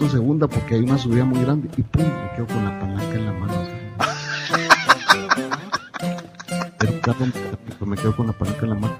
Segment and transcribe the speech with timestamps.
[0.00, 3.14] En segunda porque hay una subida muy grande y pum, me quedo con la palanca
[3.14, 3.54] en la mano.
[7.00, 8.96] Pero me quedo con la palanca en la mano.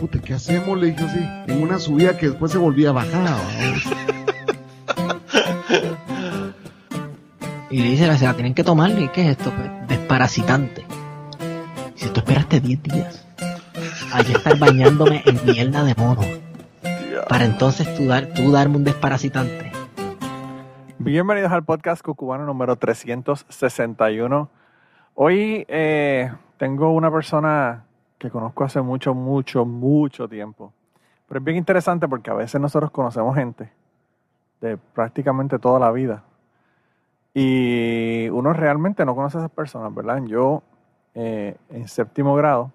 [0.00, 0.78] Puta, ¿qué hacemos?
[0.78, 3.36] Le dije así, en una subida que después se volvía a bajar.
[7.70, 9.50] Y le dice, se la tienen que tomar, ¿y qué es esto?
[9.50, 10.84] Pues, desparasitante.
[11.96, 13.26] Si tú esperaste 10 días,
[14.12, 16.22] hay que estar bañándome en mierda de mono.
[17.28, 19.73] Para entonces tú, dar, tú darme un desparasitante.
[21.04, 24.48] Bienvenidos al podcast Cucubano número 361.
[25.14, 27.84] Hoy eh, tengo una persona
[28.16, 30.72] que conozco hace mucho, mucho, mucho tiempo.
[31.28, 33.70] Pero es bien interesante porque a veces nosotros conocemos gente
[34.62, 36.22] de prácticamente toda la vida.
[37.34, 40.22] Y uno realmente no conoce a esas personas, ¿verdad?
[40.24, 40.62] Yo
[41.14, 42.72] eh, en séptimo grado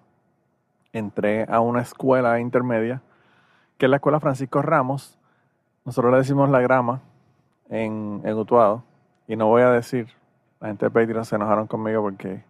[0.92, 3.02] entré a una escuela intermedia,
[3.76, 5.18] que es la escuela Francisco Ramos.
[5.84, 7.00] Nosotros le decimos la grama
[7.70, 8.82] en, en Utuado.
[9.26, 10.08] Y no voy a decir,
[10.60, 12.42] la gente de Patreon se enojaron conmigo porque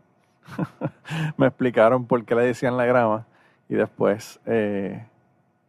[1.36, 3.26] me explicaron por qué le decían la grama.
[3.68, 5.06] Y después eh,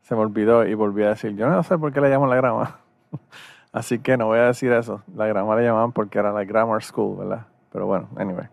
[0.02, 2.38] se me olvidó y volví a decir, yo no sé por qué le llaman la
[2.38, 2.80] grama.
[3.71, 5.03] Así que no voy a decir eso.
[5.16, 7.45] La grama le llamaban porque era la grammar school, ¿verdad?
[7.71, 8.47] Pero bueno, anyway.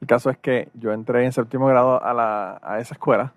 [0.00, 3.32] El caso es que yo entré en séptimo grado a, la, a esa escuela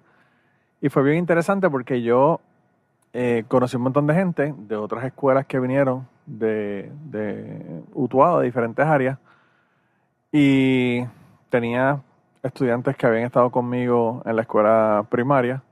[0.81, 2.39] y fue bien interesante porque yo
[3.13, 8.45] eh, conocí un montón de gente de otras escuelas que vinieron de, de Utuado, de
[8.45, 9.17] diferentes áreas.
[10.31, 11.05] Y
[11.49, 12.01] tenía
[12.43, 15.63] estudiantes que habían estado conmigo en la escuela primaria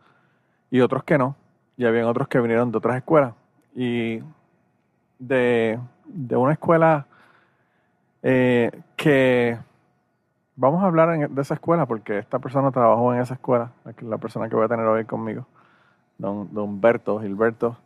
[0.71, 1.35] y otros que no.
[1.77, 3.33] Y habían otros que vinieron de otras escuelas.
[3.75, 4.21] Y
[5.19, 5.79] de,
[6.31, 7.07] una escuela
[8.21, 9.57] eh, que
[10.55, 13.71] vamos a hablar de esa escuela porque esta persona trabajó en esa escuela,
[14.01, 15.45] la persona que voy a tener hoy conmigo,
[16.17, 17.77] don, don Humberto, Gilberto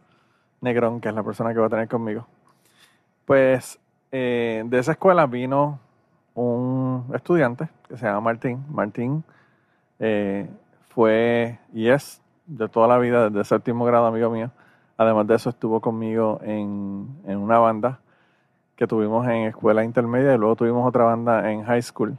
[0.62, 2.28] Negrón, que es la persona que va a tener conmigo.
[3.28, 3.78] Pues
[4.14, 5.82] eh, de esa escuela vino
[6.34, 8.64] un estudiante que se llama Martín.
[8.70, 9.22] Martín
[10.00, 10.50] eh,
[10.88, 14.50] fue y es de toda la vida, desde séptimo grado, amigo mío.
[14.96, 18.00] Además de eso, estuvo conmigo en, una banda
[18.78, 22.18] que tuvimos en escuela intermedia y luego tuvimos otra banda en high school,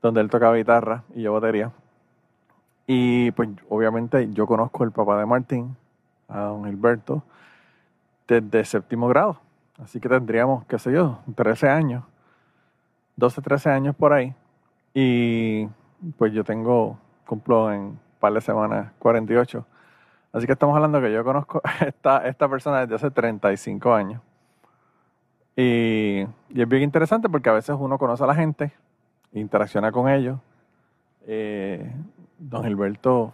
[0.00, 1.70] donde él tocaba guitarra y yo batería.
[2.86, 5.76] Y pues obviamente yo conozco el papá de Martín,
[6.30, 7.22] a don Gilberto,
[8.26, 9.49] desde séptimo grado.
[9.82, 12.04] Así que tendríamos, qué sé yo, 13 años,
[13.16, 14.34] 12, 13 años por ahí.
[14.92, 15.66] Y
[16.18, 19.64] pues yo tengo, cumplo en un par de semanas 48.
[20.32, 24.22] Así que estamos hablando que yo conozco a esta, esta persona desde hace 35 años.
[25.56, 28.72] Y, y, es bien interesante porque a veces uno conoce a la gente,
[29.32, 30.38] interacciona con ellos.
[31.26, 31.92] Eh,
[32.38, 33.32] don Gilberto,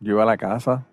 [0.00, 0.84] yo iba a la casa,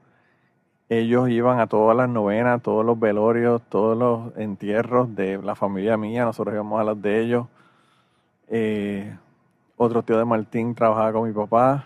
[0.99, 5.97] ellos iban a todas las novenas, todos los velorios, todos los entierros de la familia
[5.97, 7.47] mía, nosotros íbamos a los de ellos.
[8.47, 9.15] Eh,
[9.77, 11.85] otro tío de Martín trabajaba con mi papá.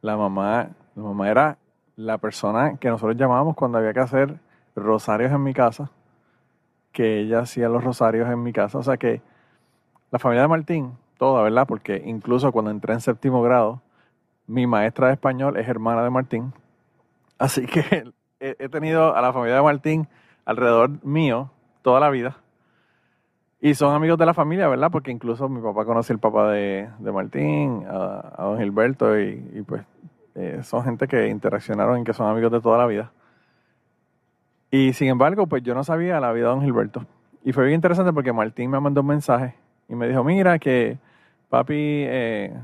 [0.00, 1.58] La mamá, la mamá era
[1.96, 4.38] la persona que nosotros llamábamos cuando había que hacer
[4.76, 5.90] rosarios en mi casa,
[6.92, 8.78] que ella hacía los rosarios en mi casa.
[8.78, 9.22] O sea que
[10.10, 11.66] la familia de Martín, toda, ¿verdad?
[11.66, 13.80] Porque incluso cuando entré en séptimo grado,
[14.46, 16.52] mi maestra de español es hermana de Martín.
[17.44, 18.10] Así que
[18.40, 20.08] he, tenido a la familia de Martín
[20.46, 21.50] alrededor mío
[21.82, 22.38] toda la vida.
[23.60, 24.90] Y son amigos de la familia, ¿verdad?
[24.90, 29.82] Porque incluso mi papá conoce al papá de, Martín, a, don Gilberto, y, y pues
[30.34, 33.12] eh, son gente que interaccionaron y que son amigos de toda la vida.
[34.70, 37.04] Y sin embargo, pues yo no sabía la vida de don Gilberto.
[37.44, 39.54] Y fue bien interesante porque Martín me mandó un mensaje
[39.86, 40.96] y me dijo, mira que
[41.50, 42.54] papi eh,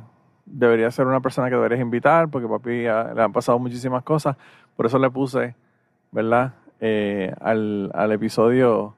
[0.47, 4.37] debería ser una persona que deberías invitar porque papi le han pasado muchísimas cosas.
[4.81, 5.55] Por eso le puse,
[6.11, 6.55] ¿verdad?
[6.81, 8.95] Eh, al, al, episodio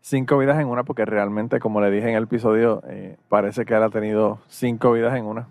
[0.00, 2.84] cinco vidas en una porque realmente, como le dije en el episodio,
[3.28, 5.48] parece que él ha tenido cinco vidas en una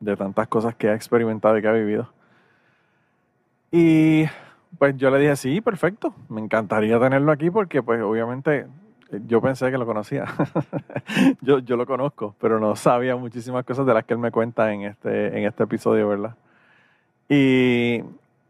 [0.00, 2.08] de tantas cosas que ha experimentado y que ha vivido.
[3.70, 4.24] Y
[4.78, 8.60] pues yo le dije, sí, perfecto, me encantaría tenerlo aquí porque pues obviamente
[9.10, 10.24] eh, yo pensé que lo conocía.
[11.42, 14.72] yo, yo lo conozco, pero no sabía muchísimas cosas de las que él me cuenta
[14.72, 16.34] en este, en este episodio, ¿verdad?
[17.28, 18.02] Y,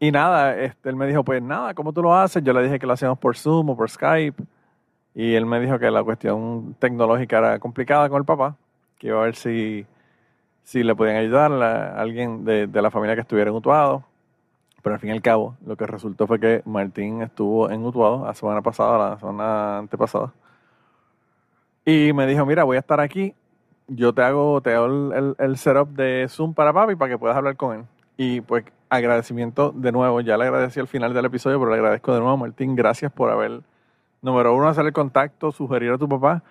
[0.07, 2.43] y nada, este, él me dijo, pues nada, ¿cómo tú lo haces?
[2.43, 4.43] Yo le dije que lo hacíamos por Zoom o por Skype.
[5.13, 8.55] Y él me dijo que la cuestión tecnológica era complicada con el papá,
[8.97, 9.85] que iba a ver si
[10.65, 14.03] si le podían ayudar a alguien de, la familia que estuviera en Utuado.
[14.81, 18.25] Pero al fin y al cabo, lo que resultó fue que Martín estuvo en Utuado
[18.25, 20.33] la semana pasada, la semana antepasada.
[21.85, 23.33] Y me dijo, mira, voy a estar aquí.
[23.87, 27.37] Yo te hago, te hago el, el, setup de Zoom para papi para que puedas
[27.37, 27.85] hablar con él.
[28.17, 32.13] Y pues agradecimiento de nuevo, ya le agradecí al final del episodio, pero le agradezco
[32.13, 33.63] de nuevo, Martín, gracias por habernos
[34.25, 36.41] número uno, hacer el contacto, sugerir a tu papá.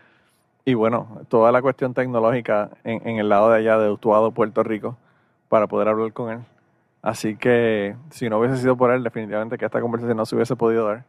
[0.65, 4.97] Y bueno, toda la cuestión tecnológica en, el lado de allá de Utuado, Puerto Rico,
[5.49, 6.39] para poder hablar con él.
[7.03, 10.57] Así que si no hubiese sido por él, definitivamente que esta conversación no se hubiese
[10.57, 11.05] podido dar.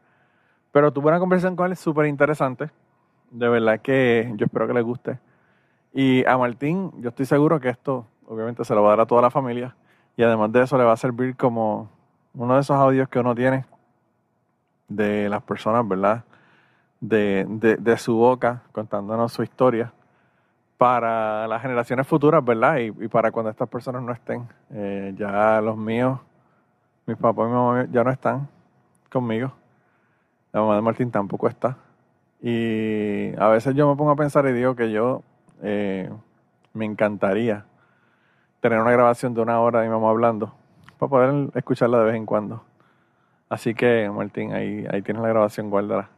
[0.74, 2.70] Pero tuve una conversación con él súper interesante.
[3.32, 5.20] De verdad que yo espero que les guste.
[5.94, 9.06] Y a Martín, yo estoy seguro que esto obviamente se lo va a dar a
[9.06, 9.76] toda la familia.
[10.18, 11.90] Y además de eso le va a servir como
[12.34, 13.66] uno de esos audios que uno tiene
[14.88, 16.24] de las personas, ¿verdad?
[17.02, 17.46] De,
[17.80, 19.94] de, su boca contándonos su historia
[20.78, 22.78] para las generaciones futuras, ¿verdad?
[22.78, 24.48] Y, para cuando estas personas no estén.
[24.72, 26.20] Eh, ya los míos,
[27.06, 28.48] mis papás y mi mamá ya no están
[29.12, 29.52] conmigo.
[30.52, 31.78] La mamá de Martín tampoco está.
[32.42, 35.22] Y a veces yo me pongo a pensar y digo que yo
[35.62, 36.10] eh,
[36.74, 37.66] me encantaría
[38.70, 40.52] tener una grabación de una hora de mi mamá hablando
[40.98, 42.64] para poder escucharla de vez en cuando.
[43.48, 46.10] Así que, Martín, ahí, ahí tienes la grabación, guárdala.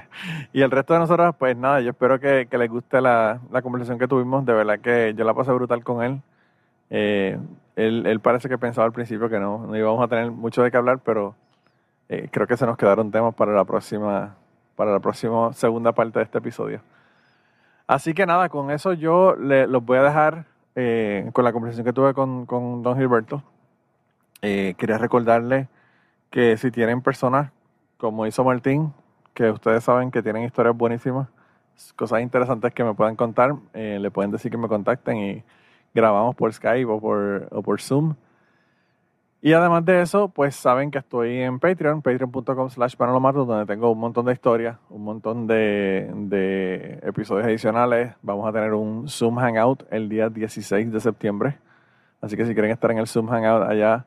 [0.54, 4.08] y el resto de nosotros, pues nada, yo espero que, les guste la, conversación que
[4.08, 4.46] tuvimos.
[4.46, 6.22] De verdad que yo la pasé brutal con él.
[6.88, 7.38] Eh,
[7.76, 10.70] él, él, parece que pensaba al principio que no, no íbamos a tener mucho de
[10.70, 11.34] qué hablar, pero
[12.08, 14.36] eh, creo que se nos quedaron temas para la próxima,
[14.74, 16.80] para la próxima segunda parte de este episodio.
[17.86, 21.84] Así que nada, con eso yo le, los voy a dejar eh, con la conversación
[21.84, 23.42] que tuve con, con Don Gilberto.
[24.40, 25.68] quería recordarle
[26.30, 27.50] que si tienen personas
[28.00, 28.92] como hizo Martín,
[29.34, 31.28] que ustedes saben que tienen historias buenísimas,
[31.96, 35.44] cosas interesantes que me puedan contar, eh, le pueden decir que me contacten y
[35.94, 38.14] grabamos por Skype o por, o por Zoom.
[39.42, 43.98] Y además de eso, pues saben que estoy en Patreon, patreon.com slash donde tengo un
[43.98, 48.14] montón de historias, un montón de, episodios adicionales.
[48.22, 51.58] Vamos a tener un Zoom Hangout el día 16 de septiembre.
[52.20, 54.04] Así que si quieren estar en el Zoom Hangout allá,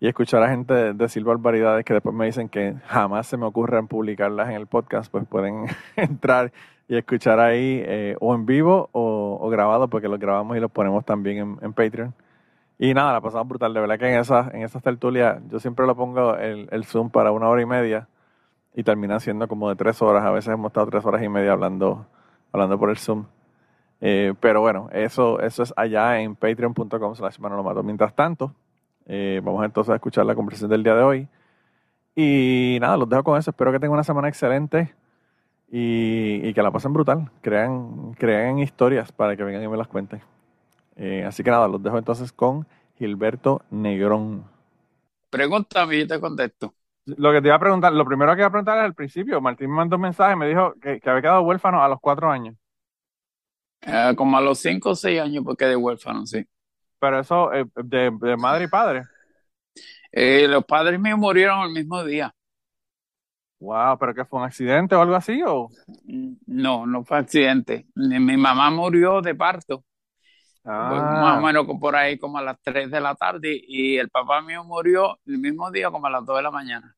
[0.00, 3.88] y escuchar a gente decir barbaridades que después me dicen que jamás se me ocurran
[3.88, 5.66] publicarlas en el podcast, pues pueden
[5.96, 6.52] entrar
[6.88, 11.04] y escuchar ahí eh, o en vivo o, grabado, porque los grabamos y los ponemos
[11.04, 12.14] también en, Patreon.
[12.78, 13.74] Y nada, la pasamos brutal.
[13.74, 17.10] De verdad que en esas en esas tertulias yo siempre lo pongo el, el Zoom
[17.10, 18.08] para una hora y media
[18.74, 20.24] y termina siendo como de tres horas.
[20.24, 22.06] A veces hemos estado tres horas y media hablando,
[22.52, 23.26] hablando por el Zoom.
[24.00, 27.38] Eh, pero bueno, eso, eso es allá en patreon.com slash
[27.82, 28.54] Mientras tanto,
[29.06, 31.28] eh, vamos entonces a escuchar la conversación del día de hoy.
[32.14, 33.50] Y nada, los dejo con eso.
[33.50, 34.94] Espero que tengan una semana excelente
[35.70, 37.30] y, que la pasen brutal.
[37.40, 40.20] Crean, crean historias para que vengan y me las cuenten.
[40.98, 42.66] Eh, así que nada, los dejo entonces con
[42.98, 44.44] Gilberto Negrón.
[45.30, 46.74] Pregúntame y te contesto.
[47.04, 49.40] Lo que te iba a preguntar, lo primero que iba a preguntar es al principio.
[49.40, 52.56] Martín me mandó un mensaje, me dijo que, había quedado huérfano a los cuatro años.
[53.82, 56.44] Eh, como a los cinco o seis años porque de huérfano, sí.
[56.98, 59.02] Pero eso, eh, de, de, madre y padre.
[60.10, 62.34] Eh, los padres míos murieron el mismo día.
[63.60, 65.68] Wow, pero que fue un accidente o algo así o
[66.46, 67.86] no, no fue accidente.
[67.94, 69.84] Mi mamá murió de parto.
[70.68, 71.40] Más o ah.
[71.40, 75.18] menos por ahí como a las 3 de la tarde y el papá mío murió
[75.26, 76.94] el mismo día como a las 2 de la mañana.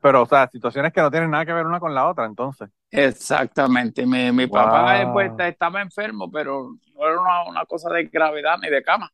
[0.00, 2.70] Pero, o sea, situaciones que no tienen nada que ver una con la otra, entonces.
[2.90, 4.06] Exactamente.
[4.06, 8.82] Mi, mi papá después estaba enfermo, pero no era una, cosa de gravedad ni de
[8.82, 9.12] cama.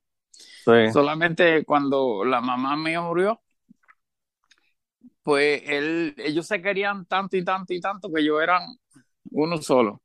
[0.93, 3.41] Solamente cuando la mamá mía murió,
[5.25, 8.63] pues él, ellos se querían tanto y tanto y tanto que yo eran
[9.33, 10.01] uno solo.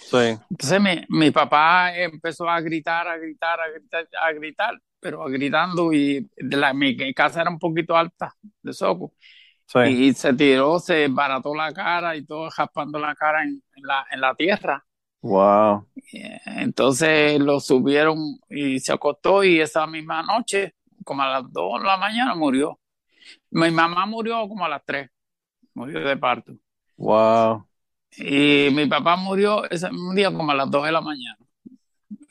[0.00, 0.38] Sí.
[0.50, 5.92] Entonces mi, mi, papá empezó a gritar, a gritar, a gritar, a gritar, pero gritando
[5.92, 9.12] y la, mi casa era un poquito alta de soco.
[9.86, 14.20] Y se tiró, se barató la cara y todo raspando la cara en, la, en
[14.20, 14.84] la tierra.
[15.22, 15.86] Wow.
[16.46, 21.86] Entonces lo subieron y se acostó y esa misma noche, como a las 2 de
[21.86, 22.80] la mañana, murió.
[23.50, 25.08] Mi mamá murió como a las 3,
[25.74, 26.52] murió de parto.
[26.96, 27.66] Wow.
[28.16, 31.38] Y mi papá murió ese mismo día como a las 2 de la mañana.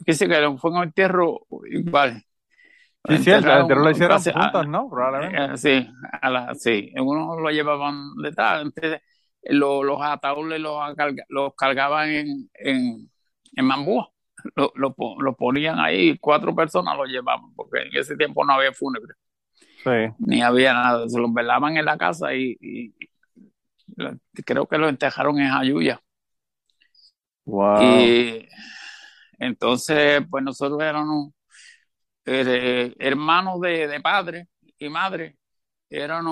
[0.05, 2.23] Dice que fue en el entierro igual.
[3.07, 4.89] Sí, sí, el lo hicieron juntos, ¿no?
[4.89, 5.53] Probablemente.
[5.53, 5.89] Eh, sí,
[6.21, 9.01] a la, sí, uno lo llevaban de tal, entonces
[9.43, 10.77] los, ataúdes los,
[11.29, 13.09] los cargaban en, en,
[13.55, 14.09] en mambúa,
[14.55, 19.13] lo, lo, ponían ahí, cuatro personas lo llevaban, porque en ese tiempo no había fúnebre.
[19.83, 20.13] Sí.
[20.19, 22.93] Ni había nada, se los velaban en la casa y, y
[24.45, 26.01] creo que lo enterraron en Ayuya.
[27.45, 27.81] Wow.
[27.81, 28.47] Y
[29.39, 31.31] entonces, pues nosotros éramos
[32.25, 35.37] eh, hermanos de, de, padre y madre,
[35.89, 36.25] eran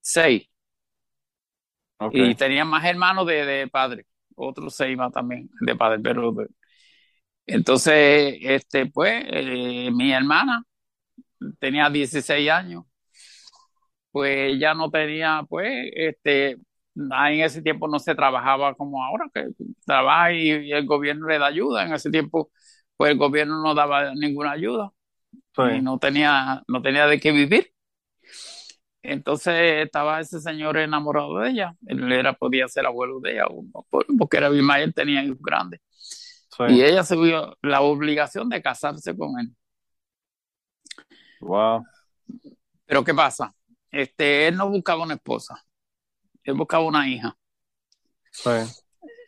[0.00, 0.48] seis.
[2.12, 6.34] Y tenían más hermanos de, de, padre, otros seis más también de padre, pero
[7.46, 10.64] entonces, este, pues, eh, mi hermana
[11.58, 12.84] tenía 16 años
[14.12, 16.58] pues ella no tenía, pues, este,
[16.94, 19.48] en ese tiempo no se trabajaba como ahora, que
[19.84, 21.84] trabaja y, el gobierno le da ayuda.
[21.86, 22.50] En ese tiempo,
[22.96, 24.92] pues el gobierno no daba ninguna ayuda
[25.74, 27.72] y no tenía, no tenía de qué vivir.
[29.02, 31.74] Entonces estaba ese señor enamorado de ella.
[31.86, 33.46] Él era, podía ser abuelo de ella,
[34.18, 35.80] porque era él tenía hijos grandes.
[36.68, 39.48] Y ella se vio la obligación de casarse con él.
[41.40, 41.82] Wow.
[42.86, 43.52] Pero ¿qué pasa?
[43.92, 45.62] Este, él no buscaba una esposa,
[46.42, 47.36] él buscaba una hija.
[48.30, 48.50] Sí.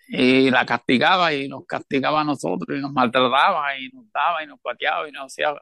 [0.09, 4.47] Y la castigaba y nos castigaba a nosotros y nos maltrataba y nos daba y
[4.47, 5.55] nos pateaba y nos hacía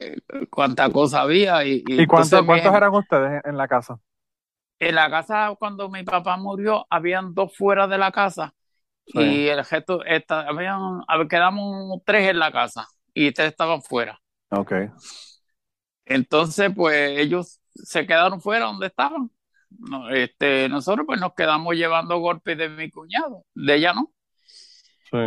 [0.00, 0.16] eh,
[0.50, 1.64] cuánta cosa había.
[1.64, 4.00] ¿Y, y, cuántos, eran ustedes en la casa?
[4.80, 8.54] En la casa, cuando mi papá murió, habían dos fuera de la casa
[9.14, 14.20] y el gesto, esta, habían, quedamos tres en la casa y tres estaban fuera.
[14.50, 14.72] Ok.
[16.04, 19.30] Entonces, pues ellos se quedaron fuera donde estaban.
[20.10, 24.12] este, nosotros pues nos quedamos llevando golpes de mi cuñado, de ella no.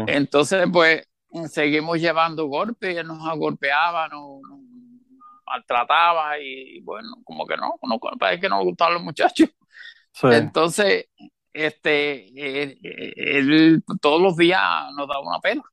[0.07, 1.07] Entonces, pues
[1.49, 4.41] seguimos llevando golpes, nos golpeaba, nos,
[5.45, 9.49] maltrataba y bueno, como que no, no parece que no nos gustaban los muchachos.
[10.23, 11.07] Entonces,
[11.53, 12.27] este,
[13.37, 14.61] él, todos los días
[14.95, 15.63] nos daba una pena.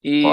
[0.00, 0.24] Y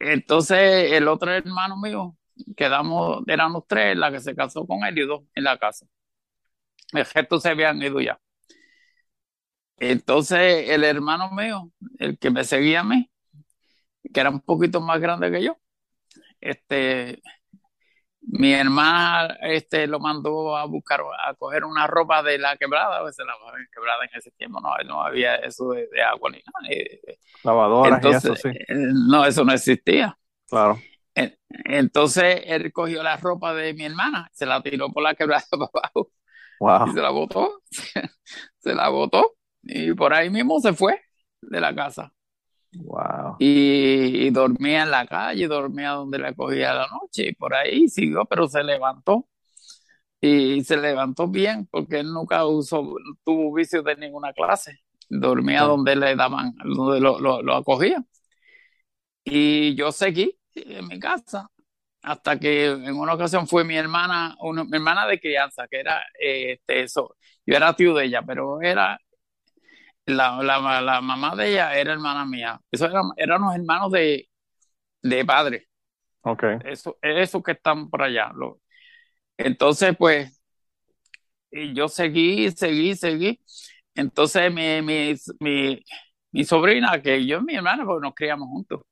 [0.00, 2.16] entonces el otro hermano mío,
[2.56, 5.86] quedamos, éramos tres, la que se casó con él y dos en la casa.
[6.92, 8.20] El resto se habían ido ya.
[9.78, 13.10] Entonces el hermano mío, el que me seguía a mí,
[14.12, 15.56] que era un poquito más grande que yo,
[16.40, 17.22] este,
[18.22, 23.02] mi hermana este, lo mandó a buscar, a coger una ropa de la quebrada, a
[23.02, 23.32] veces la
[23.72, 27.18] quebrada en ese tiempo no, no había eso de, agua ni nada.
[27.42, 28.48] Lavadoras y eso, sí.
[28.48, 30.16] Eh, no, eso no existía.
[30.48, 30.78] Claro.
[31.14, 35.70] Entonces él cogió la ropa de mi hermana, se la tiró por la quebrada para
[35.72, 36.10] abajo.
[36.60, 36.88] Wow.
[36.88, 37.62] Y se la botó.
[38.58, 39.34] se la botó.
[39.62, 41.00] Y por ahí mismo se fue
[41.40, 42.12] de la casa.
[42.72, 43.36] Wow.
[43.38, 48.24] Y, dormía en la calle, dormía donde le cogía la noche y por ahí siguió,
[48.26, 49.26] pero se levantó.
[50.20, 54.80] Y se levantó bien porque él nunca usó, tuvo vicio de ninguna clase.
[55.08, 58.06] Dormía donde le daban, donde lo, lo, acogían.
[59.24, 61.48] Y yo seguí en mi casa
[62.02, 66.02] hasta que en una ocasión fue mi hermana, una, mi hermana de crianza, que era
[66.18, 67.16] este, eso.
[67.46, 68.98] Yo era tío de ella, pero era
[70.06, 72.60] la, la, la, mamá de ella era hermana mía.
[72.70, 74.28] Eso eran, eran los hermanos de,
[75.02, 75.68] de padre.
[76.22, 76.44] Ok.
[76.64, 78.32] Eso, eso que están por allá.
[78.34, 78.60] Lo,
[79.36, 80.40] entonces, pues,
[81.74, 83.40] yo seguí, seguí, seguí.
[83.94, 85.82] Entonces, mi, mi, mi,
[86.32, 88.82] mi sobrina, que yo y mi hermana, porque nos criamos juntos,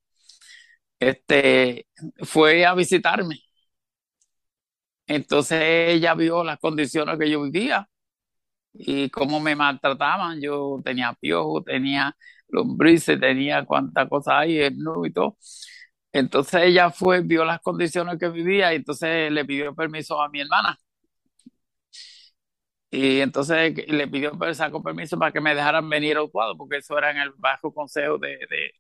[1.01, 1.87] este,
[2.25, 3.41] fue a visitarme.
[5.07, 7.89] Entonces ella vio las condiciones que yo vivía
[8.75, 10.41] y cómo me maltrataban.
[10.41, 12.17] Yo tenía piojos, tenía
[12.49, 14.77] lombrices, tenía cuántas cosas hay, el
[15.07, 15.39] y todo.
[16.13, 20.41] Entonces ella fue, vio las condiciones que vivía y entonces le pidió permiso a mi
[20.43, 20.79] hermana.
[22.91, 26.97] Y entonces le pidió, sacó permiso para que me dejaran venir a Utuado, porque eso
[26.99, 28.73] era en el bajo consejo de, de.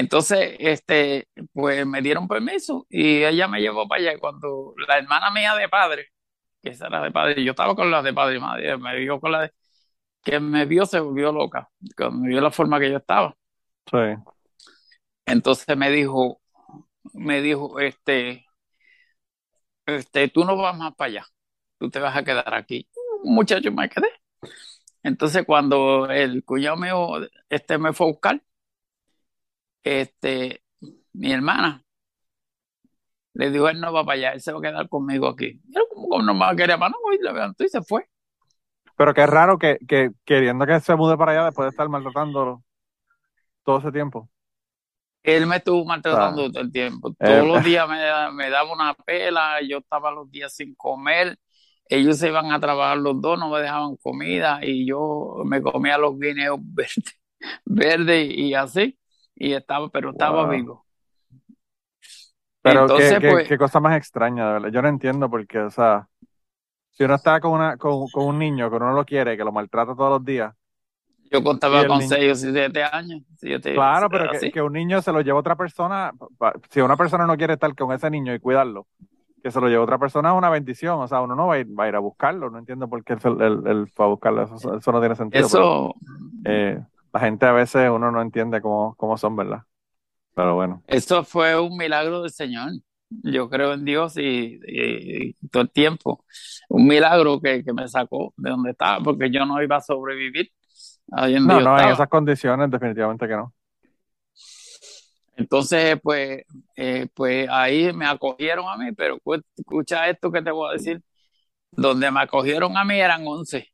[0.00, 4.18] Entonces, este, pues me dieron permiso y ella me llevó para allá.
[4.18, 6.06] Cuando la hermana mía de padre,
[6.62, 7.44] que esa era de padre.
[7.44, 9.52] Yo estaba con la de padre y madre, me vio con la de
[10.22, 13.36] que me vio, se volvió loca, cuando me vio la forma que yo estaba.
[13.90, 13.98] Sí.
[15.26, 16.40] Entonces me dijo,
[17.12, 18.46] me dijo, este,
[19.84, 21.26] este, tú no vas más para allá,
[21.78, 22.88] tú te vas a quedar aquí.
[23.22, 24.08] Muchacho, me quedé.
[25.02, 28.42] Entonces cuando el cuñado mío, este, me fue a buscar,
[29.82, 30.62] este,
[31.12, 31.82] mi hermana
[33.34, 35.60] le dijo, él no va para allá, él se va a quedar conmigo aquí.
[35.66, 38.08] Y él como, no me querer más, no, y levantó y se fue.
[38.96, 42.62] Pero qué raro que, que queriendo que se mude para allá después de estar maltratándolo
[43.64, 44.28] todo ese tiempo.
[45.22, 46.50] Él me estuvo maltratando ah.
[46.52, 47.14] todo el tiempo.
[47.18, 47.96] Todos los días me,
[48.32, 51.38] me, daba una pela, yo estaba los días sin comer.
[51.86, 55.98] Ellos se iban a trabajar los dos, no me dejaban comida y yo me comía
[55.98, 57.20] los guineos verdes,
[57.64, 58.99] verde y así.
[59.40, 60.84] Y estaba, pero estaba vivo.
[62.60, 64.68] Pero Entonces, qué, pues, qué, cosa más extraña, de verdad.
[64.68, 66.06] Yo no entiendo porque, o sea,
[66.90, 69.50] si uno está con, una, con, con un niño que uno lo quiere, que lo
[69.50, 70.54] maltrata todos los días.
[71.32, 73.22] Yo contaba con 6 o 7 años.
[73.62, 76.12] claro, pero que, que, un niño se lo lleva otra persona,
[76.68, 78.88] si una persona no quiere estar con ese niño y cuidarlo,
[79.42, 81.00] que se lo lleve otra persona es una bendición.
[81.00, 82.50] O sea, uno no va a ir, va a, ir a buscarlo.
[82.50, 84.42] No entiendo por qué él, fue a buscarlo.
[84.42, 85.46] Eso, eso, no tiene sentido.
[85.46, 85.94] Eso.
[86.44, 89.62] eh, la gente a veces uno no entiende cómo, cómo son, ¿verdad?
[90.34, 90.82] Pero bueno.
[90.86, 92.72] Esto fue un milagro del Señor.
[93.08, 96.24] yo creo en Dios y, todo el tiempo.
[96.68, 100.50] Un milagro que, me sacó de donde estaba, porque yo no iba a sobrevivir.
[101.08, 103.52] no, no, en esas condiciones definitivamente que no.
[105.36, 106.44] Entonces, pues,
[106.76, 109.18] eh, pues ahí me acogieron a mí, pero
[109.56, 111.02] escucha esto que te voy a decir.
[111.72, 113.66] Donde me acogieron a mí eran 11.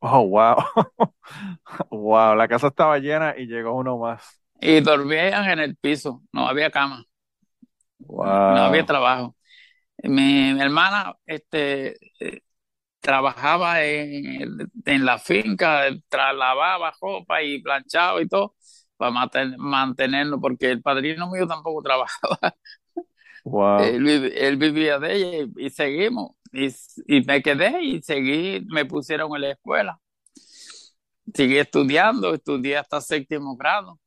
[0.00, 0.56] Oh, wow.
[1.90, 4.40] wow, la casa estaba llena y llegó uno más.
[4.60, 7.04] Y dormían en el piso, no había cama.
[7.98, 8.24] Wow.
[8.26, 9.36] No había trabajo.
[10.02, 12.40] Mi, hermana este, eh,
[13.00, 18.54] trabajaba en, en la finca, lavaba ropa y planchaba y todo
[18.96, 22.54] para mantenernos, porque el padrino mío tampoco trabajaba.
[23.44, 23.80] Wow.
[23.80, 26.32] Él, vivía de ella y, seguimos.
[26.56, 26.74] Y,
[27.06, 30.00] y, me quedé y seguí, me pusieron en la escuela.
[31.34, 33.98] Seguí estudiando, estudié hasta séptimo grado.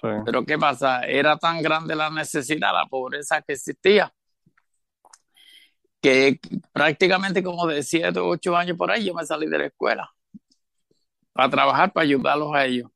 [0.00, 1.02] Pero ¿qué pasa?
[1.04, 4.12] Era tan grande la necesidad, la pobreza que existía,
[6.00, 6.40] que
[6.72, 10.10] prácticamente como de siete o ocho años por ahí yo me salí de la escuela
[11.32, 12.90] para trabajar, para ayudarlos a ellos.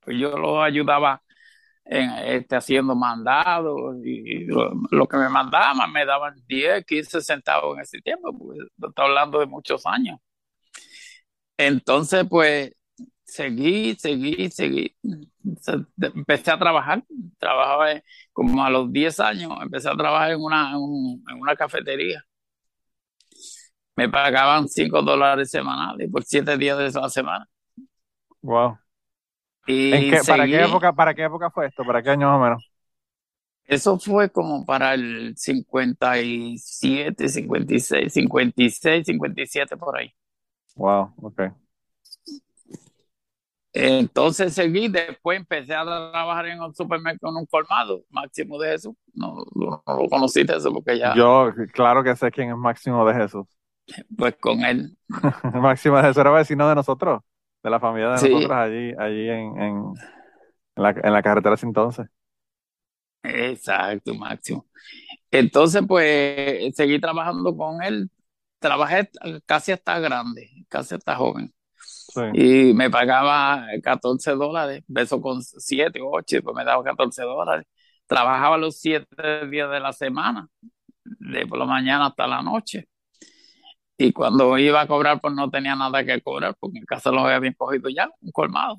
[0.00, 1.22] Pues yo los ayudaba
[1.88, 7.82] en, este, haciendo mandados y lo, que me mandaban me daban 10, 15 centavos en
[7.82, 10.18] ese tiempo, pues está hablando de muchos años.
[11.56, 12.72] Entonces, pues
[13.24, 14.96] seguí, seguí, seguí.
[16.00, 17.04] Empecé a trabajar,
[17.38, 18.02] trabajaba
[18.32, 22.22] como a los 10 años, empecé a trabajar en una, en una cafetería.
[23.96, 27.48] Me pagaban 5 dólares semanales por 7 días de la semana.
[28.42, 28.78] Wow.
[30.26, 31.84] ¿Para qué época, para qué época fue esto?
[31.84, 32.70] ¿Para qué año más o menos?
[33.64, 40.12] Eso fue como para el 57, 56, 56, 57 por ahí.
[40.76, 41.42] Wow, ok.
[43.72, 48.94] Entonces seguí, después empecé a trabajar en un supermercado, en un colmado, Máximo de Jesús.
[49.12, 51.14] No, no, lo conociste eso porque ya.
[51.14, 53.46] Yo, claro que sé quién es Máximo de Jesús.
[54.16, 54.96] Pues con él.
[55.54, 57.20] Máximo de Jesús era vecino de nosotros
[57.66, 59.94] de la familia de nosotros allí, allí en, en,
[60.76, 62.06] la, en la carretera entonces.
[63.24, 64.66] Exacto, Máximo.
[65.32, 68.08] Entonces, pues, seguí trabajando con él.
[68.60, 69.10] Trabajé
[69.46, 71.52] casi hasta grande, casi hasta joven.
[72.32, 77.66] Y me pagaba 14 dólares, beso con 7, 8, pues me daba 14 dólares.
[78.06, 80.48] Trabajaba los 7 días de la semana,
[81.04, 82.88] de por la mañana hasta la noche.
[83.98, 87.24] Y cuando iba a cobrar, pues no tenía nada que cobrar, porque en casa los
[87.24, 88.78] había bien cogido ya, un colmado.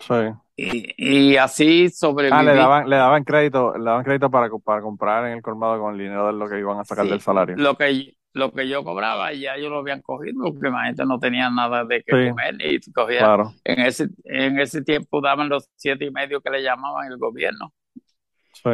[0.00, 0.14] Sí.
[0.56, 2.36] Y, así sobreviví.
[2.36, 5.80] Ah, le daban, le daban crédito, le daban crédito para, para comprar en el colmado
[5.80, 7.56] con el dinero de lo que iban a sacar del salario.
[7.56, 11.48] Lo que, lo que yo cobraba, ya ellos lo habían cogido, porque gente no tenía
[11.48, 13.20] nada de que comer y cogía.
[13.20, 13.54] Claro.
[13.64, 17.72] En ese, en ese tiempo daban los siete y medio que le llamaban el gobierno.
[18.52, 18.70] Sí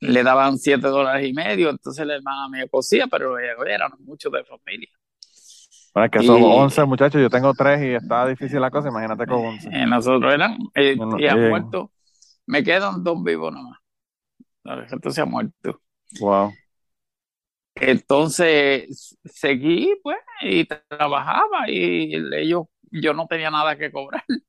[0.00, 4.44] le daban siete dólares y medio, entonces la hermana me cosía, pero eran muchos de
[4.44, 4.90] familia.
[5.94, 9.26] Bueno, es que son 11 muchachos, yo tengo tres y está difícil la cosa, imagínate
[9.26, 9.68] con 11.
[9.70, 11.90] Eh, nosotros eran, eh, y han muerto,
[12.46, 13.78] me quedan dos vivos nomás.
[14.64, 15.80] El resto se ha muerto.
[16.20, 16.52] Wow.
[17.74, 24.24] Entonces seguí, pues, y trabajaba y ellos, yo no tenía nada que cobrar,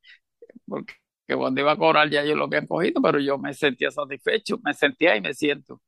[0.66, 0.94] porque
[1.28, 4.58] que cuando iba a cobrar ya yo lo habían cogido, pero yo me sentía satisfecho,
[4.64, 5.82] me sentía y me siento.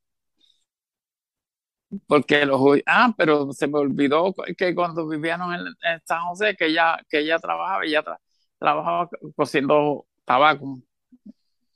[2.08, 6.98] Porque los ah, pero se me olvidó que cuando vivíamos en, San José, que ella,
[7.10, 8.04] que ella trabajaba, ella
[8.58, 10.80] trabajaba cociendo tabaco,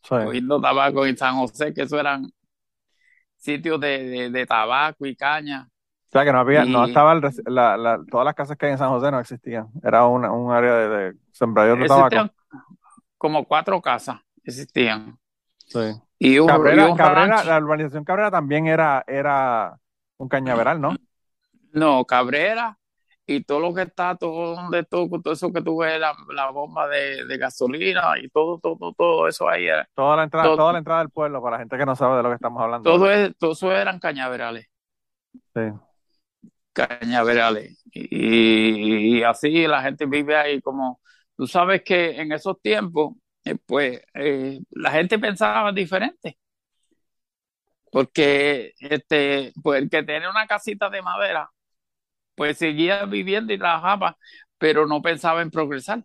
[0.08, 2.30] cogiendo tabaco en San José, que eso eran
[3.38, 5.70] sitios de, de, tabaco y caña.
[5.70, 8.78] O sea, que no había, no estaba, la, la, todas las casas que hay en
[8.80, 9.68] San José no existían.
[9.84, 12.34] Era una, un área de, de sembradíos de tabaco
[13.20, 15.20] como cuatro casas existían.
[15.68, 15.94] Sí.
[16.18, 19.78] Y Cabrera, la urbanización Cabrera también era, era
[20.18, 20.96] un cañaveral, ¿no?
[21.72, 22.80] No, Cabrera
[23.28, 26.88] y todo lo que está, todo donde todo, todo eso que tú ves, la, bomba
[26.88, 29.68] de, gasolina y todo, todo, todo eso ahí.
[29.94, 32.24] Toda la entrada, toda la entrada del pueblo, para la gente que no sabe de
[32.24, 32.90] lo que estamos hablando.
[32.90, 34.68] Todo, es, todo eso eran cañaverales.
[35.54, 35.62] Sí.
[36.74, 37.84] Cañaverales.
[37.94, 40.99] y, así la gente vive ahí como
[41.40, 46.38] Tú sabes que en esos tiempos, eh, pues, eh, la gente pensaba diferente.
[47.90, 51.50] Porque este, pues el que tenía una casita de madera,
[52.36, 54.18] pues seguía viviendo y trabajaba,
[54.58, 56.04] pero no pensaba en progresar.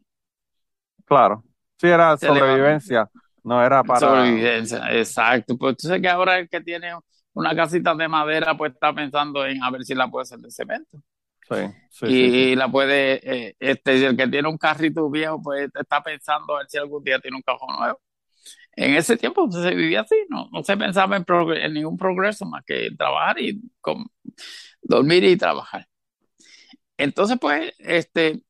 [1.05, 1.43] Claro.
[1.81, 3.11] Sí, era sobrevivencia,
[3.43, 3.99] no era para.
[3.99, 5.59] Sobrevivencia, exacto.
[5.59, 6.93] Pues tú sabes que ahora el que tiene
[7.33, 10.53] una casita de madera, pues está pensando en a ver si la puede hacer de
[10.53, 11.03] cemento.
[12.03, 12.07] Sí,
[12.53, 16.59] y la puede, eh, este, el que tiene un carrito viejo, pues está pensando a
[16.61, 18.01] ver si algún día tiene un cajón nuevo.
[18.77, 21.25] en ese tiempo se vivía así, no, no se pensaba en,
[21.57, 23.61] en ningún progreso más que trabajar y
[24.83, 25.87] dormir y trabajar.
[26.97, 28.43] Entonces, pues, este,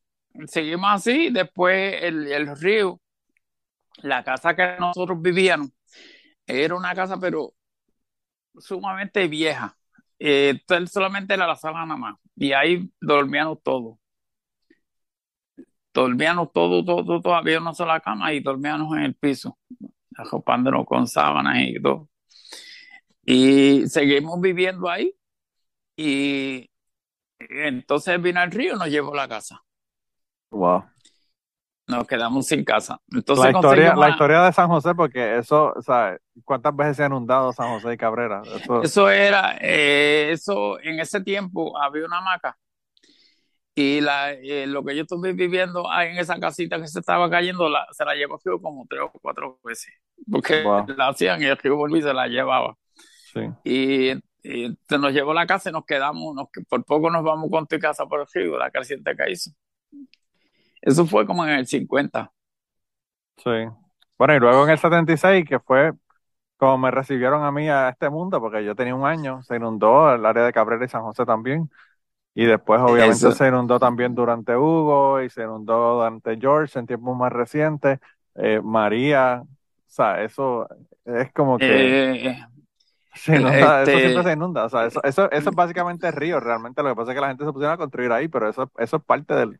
[0.47, 3.01] seguimos así, después el, el río,
[4.03, 5.69] la casa que nosotros vivíamos,
[6.47, 7.55] era una casa, pero
[8.59, 9.77] sumamente vieja.
[10.19, 12.15] Eh, solamente era la sala nada más.
[12.35, 13.97] Y ahí dormíamos todos.
[15.93, 19.57] Dormíamos todos, todo, todo, había una sola cama y dormíamos en el piso,
[20.17, 22.09] arropándonos con sábanas y todo.
[23.23, 25.13] Y seguimos viviendo ahí.
[25.95, 26.69] Y
[27.39, 29.63] entonces vino el río y nos llevó a la casa.
[30.51, 30.94] Wow
[31.87, 32.99] nos quedamos sin casa.
[33.11, 36.19] Entonces la historia, la historia de San José, porque eso, ¿sabes?
[36.43, 38.41] ¿Cuántas veces se ha inundado San José y Cabrera?
[38.83, 42.57] Eso, era, eh, eso, en ese tiempo había una hamaca.
[43.77, 47.29] Y la, eh, lo que yo estuve viviendo ahí en esa casita que se estaba
[47.29, 49.93] cayendo, la, se la llevó como tres o cuatro veces.
[50.31, 50.63] Porque
[50.95, 52.77] la hacían y el río volví y se la llevaba.
[53.33, 53.41] Sí.
[53.65, 54.13] Y,
[54.87, 57.79] se nos llevó la casa y nos quedamos, nos, por poco nos vamos con tu
[57.79, 59.49] casa por el río, la creciente que hizo.
[60.85, 62.31] Eso fue como en el 50.
[63.37, 63.49] Sí.
[64.17, 65.91] Bueno, y luego en el 76, que fue
[66.57, 70.13] como me recibieron a mí a este mundo, porque yo tenía un año, se inundó
[70.13, 71.69] el área de Cabrera y San José también.
[72.33, 77.17] Y después, obviamente, se inundó también durante Hugo y se inundó durante George en tiempos
[77.17, 77.99] más recientes.
[78.35, 79.47] Eh, María, o
[79.87, 80.67] sea, eso
[81.03, 82.29] es como que.
[82.31, 82.45] Eh,
[83.15, 84.65] se inunda, Eso siempre este se inunda.
[84.65, 86.39] O sea, eso, eso, eso es básicamente río.
[86.39, 88.69] Realmente lo que pasa es que la gente se pusieron a construir ahí, pero eso,
[88.77, 89.57] eso es parte del,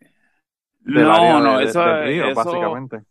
[0.85, 3.01] no, no, eso, eso, básicamente.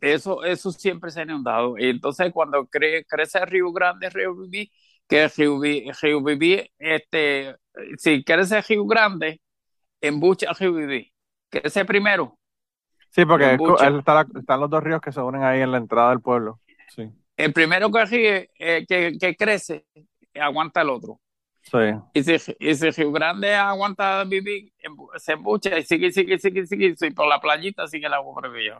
[0.00, 1.74] Eso, eso siempre se ha inundado.
[1.78, 4.70] Entonces, cuando crece el Río Grande, Río Viví,
[5.06, 7.56] que el Río, Viví, este,
[7.96, 9.40] si crece el Río Grande,
[10.00, 11.12] embucha el Río Viví.
[11.48, 12.38] Crece primero.
[13.10, 13.58] Sí, porque
[14.36, 16.60] están los dos ríos que se unen ahí en la entrada del pueblo.
[16.94, 17.08] Sí.
[17.36, 19.84] El primero que, eh, que, que crece,
[20.40, 21.20] aguanta el otro.
[22.14, 24.72] Y si, y si Río Grande aguanta vivir,
[25.16, 28.74] se embucha y sigue, sigue, sigue, sigue, y por la playita sigue el agua el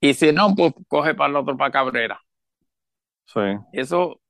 [0.00, 2.20] Y si no, pues coge para el otro, para Cabrera.
[3.26, 3.40] Sí.
[3.72, 4.20] Eso,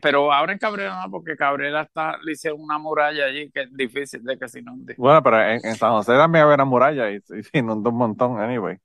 [0.00, 3.76] pero ahora en Cabrera no, porque Cabrera está, le hicieron una muralla allí que es
[3.76, 4.94] difícil de que se inunde.
[4.96, 8.78] Bueno, pero en, San José también había una muralla y, se inundó un montón, anyway.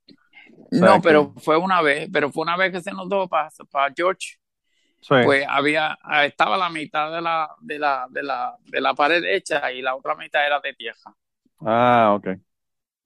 [0.72, 4.39] no, pero fue una vez, pero fue una vez que se inundó para, para George
[5.08, 9.24] pues había, ah, estaba la mitad de la, de la, de la, de la pared
[9.24, 11.14] hecha y la otra mitad era de tierra.
[11.60, 12.28] Ah, ok.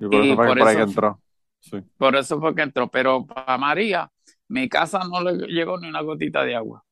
[0.00, 1.20] Y por eso fue que entró.
[1.60, 1.78] Sí.
[1.96, 2.88] Por eso fue que entró.
[2.88, 4.10] Pero para María,
[4.48, 6.84] mi casa no le llegó ni una gotita de agua.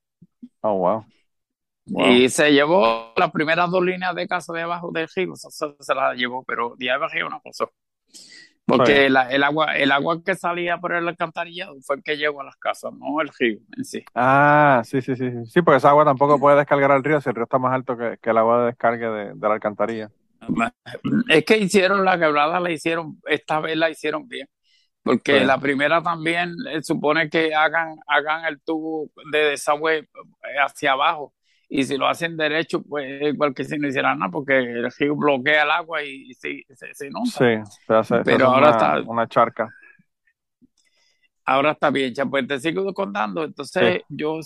[0.62, 1.05] Oh, wow.
[1.85, 5.95] Y se llevó las primeras dos líneas de casa de abajo del río, se, se
[5.95, 7.73] las llevó, pero de abajo no pasó.
[8.77, 12.45] Porque el, agua, el agua que salía por el alcantarillado fue el que llegó a
[12.45, 14.05] las casas, no el río en sí.
[14.15, 15.31] Ah, sí, sí, sí.
[15.47, 17.97] Sí, porque esa agua tampoco puede descargar al río si el río está más alto
[17.97, 20.11] que, el agua de descargue de, la alcantarilla.
[21.29, 24.49] Es que hicieron la quebrada, la hicieron, esta vez la hicieron bien.
[25.03, 30.09] Porque la primera también eh, supone que hagan, hagan el tubo de desagüe eh,
[30.65, 31.35] hacia abajo
[31.75, 35.17] y si lo hacen derecho, pues igual que si no hicieran nada, porque el río
[35.17, 37.31] bloquea el agua y, se, se, inunda.
[37.31, 39.71] Sí, se hace, Pero ahora una, está, una charca.
[41.47, 43.45] Ahora está bien, ya pues te sigo contando.
[43.45, 44.39] Entonces yo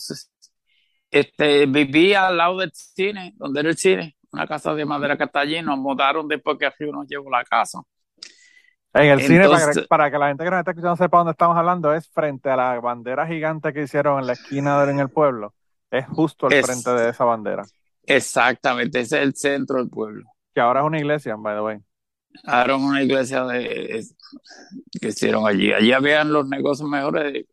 [1.11, 5.25] este, viví al lado del cine, donde era el cine, una casa de madera que
[5.25, 7.81] está allí, nos mudaron después que el río nos llevó la casa.
[8.95, 9.49] En el cine,
[9.89, 12.57] para que, la gente que nos está escuchando sepa dónde estamos hablando, es frente a
[12.57, 15.53] la bandera gigante que hicieron en la esquina en el pueblo.
[15.91, 17.65] Es justo al frente de esa bandera.
[18.03, 20.25] Exactamente, ese es el centro del pueblo.
[20.55, 21.79] Que ahora es una iglesia, by the way.
[22.45, 24.05] Ahora es una iglesia de,
[25.01, 25.73] que hicieron allí.
[25.73, 27.47] Allí habían los negocios mejores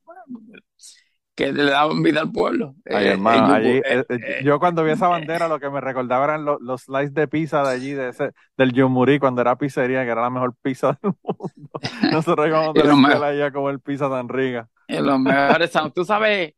[1.36, 2.76] que le daban vida al pueblo.
[2.86, 6.62] Eh, allí, eh, eh, yo cuando vi esa bandera lo que me recordaba eran los,
[6.62, 10.22] los slices de pizza de allí, de ese, del Yumurí, cuando era pizzería, que era
[10.22, 11.72] la mejor pizza del mundo.
[12.12, 14.70] Nosotros íbamos de la escuela allá como el pizza tan rica.
[14.88, 16.54] Los mejores, tú sabes,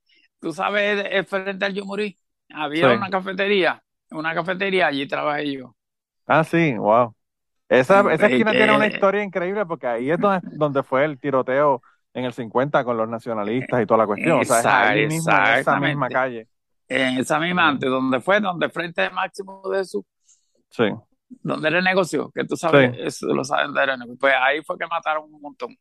[0.46, 2.16] tú sabes, frente al Yumurí,
[2.54, 3.82] había una cafetería,
[4.12, 5.76] una cafetería, allí trabajé yo.
[6.28, 7.16] Ah, sí, wow.
[7.68, 11.82] Esa, esa esquina tiene una historia increíble porque ahí es donde, donde fue el tiroteo
[12.14, 14.40] en el 50 con los nacionalistas y toda la cuestión.
[14.40, 16.48] o sea, es ahí mismo, en esa misma calle.
[16.90, 20.06] En esa misma antes, donde fue, donde frente al Máximo de su.
[20.70, 20.92] Sí.
[21.28, 24.16] Donde era el negocio, que tú sabes, eso lo saben de.
[24.20, 25.76] Pues ahí fue que mataron un montón.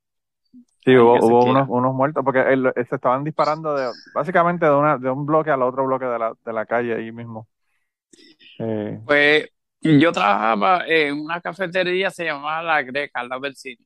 [0.84, 2.42] Sí, hubo, unos, unos, muertos, porque
[2.88, 6.34] se estaban disparando de, básicamente de, una, de un bloque al otro bloque de la,
[6.44, 7.48] de la calle ahí mismo.
[8.58, 9.48] Eh, pues
[9.80, 13.84] yo trabajaba en una cafetería, se llamaba La Greca, al lado del cine.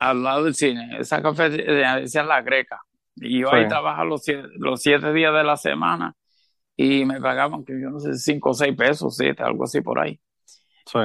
[0.00, 0.98] Al lado del cine.
[0.98, 2.80] Esa cafetería decía La Greca.
[3.16, 6.14] Y yo ahí trabajaba los siete, los siete días de la semana
[6.76, 9.98] y me pagaban, que yo no sé, cinco o seis pesos, siete, algo así por
[9.98, 10.18] ahí.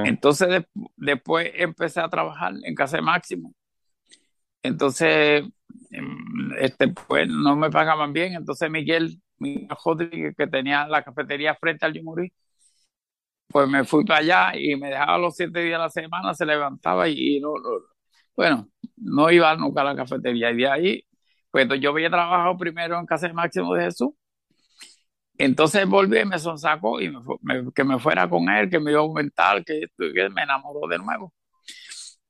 [0.06, 3.54] Entonces después empecé a trabajar en Casa de Máximo.
[4.66, 5.44] Entonces,
[5.92, 8.34] em, este, pues no me pagaban bien.
[8.34, 12.32] Entonces Miguel, mi hijo que tenía la cafetería frente al Yumurí,
[13.48, 16.46] pues me fui para allá y me dejaba los siete días de la semana, se
[16.46, 17.54] levantaba y, no,
[18.36, 20.52] bueno, no iba nunca a la cafetería.
[20.52, 21.04] Y de ahí,
[21.52, 24.12] pues yo había trabajado primero en Casa de Máximo de Jesús
[25.38, 27.12] entonces volví y me sonsacó y
[27.74, 30.98] que me fuera con él, que me iba a aumentar, que, que me enamoró de
[30.98, 31.34] nuevo.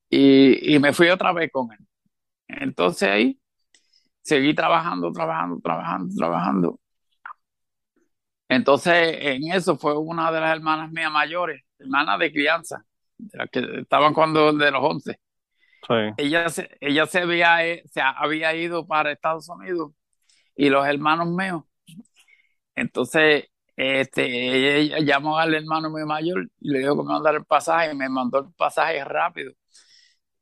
[0.10, 1.80] Y, y, me fui otra vez con él.
[2.48, 3.40] Entonces ahí
[4.22, 6.80] seguí trabajando, trabajando, trabajando, trabajando.
[8.48, 12.86] Entonces en eso fue una de las hermanas mías mayores, hermanas de crianza,
[13.18, 15.20] de las que estaban cuando de los 11.
[16.18, 19.92] Ella, se, ella se, había, se había ido para Estados Unidos
[20.56, 21.64] y los hermanos míos
[22.76, 27.46] entonces, este, ella llamó al hermano mío mayor y le dijo que me mandara el
[27.46, 29.54] pasaje y me mandó el pasaje rápido.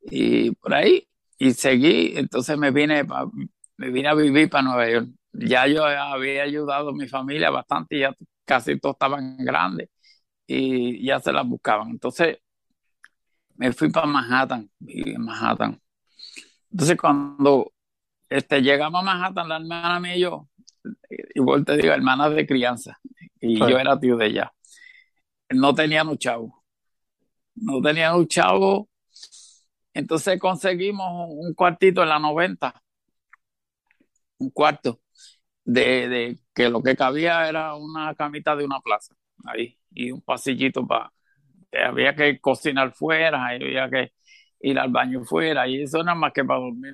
[0.04, 1.08] Y por ahí,
[1.44, 3.04] y seguí, entonces me vine,
[3.78, 5.10] me vine a vivir para Nueva York.
[5.34, 9.90] Ya yo había ayudado a mi familia bastante, ya casi todos estaban grandes
[10.48, 11.90] y ya se las buscaban.
[11.90, 12.38] Entonces,
[13.56, 15.82] me fui para Manhattan, y Manhattan.
[16.72, 17.74] Entonces, cuando
[18.30, 20.48] este, llegamos a Manhattan, la hermana mía y yo,
[21.36, 23.00] igual te digo, hermana de crianza,
[23.42, 24.54] y yo era tío de ella.
[25.50, 26.64] No tenía un chavo.
[27.56, 28.88] No tenía un chavo.
[29.94, 32.74] Entonces conseguimos un cuartito en la 90.
[34.40, 35.00] Un cuarto.
[35.66, 39.16] De, de que lo que cabía era una camita de una plaza.
[39.46, 39.78] Ahí.
[39.92, 41.12] Y un pasillito para.
[41.88, 44.14] Había que cocinar fuera, había que
[44.60, 46.94] ir al baño fuera, y eso nada más que para dormir.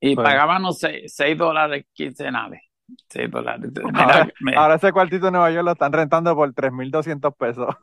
[0.00, 2.60] Y pagábamos 6 dólares quincenales.
[3.08, 3.70] Sí, dólares.
[4.56, 7.74] Ahora, ese cuartito de Nueva York lo están rentando por 3.200 pesos.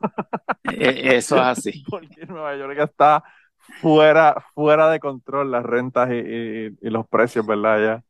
[0.70, 1.84] E, eso es así.
[1.90, 3.24] Porque Nueva York está
[3.80, 8.02] fuera, fuera de control las rentas y, los precios, ¿verdad?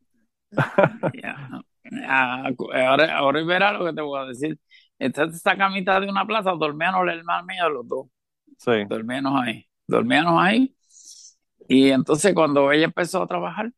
[1.14, 1.62] Ya.
[2.06, 4.58] Ah, ahora, ahora verá lo que te voy a decir.
[4.98, 8.06] Esta, esta camita de una plaza, dormíamos el hermano mío los dos.
[8.56, 8.84] Sí.
[8.88, 9.66] Dormíamos ahí.
[9.86, 10.74] Dormíamos ahí.
[11.68, 13.72] Y entonces cuando ella empezó a trabajar,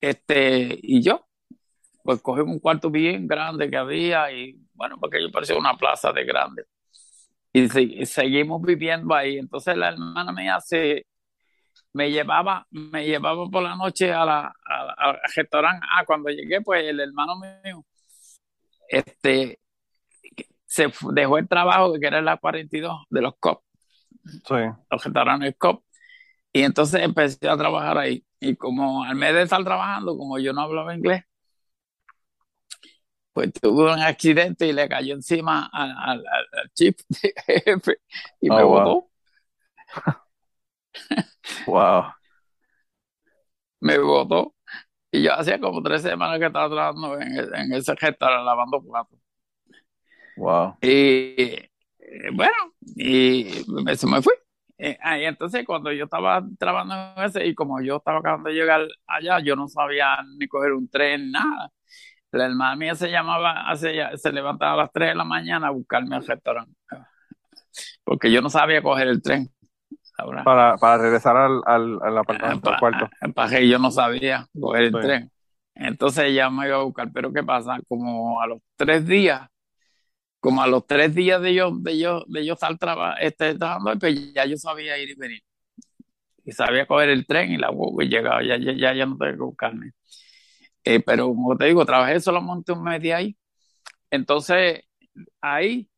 [0.00, 1.26] este, y yo,
[2.02, 6.12] pues cogimos un cuarto bien grande que había y bueno, porque yo parecía una plaza
[6.12, 6.64] de grande.
[7.66, 9.38] Y, seguimos viviendo ahí.
[9.38, 11.06] Entonces la hermana mía se,
[11.92, 14.54] me llevaba, me llevaba por la noche a la,
[14.96, 15.86] al restaurante.
[15.90, 17.84] Ah, cuando llegué, pues el hermano mío,
[18.88, 19.60] este,
[20.66, 23.62] se dejó el trabajo que era la 42 de los COP.
[24.24, 24.54] Sí.
[24.90, 25.84] Los restaurantes COP.
[26.52, 28.24] Y entonces empecé a trabajar ahí.
[28.40, 31.24] Y como al mes de estar trabajando, como yo no hablaba inglés,
[33.38, 36.24] pues tuvo un accidente y le cayó encima al,
[36.74, 37.98] chip de jefe
[38.40, 39.10] y me botó.
[41.66, 42.12] Wow.
[43.80, 44.54] me botó.
[45.12, 49.18] Y yo hacía como tres semanas que estaba trabajando en, ese restaurante lavando platos.
[50.36, 50.76] Wow.
[50.82, 50.88] Y
[51.38, 51.70] eh,
[52.32, 53.64] bueno, y
[53.96, 54.34] se me fui.
[54.78, 58.56] Eh, ahí entonces cuando yo estaba trabajando en ese y como yo estaba acabando de
[58.56, 61.72] llegar allá, yo no sabía ni coger un tren, nada.
[62.30, 66.16] La hermana mía se llamaba, se levantaba a las 3 de la mañana a buscarme
[66.16, 66.74] al restaurante.
[68.04, 69.50] Porque yo no sabía coger el tren.
[70.44, 73.08] Para, para regresar al, al, apartamento, al cuarto.
[73.34, 75.30] Para que yo no sabía coger el tren.
[75.74, 77.10] Entonces ella me iba a buscar.
[77.12, 77.78] Pero ¿qué pasa?
[77.86, 79.48] Como a los tres días,
[80.40, 82.72] como a los tres días de yo, de yo, de yo estar
[83.20, 85.42] este, trabajando, pues ya yo sabía ir y venir.
[86.44, 89.34] Y sabía coger el tren y la y llegaba, ya, ya, ya, ya no tenía
[89.34, 89.92] que buscarme.
[90.84, 93.36] Eh, pero como te digo, trabajé solamente un mes de ahí.
[94.10, 94.82] Entonces,
[95.40, 95.88] ahí,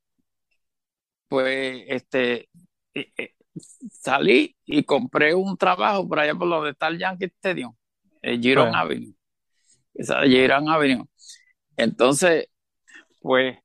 [1.28, 2.48] pues, este,
[2.94, 3.34] eh, eh,
[3.90, 7.74] salí y compré un trabajo por allá por donde está el Yankee Stadium,
[8.22, 9.14] el Giron Avenue.
[9.94, 11.06] Esa Giron Avenue.
[11.76, 12.48] Entonces,
[13.20, 13.58] pues,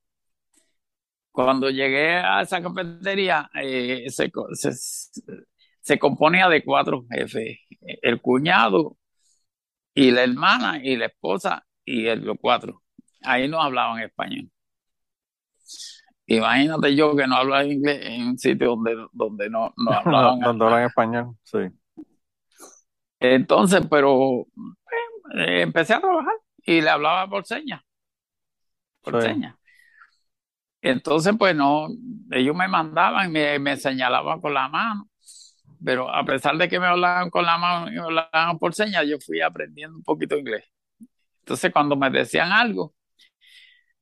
[1.32, 3.49] cuando llegué a esa cafetería,
[4.08, 4.32] se,
[5.82, 7.58] se, componía de cuatro jefes.
[7.82, 8.97] El cuñado,
[9.95, 12.84] y la hermana y la esposa y los cuatro.
[13.23, 14.51] Ahí no hablaban español.
[16.27, 20.65] Imagínate yo que no hablaba inglés en un sitio donde, donde no, no hablaban donde
[20.65, 21.60] hablan español, sí.
[23.19, 24.45] Entonces, pero
[25.34, 27.81] eh, empecé a trabajar y le hablaba por señas.
[29.01, 29.55] Por señas.
[30.81, 31.88] Entonces, pues no,
[32.31, 35.10] ellos me mandaban, me, me señalaban con la mano
[35.83, 39.05] pero a pesar de que me hablaban con la mano y me hablaban por señas,
[39.07, 40.65] yo fui aprendiendo un poquito inglés.
[41.41, 42.95] Entonces cuando me decían algo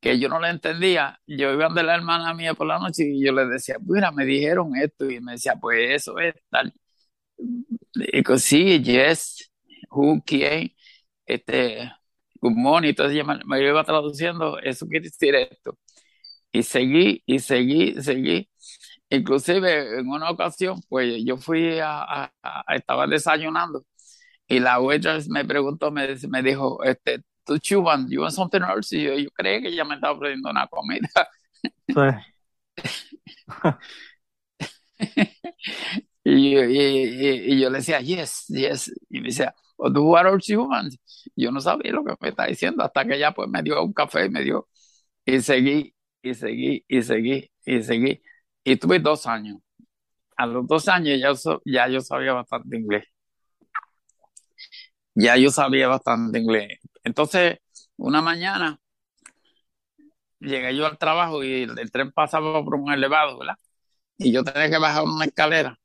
[0.01, 3.23] que yo no le entendía, yo iba de la hermana mía por la noche y
[3.25, 6.73] yo le decía, mira, me dijeron esto y me decía, pues eso es tal.
[7.95, 9.51] Digo, sí, yes,
[9.89, 10.71] who, quién,
[11.25, 11.91] este,
[12.41, 12.89] good morning.
[12.89, 15.77] Entonces me, me iba traduciendo, eso quiere decir esto.
[16.51, 18.49] Y seguí, y seguí, seguí.
[19.13, 23.85] Inclusive en una ocasión, pues yo fui a, a, estaba desayunando
[24.47, 28.07] y la waitress me preguntó, me, me dijo, este, ¿tú chuban?
[28.09, 28.95] You want something else?
[28.97, 31.09] Y yo, yo creí que ella me estaba ofreciendo una comida.
[36.23, 38.91] y, y, y, yo le decía, yes, yes.
[39.09, 40.93] Y me decía, what else you want?
[41.35, 43.93] Yo no sabía lo que me estaba diciendo hasta que ella pues me dio un
[43.93, 44.67] café y me dio.
[45.25, 48.21] Y seguí, y seguí, y seguí, y seguí.
[48.63, 49.57] Y tuve dos años.
[50.37, 51.33] A los dos años ya,
[51.65, 53.05] ya yo sabía bastante inglés.
[55.15, 56.79] Ya yo sabía bastante inglés.
[57.03, 57.59] Entonces,
[57.97, 58.79] una mañana
[60.39, 63.55] llegué yo al trabajo y el, tren pasaba por un elevado, ¿verdad?
[64.17, 65.77] Y yo tenía que bajar una escalera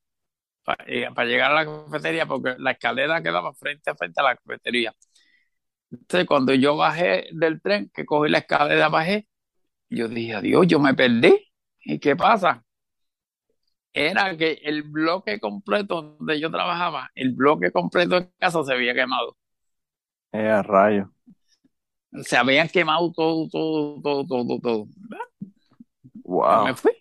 [0.63, 4.35] para, para, llegar a la cafetería porque la escalera quedaba frente a frente a la
[4.35, 4.93] cafetería.
[5.91, 9.27] Entonces, cuando yo bajé del tren, que cogí la escalera, bajé,
[9.89, 11.51] yo dije, adiós, yo me perdí.
[11.83, 12.63] ¿Y qué pasa?
[13.93, 18.93] Era que el bloque completo donde yo trabajaba, el bloque completo de casa se había
[18.93, 19.35] quemado.
[20.31, 21.11] Eh, rayo.
[22.23, 24.87] Se habían quemado todo, todo, todo, todo, todo.
[26.23, 26.65] Wow.
[26.65, 26.91] Me fui.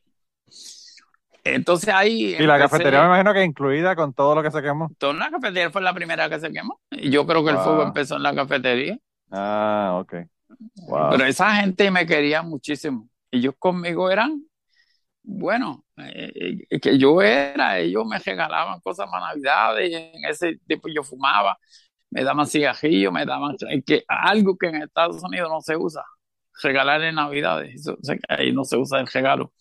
[1.44, 2.37] Entonces ahí.
[2.38, 4.90] Y la cafetería me imagino que incluida con todo lo que se quemó.
[4.98, 6.81] Toda la cafetería fue la primera que se quemó.
[6.90, 8.98] Y yo creo que el fuego empezó en la cafetería.
[9.31, 10.14] Ah, ok.
[10.88, 11.11] Wow.
[11.11, 13.09] Pero esa gente me quería muchísimo.
[13.31, 14.42] Ellos conmigo eran
[15.22, 20.59] bueno, eh, eh, que yo era, ellos me regalaban cosas para Navidad, y en ese
[20.67, 21.59] tiempo yo fumaba,
[22.11, 23.57] me daban cigarrillos, me daban
[23.87, 26.05] que, algo que en Estados Unidos no se usa,
[26.63, 27.97] regalar en Navidades, eso,
[28.29, 29.53] ahí no se usa el regalo.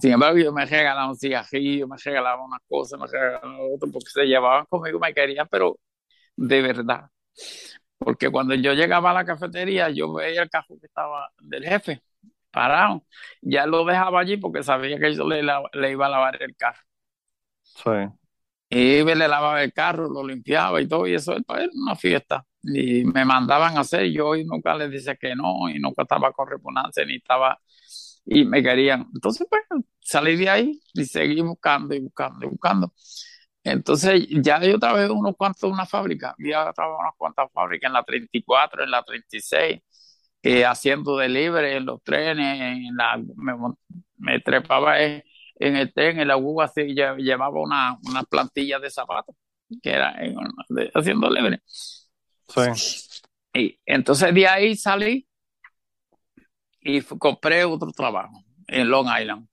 [0.00, 4.24] Sin embargo, yo me regalaban cigarrillos, me regalaban unas cosas, me regalaban otras, porque se
[4.24, 5.78] llevaban conmigo, me querían, pero
[6.36, 7.10] de verdad.
[7.98, 12.02] Porque cuando yo llegaba a la cafetería, yo veía el carro que estaba del jefe
[12.50, 13.04] parado.
[13.42, 16.80] Ya lo dejaba allí porque sabía que yo le, le iba a lavar el carro.
[17.62, 17.90] Sí.
[18.70, 22.44] Y le lavaba el carro, lo limpiaba y todo, y eso era una fiesta.
[22.62, 26.32] Y me mandaban a hacer, yo y nunca les dice que no, y nunca estaba
[26.32, 27.58] con repugnancia, ni estaba,
[28.26, 29.06] y me querían.
[29.14, 29.62] Entonces, pues,
[30.00, 32.92] salí de ahí y seguí buscando y buscando y buscando.
[33.64, 38.02] Entonces, ya yo trabajé unos cuantos, una fábrica, ya trabajé unas cuantas fábricas, en la
[38.04, 39.80] 34, en la 36,
[40.42, 43.20] eh, haciendo delivery en los trenes, en la,
[44.16, 45.22] me, trepaba en,
[45.58, 49.34] el tren, en la UBA, así, llevaba una, una plantilla de zapatos,
[49.82, 50.14] que era
[50.94, 51.60] haciendo delivery.
[51.66, 52.60] Sí.
[53.54, 55.26] Y entonces de ahí salí
[56.80, 59.48] y compré otro trabajo en Long Island.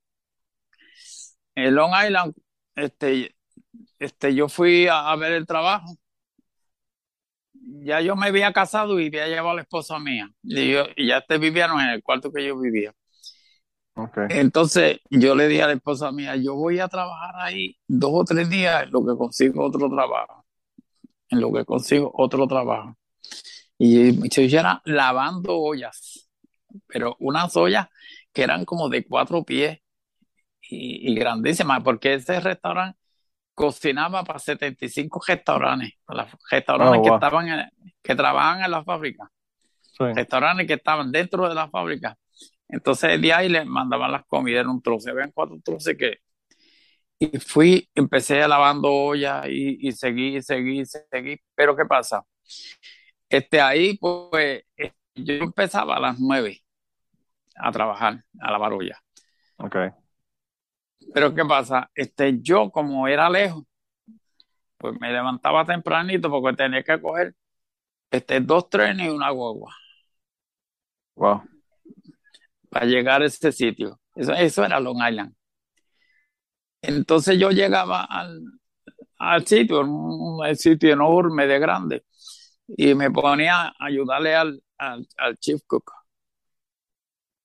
[1.56, 2.34] En Long Island,
[2.76, 3.36] este,
[4.00, 5.98] este, yo fui a ver el trabajo
[7.84, 10.30] ya yo me había casado y había llevado a la esposa mía.
[10.44, 12.94] Y, yo, y ya te vivían en el cuarto que yo vivía.
[13.96, 14.26] Okay.
[14.30, 18.24] Entonces yo le dije a la esposa mía, yo voy a trabajar ahí dos o
[18.26, 20.46] tres días en lo que consigo otro trabajo.
[21.30, 22.98] En lo que consigo otro trabajo.
[23.78, 26.30] Y yo era lavando ollas,
[26.88, 27.88] pero unas ollas
[28.32, 29.80] que eran como de cuatro pies
[30.62, 32.98] y, y grandísimas, porque ese restaurante
[33.56, 37.72] cocinaba para 75 restaurantes, para restaurantes oh, que estaban
[38.04, 39.32] que trabajaban en la fábrica,
[39.98, 42.17] restaurantes que estaban dentro de la fábrica.
[42.67, 46.19] Entonces de ahí le mandaban las comidas en un trozo, habían cuatro trozos que
[47.17, 52.23] y fui, empecé lavando ollas y, y seguí, seguí, seguí, pero ¿qué pasa?
[53.29, 54.63] Este ahí pues
[55.15, 56.62] yo empezaba a las nueve
[57.56, 59.00] a trabajar, a lavar ollas.
[59.58, 59.90] Okay.
[61.13, 61.89] Pero ¿qué pasa?
[61.95, 63.63] Este, yo como era lejos,
[64.77, 67.35] pues me levantaba tempranito porque tenía que coger
[68.12, 69.73] este, dos trenes y una guagua.
[71.15, 71.43] Wow.
[72.69, 73.99] Para llegar a ese sitio.
[74.15, 75.33] Eso, eso era Long Island.
[76.81, 78.41] Entonces yo llegaba al,
[79.17, 82.06] al sitio, un, sitio enorme de grande,
[82.67, 85.91] y me ponía a ayudarle al, al, al chief cook,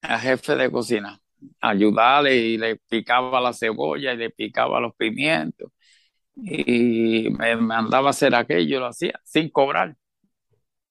[0.02, 1.20] al jefe de cocina
[1.60, 5.70] ayudarle y le picaba la cebolla y le picaba los pimientos
[6.42, 9.96] y me mandaba a hacer aquello, lo hacía sin cobrar.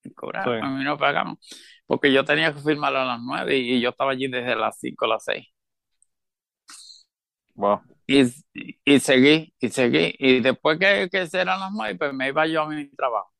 [0.02, 1.38] Sin cobrar, a mí no pagamos.
[1.86, 5.06] Porque yo tenía que firmar a las nueve y, yo estaba allí desde las cinco
[5.06, 5.46] a las seis.
[7.54, 7.80] Wow.
[8.06, 8.22] Y,
[8.84, 10.14] y seguí, y seguí.
[10.18, 13.32] Y después que, que eran las nueve, pues me iba yo a mi trabajo,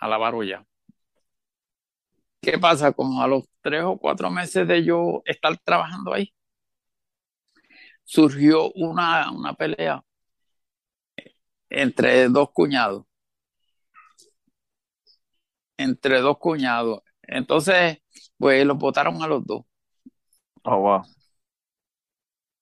[0.00, 0.64] a la barulla.
[2.40, 2.92] ¿Qué pasa?
[2.92, 6.32] Como a los tres o cuatro meses de yo estar trabajando ahí,
[8.08, 10.02] surgió una, una pelea
[11.70, 13.04] entre dos cuñados.
[15.76, 17.00] Entre dos cuñados.
[17.22, 17.98] Entonces,
[18.38, 19.62] pues los votaron a los dos.
[20.64, 21.02] Oh, wow.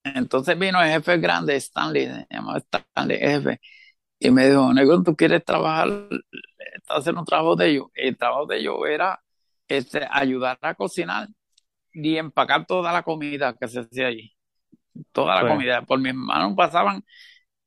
[0.03, 3.59] Entonces vino el jefe grande, Stanley, se llamaba Stanley, jefe,
[4.19, 5.89] y me dijo, Negro, ¿tú quieres trabajar,
[6.89, 7.87] hacer un trabajo de ellos?
[7.95, 9.21] El trabajo de ellos era
[9.67, 11.27] este, ayudar a cocinar
[11.93, 14.36] y empacar toda la comida que se hacía allí.
[15.11, 15.81] Toda la comida.
[15.81, 17.03] Por mis manos pasaban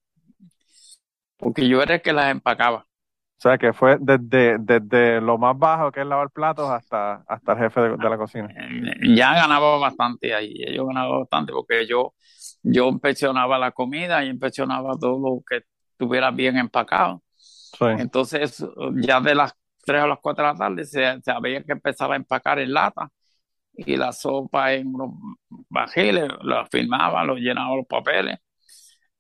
[1.43, 2.79] Porque yo era el que las empacaba.
[2.79, 7.51] O sea, que fue desde, desde lo más bajo, que es lavar platos, hasta, hasta
[7.51, 8.47] el jefe de, de la cocina.
[8.47, 10.53] Eh, ya ganaba bastante ahí.
[10.73, 12.13] Yo ganaba bastante porque yo
[12.63, 17.21] yo inspeccionaba la comida y inspeccionaba todo lo que estuviera bien empacado.
[17.81, 18.65] Entonces,
[18.95, 19.53] ya de las
[19.85, 22.73] 3 a las 4 de la tarde se, se, había que empezar a empacar en
[22.73, 23.09] lata
[23.73, 25.09] y la sopa en unos
[25.69, 28.39] bajiles, lo firmaba, lo llenaba los papeles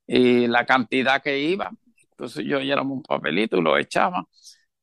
[0.07, 1.71] y la cantidad que iba.
[2.13, 4.25] Entonces yo llenaba un papelito y lo echaba.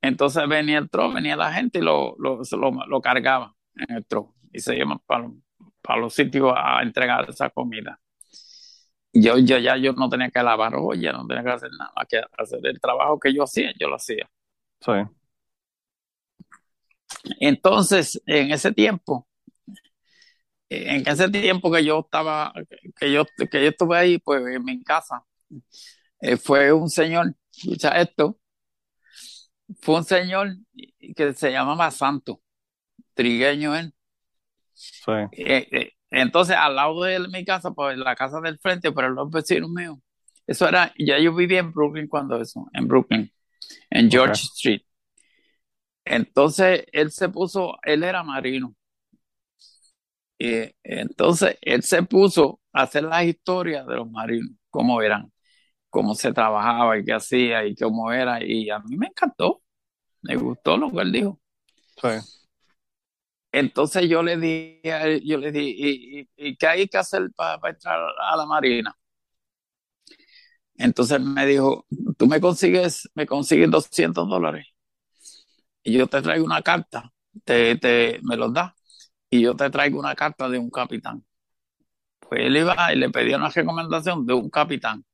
[0.03, 2.41] Entonces venía el tro, venía la gente y lo, lo,
[2.87, 5.31] lo, cargaba en el tro y se iban para,
[5.83, 8.01] para los sitios a entregar esa comida
[9.13, 12.21] yo, yo ya yo no tenía que lavar olla, no tenía que hacer nada, que
[12.39, 14.29] hacer el trabajo que yo hacía, yo lo hacía.
[14.81, 14.93] Sí.
[17.41, 19.27] Entonces, en ese tiempo,
[20.69, 22.53] en ese tiempo que yo estaba,
[22.97, 25.25] que yo, que yo estuve ahí, pues en mi casa,
[26.21, 28.39] eh, fue un señor, escucha esto,
[29.81, 30.57] fue un señor
[31.17, 32.43] que se llamaba Santo,
[33.15, 33.95] trigueño él.
[34.75, 35.13] Sí.
[35.33, 39.31] Eh, eh, entonces, al lado de mi casa, pues la casa del frente, pero los
[39.31, 39.99] vecinos míos,
[40.47, 43.33] eso era, ya yo vivía en Brooklyn cuando eso, en Brooklyn,
[43.91, 44.83] en George Street.
[46.05, 48.75] Entonces, él se puso, él era marino.
[50.39, 55.30] Entonces, él se puso a hacer las historias de los marinos, cómo eran,
[55.91, 58.45] cómo se trabajaba y qué hacía y cómo era.
[58.45, 59.63] Y a mí me encantó,
[60.23, 61.41] me gustó lo que él dijo.
[62.01, 62.09] Sí.
[63.53, 64.81] Entonces yo le di,
[65.25, 68.95] yo le di, ¿y, qué hay que hacer para entrar a la marina?
[70.75, 71.87] Entonces me dijo,
[72.17, 74.67] tú me consigues, me consigues 200 dólares
[75.83, 77.13] y yo te traigo una carta,
[77.45, 78.75] te, te, me los da
[79.31, 81.25] y yo te traigo una carta de un capitán.
[82.21, 85.05] Pues él iba y le pedía una recomendación de un capitán.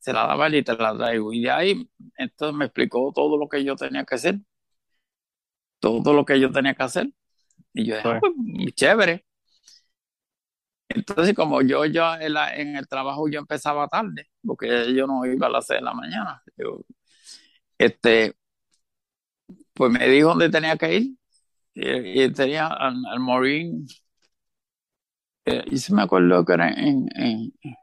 [0.00, 1.32] Se la daba él y te la traigo.
[1.32, 4.40] Y de ahí, entonces me explicó todo lo que yo tenía que hacer.
[5.78, 7.08] Todo lo que yo tenía que hacer.
[7.74, 9.24] Y yo dije, ah, pues, chévere.
[10.88, 15.50] Entonces, como yo ya en, el trabajo yo empezaba tarde, porque yo no iba a
[15.50, 16.42] las 6 de la mañana,
[17.78, 18.34] este,
[19.74, 21.16] pues me dijo dónde tenía que ir.
[21.74, 23.86] Y, tenía al, al Marine,
[25.44, 27.74] eh, y se me acuerdo que era en, en, en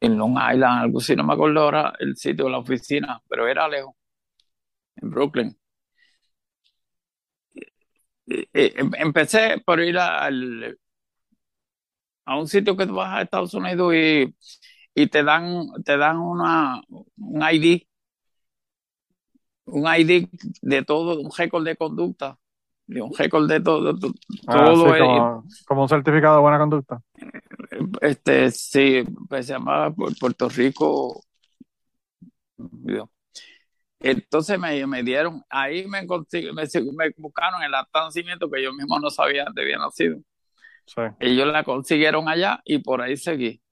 [0.00, 3.68] Long Island, algo así, no me acuerdo ahora el sitio de la oficina, pero era
[3.68, 3.94] lejos,
[4.96, 5.56] en Brooklyn.
[9.06, 10.78] Empecé por ir al,
[12.24, 14.34] a un sitio que tú vas a Estados Unidos y,
[14.94, 17.88] y te dan, te dan una, un ID,
[19.66, 20.28] un ID
[20.62, 22.38] de todo, un récord de conducta,
[22.90, 23.96] de un récord de todo,
[24.48, 27.00] ah, todo como, un certificado de buena conducta.
[28.00, 31.22] Este, sí, pues se llama Puerto Rico.
[34.00, 39.44] Entonces me, me dieron, ahí me, me, buscaron el nacimiento que yo mismo no sabía
[39.44, 40.18] dónde había nacido.
[41.20, 43.62] Ellos la consiguieron allá y por ahí seguí.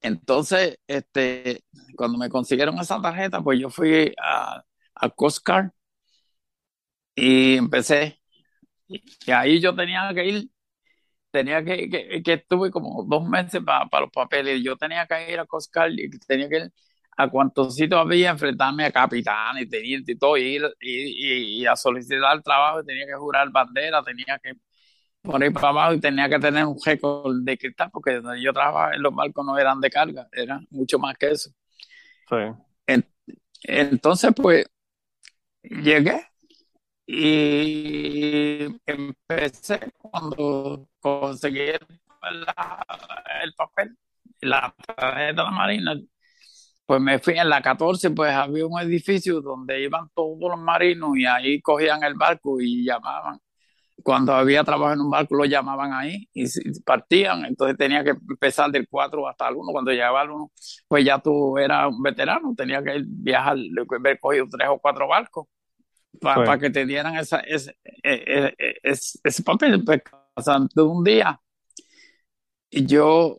[0.00, 1.64] Entonces, este,
[1.96, 4.62] cuando me consiguieron esa tarjeta, pues yo fui a,
[4.94, 5.44] a Coast
[7.14, 8.20] y empecé.
[8.88, 10.52] y ahí yo tenía que ir
[11.32, 14.62] tenía que, que, que estuve como dos meses para los papeles.
[14.62, 16.72] Yo tenía que ir a Coscar y tenía que ir
[17.16, 21.76] a cuantos sitios había, enfrentarme a capitán y teniente y todo, y, ir, y, a
[21.76, 24.54] solicitar trabajo, tenía que jurar bandera, tenía que
[25.20, 28.94] poner para abajo y tenía que tener un récord de cristal, porque donde yo trabajaba
[28.94, 31.50] en los barcos no eran de carga, eran mucho más que eso.
[33.64, 34.66] entonces, pues,
[35.62, 36.31] llegué
[37.14, 43.96] y empecé cuando conseguí el, papel,
[44.40, 45.94] la tarjeta de la Marina,
[46.86, 51.16] pues me fui en la 14, pues había un edificio donde iban todos los marinos
[51.18, 53.38] y ahí cogían el barco y llamaban.
[54.02, 56.46] Cuando había trabajo en un barco lo llamaban ahí y
[56.84, 59.72] partían, entonces tenía que empezar del 4 hasta el 1.
[59.72, 60.52] Cuando llegaba el 1,
[60.88, 63.56] pues ya tú eras un veterano, tenía que viajar,
[63.98, 65.46] haber cogido tres o cuatro barcos
[66.22, 69.84] para que te dieran esa, ese, ese, e, ese, ese papel.
[69.84, 70.02] Pues,
[70.74, 71.40] de un día,
[72.70, 73.38] yo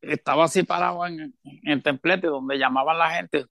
[0.00, 3.46] estaba así parado en, el templete donde llamaban la gente.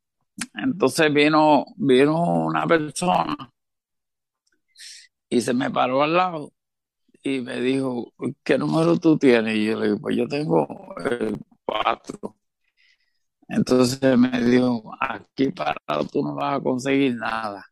[0.56, 3.36] Entonces vino, vino una persona
[5.30, 6.54] y se me paró al lado
[7.24, 8.14] y me dijo,
[8.44, 9.56] ¿qué número tú tienes?
[9.58, 10.68] Y yo le digo, pues yo tengo
[11.06, 12.38] el cuatro.
[13.48, 17.69] Entonces me dijo, aquí parado tú no vas a conseguir nada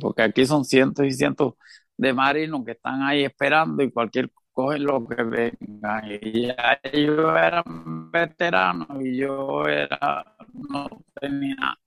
[0.00, 1.54] porque aquí son cientos y cientos
[1.96, 6.02] de marinos que están ahí esperando y cualquier coge lo que venga.
[6.08, 10.88] Y ya ellos eran veteranos y yo era, no
[11.20, 11.78] tenía.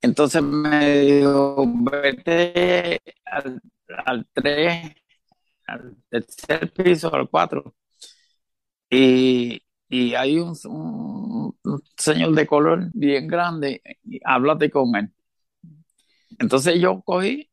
[0.00, 3.60] Entonces me dijo, vete al,
[4.04, 4.92] al 3,
[5.66, 7.74] al tercer piso, al 4.
[8.90, 15.10] Y, y hay un, un, señor de color bien grande, y háblate con él.
[16.38, 17.48] Entonces yo cogí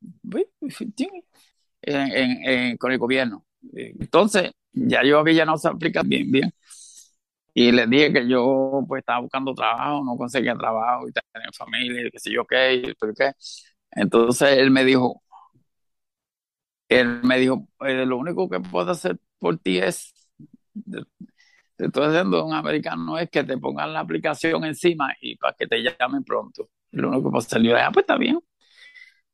[2.80, 3.46] con el gobierno.
[3.74, 6.54] Entonces ya yo había llenado esa aplicación bien, bien.
[7.54, 12.08] Y le dije que yo pues estaba buscando trabajo, no conseguía trabajo y tenía familia,
[12.08, 12.94] y qué sé yo qué.
[13.92, 15.22] Entonces él me dijo,
[16.90, 20.14] él me dijo, eh, lo único que puedo hacer por ti es,
[21.76, 25.68] te estoy haciendo un americano, es que te pongan la aplicación encima y para que
[25.68, 26.70] te llamen pronto.
[26.92, 28.40] Lo único que puedo hacer, yo, ah, pues está bien.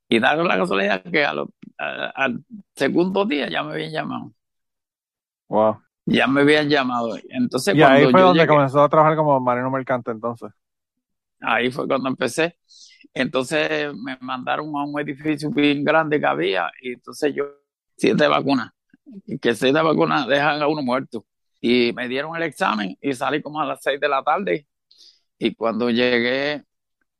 [0.09, 2.45] Y da la casualidad que al
[2.75, 4.31] segundo día ya me habían llamado.
[5.49, 5.81] Wow.
[6.05, 7.17] Ya me habían llamado.
[7.29, 10.51] Entonces, y ahí fue donde comenzó a trabajar como marino mercante entonces.
[11.41, 12.57] Ahí fue cuando empecé.
[13.13, 17.45] Entonces me mandaron a un edificio bien grande que había y entonces yo,
[17.97, 18.71] siete vacunas,
[19.41, 21.25] que siete vacunas dejan a uno muerto.
[21.59, 24.67] Y me dieron el examen y salí como a las seis de la tarde.
[25.37, 26.63] Y cuando llegué,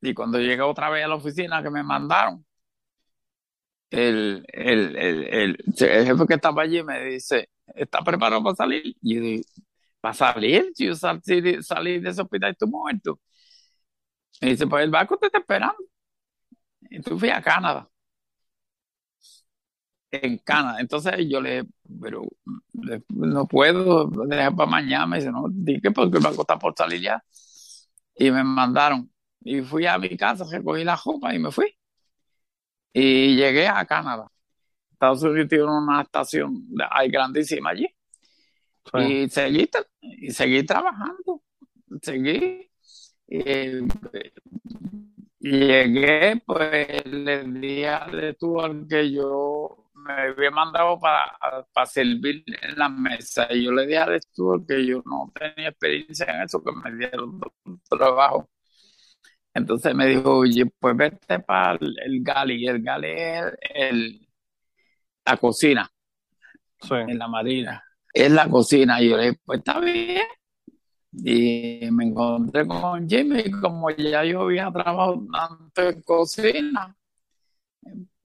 [0.02, 2.46] y cuando llegué otra vez a la oficina que me mandaron,
[3.90, 8.84] el, el, el, jefe que estaba allí me dice, ¿está preparado para salir?
[9.02, 9.44] Y yo digo,
[10.02, 10.72] ¿para salir?
[10.76, 13.20] Si yo salí, de ese hospital y estoy muerto.
[14.42, 15.78] Me dice, pues el barco te está esperando.
[16.90, 17.90] Y tú fui a Canadá.
[20.12, 20.80] En Canadá.
[20.80, 21.66] Entonces yo le
[22.02, 22.24] pero
[23.10, 25.08] no puedo dejar para mañana.
[25.08, 27.24] Me dice, no, dije porque el barco está por salir ya.
[28.16, 29.12] Y me mandaron.
[29.42, 31.78] Y fui a mi casa, recogí la ropa y me fui.
[33.00, 34.28] Y llegué a Canadá.
[34.92, 37.88] Estados Unidos tiene una estación hay grandísima allí.
[38.96, 39.70] Y, seguí,
[40.02, 41.44] y seguí trabajando.
[42.02, 42.72] Seguí.
[43.28, 43.88] Y,
[45.40, 51.38] llegué, pues, el día de tu al que yo me había mandado para,
[51.72, 53.48] para servir en la mesa.
[53.52, 56.98] Y yo le dije a Stuart que yo no tenía experiencia en eso, que me
[56.98, 57.40] dieron
[57.88, 58.50] trabajo.
[59.58, 62.68] Entonces me dijo, oye, pues vete para el, gali.
[62.68, 63.44] El gali es
[63.74, 64.28] el,
[65.26, 65.92] la cocina
[66.90, 67.84] en la marina.
[68.14, 69.02] Es la cocina.
[69.02, 70.22] Y yo le dije, pues está bien.
[71.12, 76.96] Y me encontré con Jimmy, como ya yo había trabajado tanto en cocina,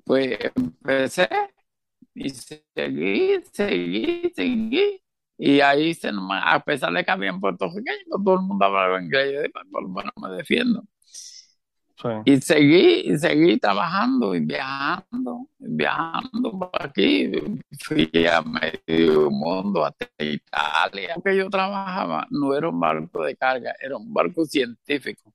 [0.04, 1.28] pues empecé
[2.14, 5.02] y seguí, seguí, seguí.
[5.38, 9.32] Y ahí, se, a pesar de que había en puertorriqueño, todo el mundo hablaba inglés.
[9.32, 10.84] Yo dije, pues, por lo menos me defiendo.
[12.24, 17.30] Y seguí, y seguí trabajando y viajando, viajando por aquí.
[17.80, 21.14] Fui a medio mundo, hasta Italia.
[21.16, 25.32] Lo que yo trabajaba no era un barco de carga, era un barco científico.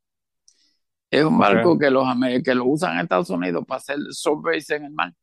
[1.10, 2.06] Es un barco que, los,
[2.44, 5.14] que lo usan en Estados Unidos para hacer surveys en el mar.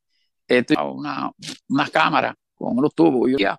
[0.49, 1.31] Esto es una,
[1.69, 3.31] una cámara con unos tubos.
[3.31, 3.59] Y a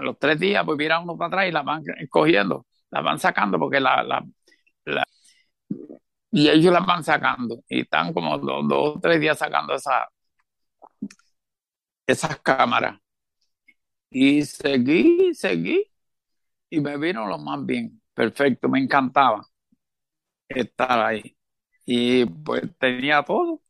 [0.00, 3.58] los tres días, pues miran uno para atrás y la van cogiendo, la van sacando
[3.58, 4.24] porque la, la
[6.36, 10.06] y ellos la van sacando y están como dos, o tres días sacando esa,
[12.06, 13.00] esas cámaras.
[14.10, 15.90] Y seguí, seguí,
[16.70, 18.02] y me vino lo más bien.
[18.14, 19.46] Perfecto, me encantaba
[20.48, 21.36] estar ahí.
[21.86, 23.62] Y pues tenía todo.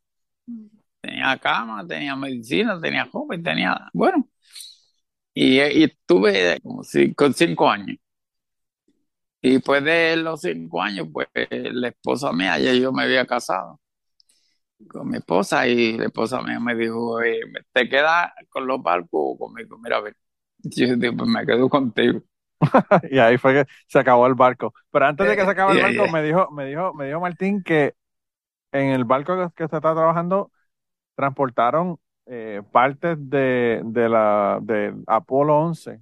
[1.01, 4.29] Tenía cama, tenía medicina, tenía joven, tenía, bueno.
[5.35, 6.83] Y, estuve como
[7.17, 7.99] con cinco años.
[9.47, 13.81] Y después de los cinco años, pues la esposa mía, ya yo me había casado
[14.89, 17.19] con mi esposa y la esposa mía me dijo,
[17.73, 19.79] ¿te quedas con los barcos o conmigo?
[19.79, 20.17] Mira, a ver,
[20.59, 22.23] yo dije, pues me quedo contigo.
[23.09, 24.75] y ahí fue que se acabó el barco.
[24.91, 27.63] Pero antes de que se acabe el barco, me dijo, me dijo, me dijo Martín
[27.63, 27.95] que
[28.73, 30.51] en el barco que, usted está trabajando
[31.15, 36.01] transportaron eh, partes de, de la de Apolo 11.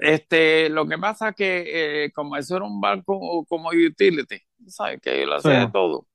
[0.00, 4.98] Este, lo que pasa es que eh, como eso era un barco como utility, ¿sabes?
[5.00, 6.06] Que lo hacía de todo.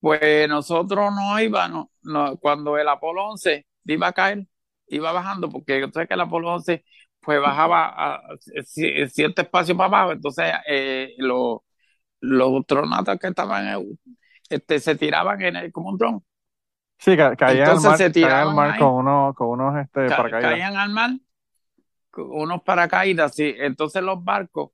[0.00, 4.48] Pues nosotros no íbamos, no, cuando el Apolo 11 iba a caer,
[4.88, 6.84] iba bajando, porque yo sé que el Apolo 11
[7.20, 8.20] pues bajaba a,
[8.66, 11.58] cierto espacio para abajo, entonces eh, los,
[12.18, 13.96] los astronautas que estaban
[14.50, 16.24] este, se tiraban en el, como un dron.
[16.98, 20.50] Sí, caían al mar, se tiraban al mar con unos, con unos este, paracaídas.
[20.50, 21.10] Caían al mar
[22.16, 23.54] unos paracaídas, sí.
[23.58, 24.70] Entonces los barcos,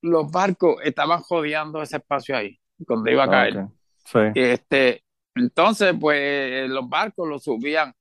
[0.00, 3.66] los barcos estaban jodeando ese espacio ahí, donde iba a caer.
[4.04, 4.18] Sí.
[4.34, 5.04] Este,
[5.34, 7.94] entonces, pues los barcos los subían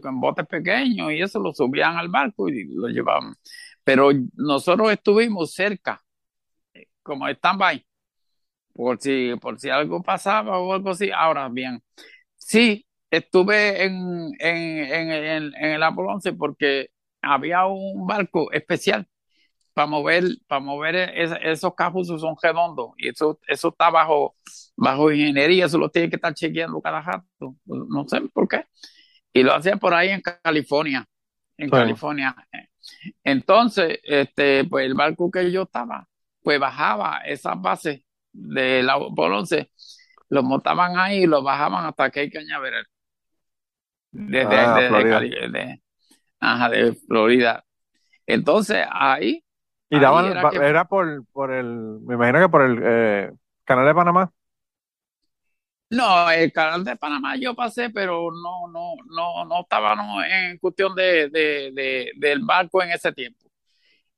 [0.00, 3.34] con botes pequeños y eso lo subían al barco y lo llevaban.
[3.84, 6.02] Pero nosotros estuvimos cerca,
[7.02, 7.84] como stand-by,
[8.72, 11.10] por si, por si algo pasaba o algo así.
[11.10, 11.82] Ahora bien,
[12.36, 16.90] sí, estuve en, en, en, en el Apolo 11 porque
[17.22, 19.06] había un barco especial
[19.72, 24.36] para mover, para mover esos capuzos son redondos y eso, eso está bajo,
[24.76, 28.64] bajo ingeniería, eso lo tiene que estar chequeando cada rato, no sé por qué
[29.32, 31.06] y lo hacía por ahí en California,
[31.56, 32.34] en California.
[33.22, 36.08] Entonces, este, pues el barco que yo estaba,
[36.42, 38.02] pues bajaba esas bases
[38.32, 39.70] de la por 11,
[40.28, 42.86] los montaban ahí y los bajaban hasta que hay Cañaveral.
[44.12, 45.20] Desde, ah, Florida.
[45.20, 45.82] De,
[46.40, 47.64] ajá, de Florida.
[48.26, 49.44] Entonces, ahí.
[49.88, 53.32] Y daban, era, por, por el, me imagino que por el eh,
[53.64, 54.32] canal de Panamá.
[55.90, 59.96] No, el canal de Panamá yo pasé, pero no, no, no, no estaba
[60.28, 63.50] en cuestión de, de, del barco en ese tiempo.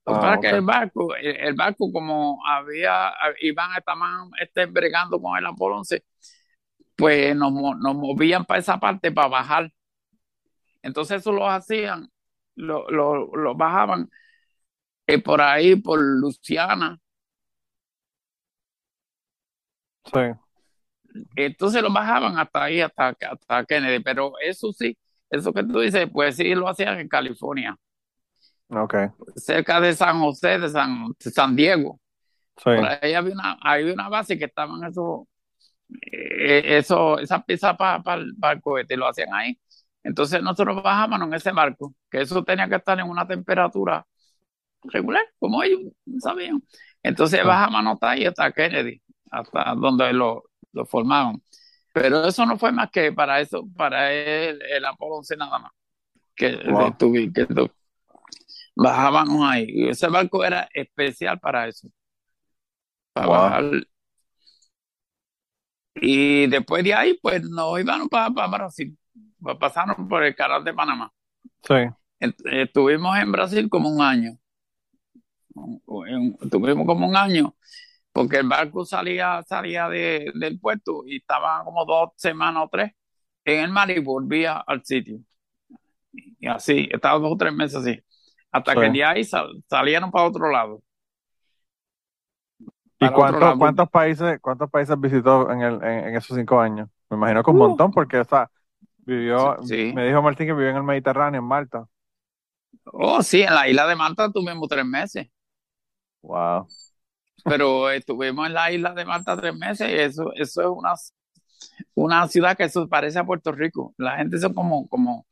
[0.03, 3.11] para ah, que el barco, el, barco como había,
[3.41, 6.03] iban, estaban este, bregando con el Apolo 11,
[6.95, 9.73] pues nos, nos movían para esa parte para bajar.
[10.83, 12.12] Entonces eso lo hacían,
[12.55, 14.09] lo, lo, lo bajaban
[15.07, 16.99] eh, por ahí, por Luciana.
[20.05, 20.19] Sí.
[21.35, 24.97] Entonces lo bajaban hasta ahí, hasta, hasta Kennedy, pero eso sí,
[25.29, 27.75] eso que tú dices, pues sí lo hacían en California.
[28.69, 29.07] Okay.
[29.35, 31.99] Cerca de San José, de San, San Diego.
[32.55, 35.27] Por ahí había una, había una base que estaban eso,
[36.11, 39.59] eh, eso, esa pieza para el barco este, lo hacían ahí.
[40.03, 44.05] Entonces nosotros bajábamos en ese barco, que eso tenía que estar en una temperatura
[44.83, 45.81] regular, como ellos
[46.19, 46.61] sabían.
[47.01, 47.47] Entonces ah.
[47.47, 49.01] bajamos hasta ahí, hasta Kennedy,
[49.31, 50.43] hasta donde lo,
[50.73, 51.41] lo formaron.
[51.93, 55.71] Pero eso no fue más que para eso, para el, el Apolo 11 nada más.
[56.35, 56.59] Que,
[57.33, 57.47] que
[58.75, 59.65] bajábamos ahí.
[59.69, 61.87] Y ese barco era especial para eso.
[63.13, 63.63] Para bajar.
[65.95, 68.97] Y después de ahí, pues nos íbamos para, para Brasil.
[69.59, 71.11] Pasaron por el canal de Panamá.
[71.61, 71.75] Sí.
[72.19, 74.37] Estuvimos en Brasil como un año.
[76.41, 77.53] Estuvimos como un año
[78.13, 82.91] porque el barco salía, salía de, del puerto y estaba como dos semanas o tres
[83.43, 85.19] en el mar y volvía al sitio.
[86.11, 87.99] Y así, estaba dos o tres meses así.
[88.51, 89.23] Hasta que de ahí
[89.67, 90.81] salieron para otro lado.
[92.99, 96.87] ¿Y cuántos, cuántos países cuántos países visitó en, el, en, esos cinco años?
[97.09, 97.67] Me imagino que un uh.
[97.67, 98.25] montón, porque o
[99.05, 99.57] vivió,
[99.91, 101.87] me dijo Martín que vivió en el Mediterráneo, en Malta.
[102.85, 105.27] Oh, sí, en la isla de Malta tuvimos tres meses.
[106.21, 106.67] Wow
[107.43, 110.93] pero estuvimos en la isla de Malta tres meses y eso, eso es una,
[111.95, 113.93] una ciudad que eso parece a Puerto Rico.
[113.97, 115.27] La gente son como, como,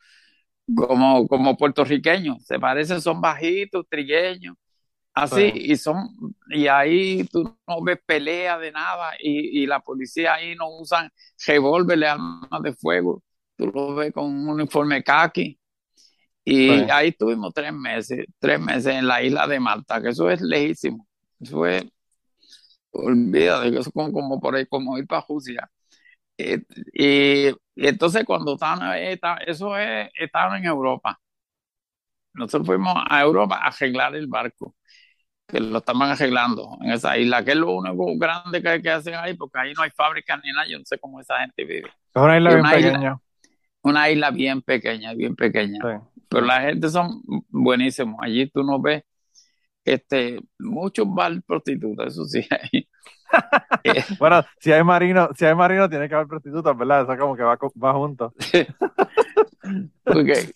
[0.76, 4.56] como, como puertorriqueños, se parecen, son bajitos, trigueños,
[5.14, 6.10] así, y son,
[6.50, 11.10] y ahí tú no ves pelea de nada, y, y la policía ahí no usan
[11.48, 13.24] revólveres, armas de fuego,
[13.62, 15.58] tú lo ves con un uniforme khaki.
[16.44, 20.42] Y ahí estuvimos tres meses, tres meses en la isla de Malta, que eso es
[20.42, 21.08] lejísimo.
[21.40, 21.86] Eso es
[22.92, 25.70] olvídate eso es como, por ahí, como ir para Rusia.
[26.38, 28.82] Y, entonces cuando estaban,
[29.46, 31.20] eso es, estaban en Europa.
[32.34, 34.76] nosotros fuimos a Europa a arreglar el barco,
[35.48, 39.14] que lo estaban arreglando en esa isla, que es lo único grande que, que hacen
[39.14, 41.88] ahí, porque ahí no hay fábricas ni nada, yo no sé cómo esa gente vive.
[41.88, 43.20] Es una isla bien pequeña.
[43.84, 45.80] Una isla bien pequeña, bien pequeña.
[46.30, 48.18] Pero la gente son buenísimos.
[48.22, 49.04] Allí tú no ves
[49.84, 52.48] este, muchos bar prostitutas, eso sí.
[54.20, 57.04] bueno, si hay marino, si hay marino tiene que haber prostitutas, ¿verdad?
[57.04, 58.34] Eso como que va, va junto.
[60.04, 60.52] Porque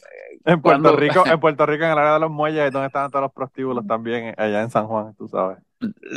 [0.46, 3.10] en Puerto Rico, en Puerto Rico, en el área de los muelles, es donde estaban
[3.10, 5.58] todos los prostíbulos también, allá en San Juan, tú sabes.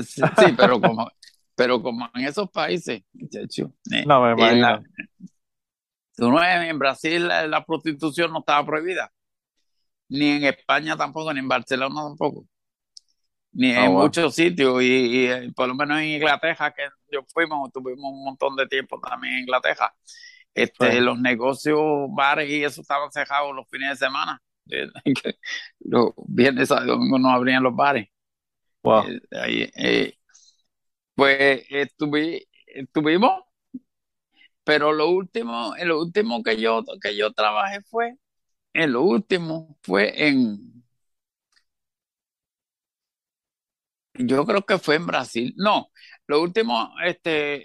[0.04, 0.22] Sí,
[0.56, 1.08] pero como,
[1.54, 3.72] pero como en esos países, muchacho.
[3.90, 4.76] Eh, no, me imagino.
[4.76, 4.84] en
[6.78, 9.12] Brasil la, prostitución no estaba prohibida.
[10.08, 12.46] Ni en España tampoco, ni en Barcelona tampoco.
[13.52, 14.82] Ni ah, en muchos sitios.
[14.82, 19.00] Y, eh, por lo menos en Inglaterra, que yo fuimos, tuvimos un montón de tiempo
[19.00, 19.94] también en Inglaterra
[20.54, 24.42] este, Los negocios, bares y eso estaban cerrados los fines de semana.
[25.80, 28.08] los viernes y domingos no abrían los bares.
[28.82, 30.14] Eh, eh,
[31.14, 33.42] pues estuvimos,
[34.68, 38.16] pero lo último, lo último que yo, que yo trabajé fue,
[38.74, 40.84] en lo último fue en,
[44.12, 45.54] yo creo que fue en Brasil.
[45.56, 45.90] No,
[46.26, 47.64] lo último, este,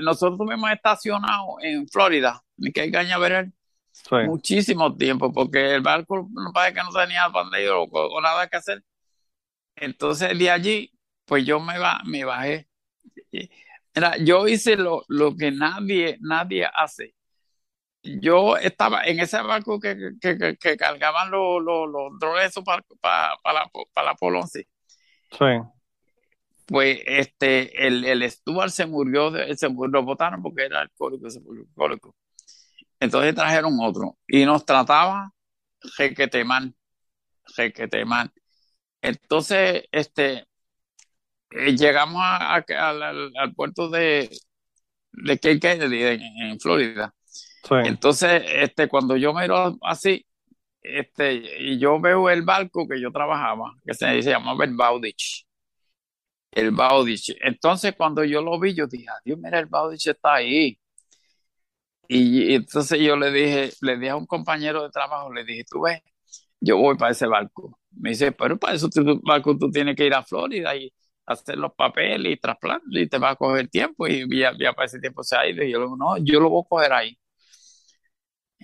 [0.00, 3.52] nosotros hemos estacionado en Florida, en que hay Cañaveral,
[4.24, 8.58] muchísimo tiempo, porque el barco no parece que no tenía pandillo o, o, nada que
[8.58, 8.84] hacer.
[9.74, 10.92] Entonces de allí,
[11.24, 12.68] pues yo me, va, me bajé.
[13.98, 17.14] Mira, yo hice lo, lo que nadie, nadie hace.
[18.02, 23.36] Yo estaba en ese barco que, que, que, cargaban los, los, los drones para, para,
[23.42, 24.66] para, la, para Sí
[26.68, 31.40] pues este, el, el Stuart se murió, se murió, lo votaron porque era alcohólico, se
[31.40, 32.14] murió alcohólico.
[33.00, 35.32] Entonces trajeron otro y nos trataba
[36.44, 36.74] mal,
[37.56, 38.32] jequete mal.
[39.02, 40.47] Entonces, este,
[41.50, 44.30] eh, llegamos a, al, puerto de,
[45.12, 47.14] de Cape Kennedy en, Florida.
[47.70, 50.24] Entonces, este, cuando yo miro así,
[50.82, 55.48] este, y yo veo el barco que yo trabajaba, que se, se llamaba el Bowditch
[56.52, 57.36] el Baudich.
[57.40, 60.78] Entonces, cuando yo lo vi, yo dije, Dios, mira, el Baudich está ahí.
[62.08, 65.82] Y, entonces yo le dije, le dije a un compañero de trabajo, le dije, tú
[65.82, 66.00] ves,
[66.60, 67.78] yo voy para ese barco.
[67.90, 70.92] Me dice, pero para eso tu barco tú tienes que ir a Florida y
[71.28, 74.98] hacer los papeles y trasplantes y te va a coger tiempo y ya, para ese
[74.98, 75.62] tiempo se ha ido.
[75.62, 77.18] Y yo le digo, no, yo lo voy a coger ahí.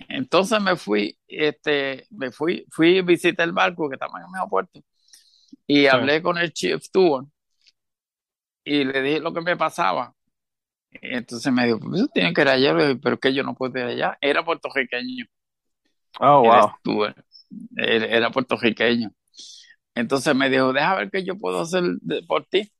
[0.09, 4.31] Entonces me fui, este, me fui, fui a visitar el barco que estaba en el
[4.31, 4.81] mismo puerto
[5.67, 7.25] y hablé con el chief tour
[8.63, 10.13] y le dije lo que me pasaba.
[10.91, 14.17] Entonces me dijo, pues tiene que ir allá, pero que yo no puedo ir allá.
[14.21, 15.25] Era puertorriqueño.
[16.19, 16.41] Oh,
[16.83, 17.13] wow.
[17.77, 19.11] Era, era, puertorriqueño.
[19.95, 21.83] Entonces me dijo, deja ver qué yo puedo hacer
[22.27, 22.71] por ti.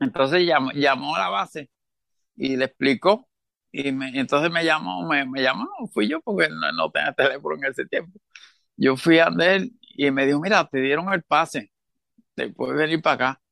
[0.00, 1.70] Entonces llamó, llamó a la base
[2.36, 3.28] y le explicó.
[3.72, 7.56] Y me, entonces me llamó, me, me llamó, fui yo porque no, no tenía teléfono
[7.56, 8.18] en ese tiempo.
[8.76, 11.72] Yo fui a él y me dijo, mira, te dieron el pase,
[12.34, 13.42] te puedes venir para acá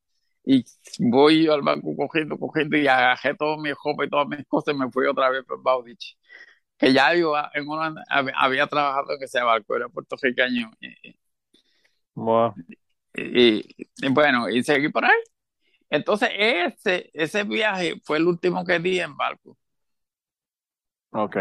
[0.45, 0.65] y
[0.99, 4.77] voy al banco cogiendo, cogiendo y agarré todo mi ropa y todas mis cosas y
[4.77, 6.17] me fui otra vez por Baudich.
[6.77, 10.71] Que ya yo en una, había trabajado en ese barco, era puertorriqueño.
[10.81, 11.15] Y,
[12.13, 12.55] bueno,
[14.49, 15.17] y seguí por ahí.
[15.89, 19.57] Entonces, ese, ese viaje fue el último que di en barco.
[21.11, 21.37] Ok.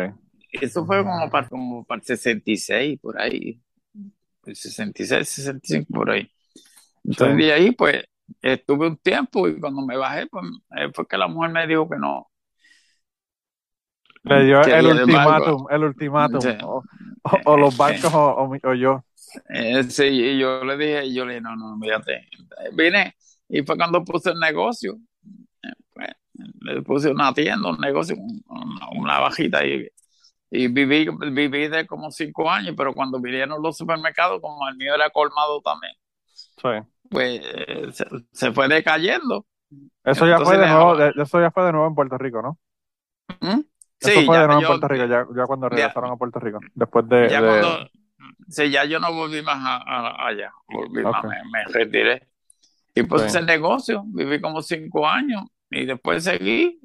[0.51, 3.61] Eso fue como para, como para el 66, por ahí.
[4.45, 6.29] El 66, 65, por ahí.
[7.05, 8.05] Entonces, de ahí, pues,
[8.43, 10.45] estuve un tiempo y cuando me bajé, pues
[10.77, 12.29] eh, fue que la mujer me dijo que no.
[14.23, 16.41] Le dio el ultimátum, el ultimátum,
[17.45, 19.05] o, los barcos o, yo.
[19.49, 22.28] Eh, sí, y yo le dije, yo le dije, no, no, fíjate,
[22.72, 23.14] vine
[23.49, 24.99] y fue cuando puse el negocio,
[25.62, 26.09] eh, pues,
[26.61, 28.16] le puse una tienda, un negocio,
[28.97, 29.89] una, bajita y,
[30.51, 34.95] y viví, viví de como cinco años, pero cuando vinieron los supermercados, como el mío
[34.95, 35.95] era colmado también.
[36.35, 36.68] Sí
[37.11, 37.41] pues
[38.33, 39.45] se, fue decayendo.
[40.05, 42.59] Eso ya, fue de nuevo, eso ya fue de nuevo en Puerto Rico, ¿no?
[43.41, 43.61] ¿Mm?
[44.01, 47.09] Eso fue de nuevo en Puerto Rico, ya, ya cuando regresaron a Puerto Rico, después
[47.09, 47.28] de...
[47.28, 47.91] Ya Cuando,
[48.49, 49.83] sí, ya yo no volví más
[50.18, 52.29] allá, volví más, me, retiré.
[52.95, 56.81] Y pues ese negocio, viví como cinco años y después seguí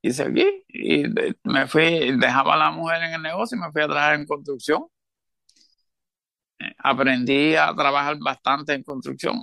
[0.00, 1.04] y seguí y
[1.44, 4.26] me fui, dejaba a la mujer en el negocio y me fui a trabajar en
[4.26, 4.86] construcción
[6.78, 9.42] aprendí a trabajar bastante en construcción.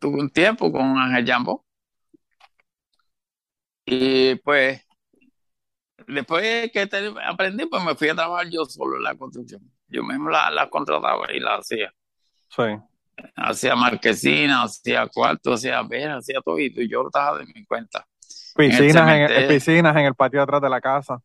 [0.00, 1.64] Tuve un tiempo con Ángel Jambo.
[3.86, 4.82] Y pues,
[6.06, 6.88] después que
[7.24, 9.62] aprendí, pues me fui a trabajar yo solo en la construcción.
[9.88, 11.92] Yo mismo la, la contrataba y la hacía.
[12.48, 12.62] Sí.
[13.36, 18.06] Hacía marquesina, hacía cuarto, hacía ver, hacía todo y yo lo estaba de mi cuenta.
[18.54, 21.20] Piscinas en, el, piscinas en el patio atrás de la casa.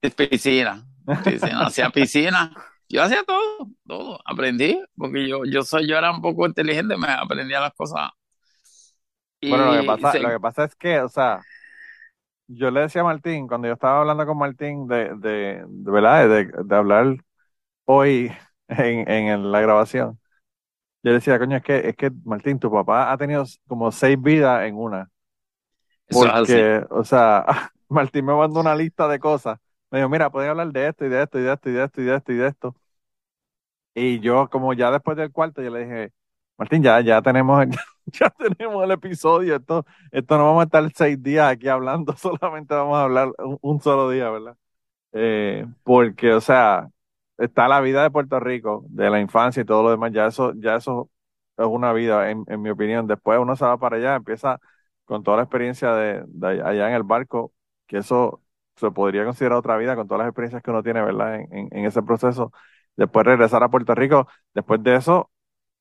[0.00, 0.84] Piscina,
[1.24, 2.52] piscina, hacía piscina.
[2.88, 4.20] Yo hacía todo, todo.
[4.24, 8.10] Aprendí, porque yo, yo soy, yo era un poco inteligente, me aprendía las cosas.
[9.42, 11.40] bueno, lo que, pasa, lo que pasa es que, o sea,
[12.48, 16.28] yo le decía a Martín, cuando yo estaba hablando con Martín de, de, de verdad,
[16.28, 17.16] de, de, hablar
[17.86, 18.30] hoy
[18.68, 20.20] en, en la grabación,
[21.06, 24.64] yo decía, coño, es que, es que Martín, tu papá ha tenido como seis vidas
[24.66, 25.08] en una.
[26.10, 27.44] Porque, o sea,
[27.88, 29.58] Martín me mandó una lista de cosas.
[29.90, 31.84] Me dijo, mira, puedes hablar de esto y de esto y de esto y de
[31.84, 32.76] esto y de esto y de esto.
[33.94, 36.12] Y yo, como ya después del cuarto, yo le dije,
[36.58, 37.64] Martín, ya, ya tenemos,
[38.06, 39.56] ya tenemos el episodio.
[39.56, 43.28] Esto, esto no vamos a estar seis días aquí hablando, solamente vamos a hablar
[43.60, 44.56] un, solo día, ¿verdad?
[45.12, 46.90] Eh, porque, o sea,
[47.38, 50.52] está la vida de Puerto Rico, de la infancia y todo lo demás, ya eso,
[50.56, 51.10] ya eso
[51.56, 53.06] es una vida, en, en mi opinión.
[53.06, 54.60] Después uno se va para allá, empieza
[55.04, 57.52] con toda la experiencia de, allá en el barco,
[57.86, 58.42] que eso
[58.76, 61.36] se podría considerar otra vida con todas las experiencias que uno tiene, ¿verdad?
[61.36, 62.52] En, en, ese proceso.
[62.96, 65.30] Después regresar a Puerto Rico, después de eso,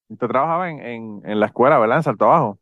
[0.07, 1.97] usted trabajaba en, en, en la escuela, ¿verdad?
[1.97, 2.59] En Salto Bajo.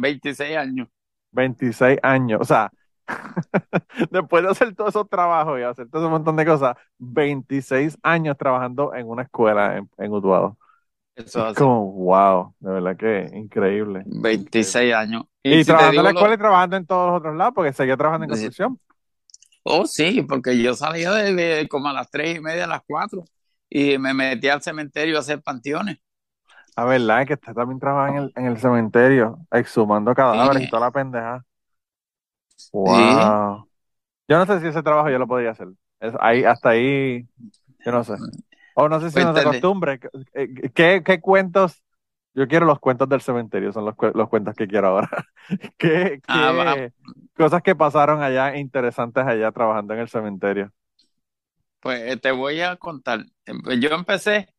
[0.00, 0.88] 26 años.
[1.32, 2.70] 26 años, o sea,
[4.10, 8.36] después de hacer todos esos trabajos y hacer todo ese montón de cosas, 26 años
[8.36, 10.58] trabajando en una escuela en, en Utuado.
[11.14, 14.02] Eso es como, wow, de verdad que increíble.
[14.06, 15.24] 26 años.
[15.42, 18.24] Y, trabajando en la escuela y trabajando en todos los otros lados, porque seguía trabajando
[18.24, 18.80] en construcción.
[19.64, 23.24] Oh, sí, porque yo salía de, como a las tres y media, a las cuatro,
[23.68, 25.98] y me metí al cementerio a hacer panteones.
[26.74, 30.86] A verdad, que usted también trabaja en el, en el cementerio, exhumando cadáveres y toda
[30.86, 31.44] la pendeja.
[32.72, 33.68] Wow.
[34.28, 35.68] Yo no sé si ese trabajo yo lo podría hacer.
[36.00, 37.26] Es, ahí, hasta ahí,
[37.84, 38.14] yo no sé.
[38.74, 40.00] O no sé si no se acostumbre.
[40.74, 41.82] ¿Qué, ¿Qué, cuentos?
[42.34, 45.26] Yo quiero los cuentos del cementerio, son los, los cuentos que quiero ahora.
[45.76, 46.88] ¿Qué, ah,
[47.36, 50.72] cosas que pasaron allá interesantes allá trabajando en el cementerio?
[51.80, 53.26] Pues eh, te voy a contar.
[53.64, 54.54] Pues, yo empecé,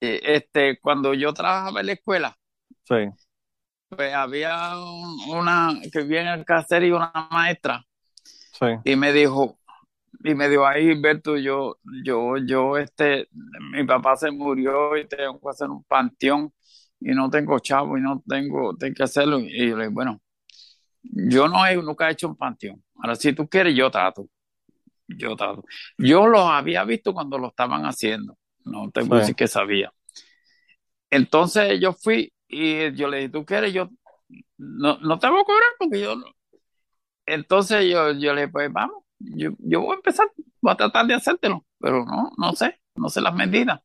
[0.00, 2.38] eh, este, cuando yo trabajaba en la escuela.
[2.84, 3.10] Sí.
[3.90, 4.74] Pues había
[5.28, 7.84] una que vivía en el y una maestra.
[8.24, 8.66] Sí.
[8.84, 9.58] Y me dijo,
[10.22, 13.28] y me dio ahí, Berto, yo, yo, yo, este,
[13.72, 16.52] mi papá se murió y tengo que hacer un panteón
[17.00, 19.40] y no tengo chavo y no tengo, tengo que hacerlo.
[19.40, 20.20] Y yo le dije, bueno,
[21.02, 22.82] yo no he, nunca he hecho un panteón.
[22.96, 24.26] Ahora, si tú quieres, yo trato.
[25.08, 25.64] Yo trato.
[25.96, 28.38] Yo lo había visto cuando lo estaban haciendo.
[28.64, 29.92] No te voy decir que sabía.
[31.10, 33.72] Entonces yo fui y yo le dije, ¿tú quieres?
[33.72, 33.90] Yo
[34.58, 36.26] no, no te voy a cobrar porque yo no.
[37.26, 40.28] Entonces yo, yo le dije, pues vamos yo, yo voy a empezar,
[40.60, 43.80] voy a tratar de hacértelo, pero no, no sé, no sé las medidas.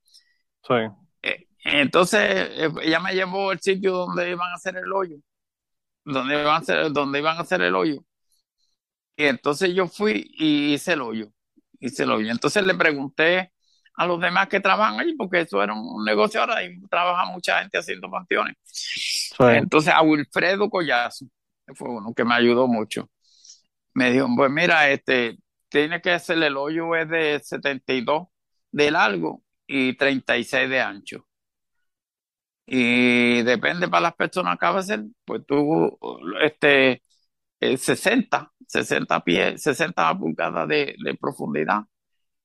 [0.64, 0.74] Sí.
[1.22, 5.18] Eh, entonces, eh, ella me llevó al sitio donde iban a hacer el hoyo,
[6.06, 8.04] donde iban a hacer, donde iban a hacer el hoyo.
[9.18, 11.30] Y entonces yo fui y hice el hoyo,
[11.80, 12.32] hice el hoyo.
[12.32, 13.52] Entonces le pregunté
[13.98, 17.60] a los demás que trabajan allí, porque eso era un negocio ahora y trabaja mucha
[17.60, 18.56] gente haciendo panteones.
[19.40, 21.26] Entonces a Wilfredo Collazo,
[21.76, 23.10] fue uno que me ayudó mucho
[23.96, 25.38] me dijo, pues mira, este,
[25.70, 28.28] tiene que hacer el hoyo es de 72
[28.72, 31.28] de largo y 36 de ancho.
[32.68, 35.98] Y depende para las personas que va a hacer, pues tú,
[36.42, 37.04] este,
[37.62, 41.84] 60, 60 pies, 60 pulgadas de, de profundidad.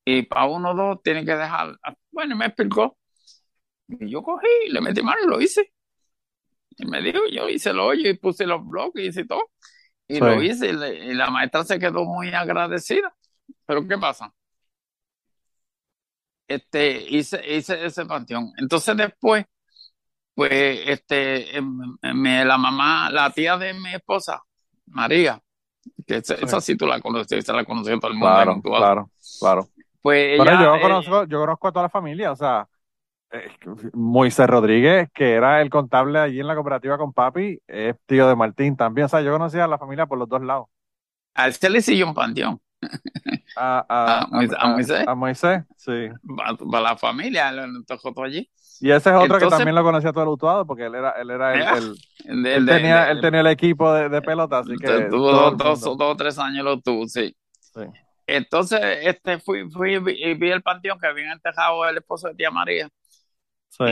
[0.05, 1.79] Y para uno o dos tiene que dejar,
[2.11, 2.97] bueno, me explicó.
[3.89, 5.73] Y yo cogí, le metí mano y lo hice.
[6.77, 9.51] Y me dijo, yo hice el hoyo y puse los bloques y hice todo.
[10.09, 13.15] Y lo hice y, la maestra se quedó muy agradecida.
[13.67, 14.33] Pero ¿qué pasa?
[16.49, 18.53] Este, hice, hice ese panteón.
[18.57, 19.45] Entonces después,
[20.35, 24.43] pues, este, em, em, la mamá, la tía de mi esposa,
[24.87, 25.41] María,
[26.07, 28.35] que esa, sí tú la conoces, se la conoció todo el mundo.
[28.35, 29.69] Claro, claro, claro.
[30.03, 32.67] Pues yo, eh, conozco, yo conozco a toda la familia, o sea,
[33.33, 33.49] eh,
[33.93, 38.35] Moisés Rodríguez, que era el contable allí en la cooperativa con papi, es tío de
[38.35, 39.05] Martín también.
[39.05, 40.67] O sea, yo conocía a la familia por los dos lados.
[41.35, 42.61] A él se le siguió un panteón.
[43.57, 44.27] A, a,
[44.67, 45.07] Moisés.
[45.07, 46.09] A, Moisés, sí.
[46.37, 48.51] Para, la familia, lo tocó todo allí.
[48.81, 51.31] Y ese es otro que también lo conocía todo el Utuado, porque él era, él
[51.31, 51.95] era el,
[52.25, 55.03] él, tenía, él tenía el equipo de, de pelota, así que.
[55.03, 57.37] Tuvo dos, dos, o tres años lo tuvo, sí.
[57.61, 57.83] sí.
[58.37, 62.51] Entonces, este, fui, fui y vi el panteón que habían enterrado el esposo de tía
[62.51, 62.89] María.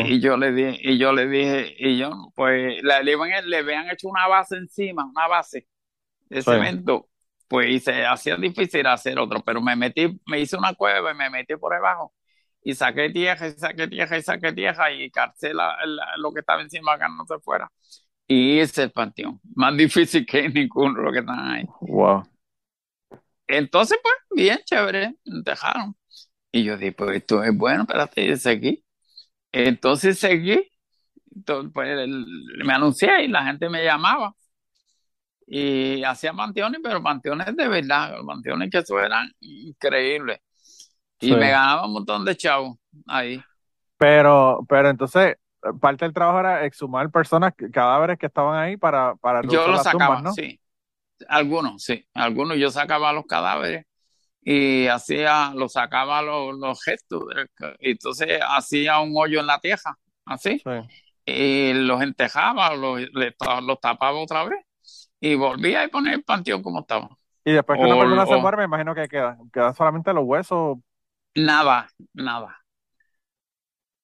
[0.05, 4.09] Y yo le dije, y yo le dije, y yo, pues le, le, habían hecho
[4.09, 5.67] una base encima, una base
[6.29, 7.09] de cemento,
[7.49, 11.15] pues y se hacía difícil hacer otro, pero me metí, me hice una cueva y
[11.15, 12.13] me metí por debajo
[12.63, 16.93] y saqué tierra, y saqué tierra, y saqué tierra, y carcé lo que estaba encima
[16.93, 17.71] acá no se fuera.
[18.27, 19.41] Y hice el panteón.
[19.55, 21.65] Más difícil que ninguno lo que están ahí.
[21.81, 22.25] Wow.
[23.49, 25.97] Entonces, pues, bien chévere, dejaron.
[26.53, 28.85] Y yo dije, pues esto es bueno, espérate, y seguí.
[29.51, 30.71] Entonces seguí,
[31.35, 32.09] entonces, pues,
[32.65, 34.35] me anuncié y la gente me llamaba.
[35.47, 40.41] Y hacía panteones, pero panteones de verdad, panteones que eso eran increíbles.
[41.21, 42.77] Y me ganaba un montón de chavos
[43.07, 43.43] ahí.
[43.97, 45.37] Pero, pero entonces,
[45.81, 50.21] parte del trabajo era exhumar personas, cadáveres que estaban ahí para, para Yo los sacaba,
[50.21, 50.33] ¿no?
[50.33, 50.61] sí.
[51.29, 52.07] Algunos, sí.
[52.15, 53.87] Algunos yo sacaba los cadáveres
[54.43, 57.25] y hacía, los sacaba los, los gestos.
[57.81, 60.63] Y entonces hacía un hoyo en la tierra, así.
[61.25, 63.01] Y los entejaba, los,
[63.63, 64.65] los tapaba otra vez
[65.21, 67.09] y volvía a poner el panteón como estaba.
[67.45, 70.79] Y después que una persona se muere, me imagino que queda, quedan solamente los huesos.
[71.35, 72.59] Nada, nada.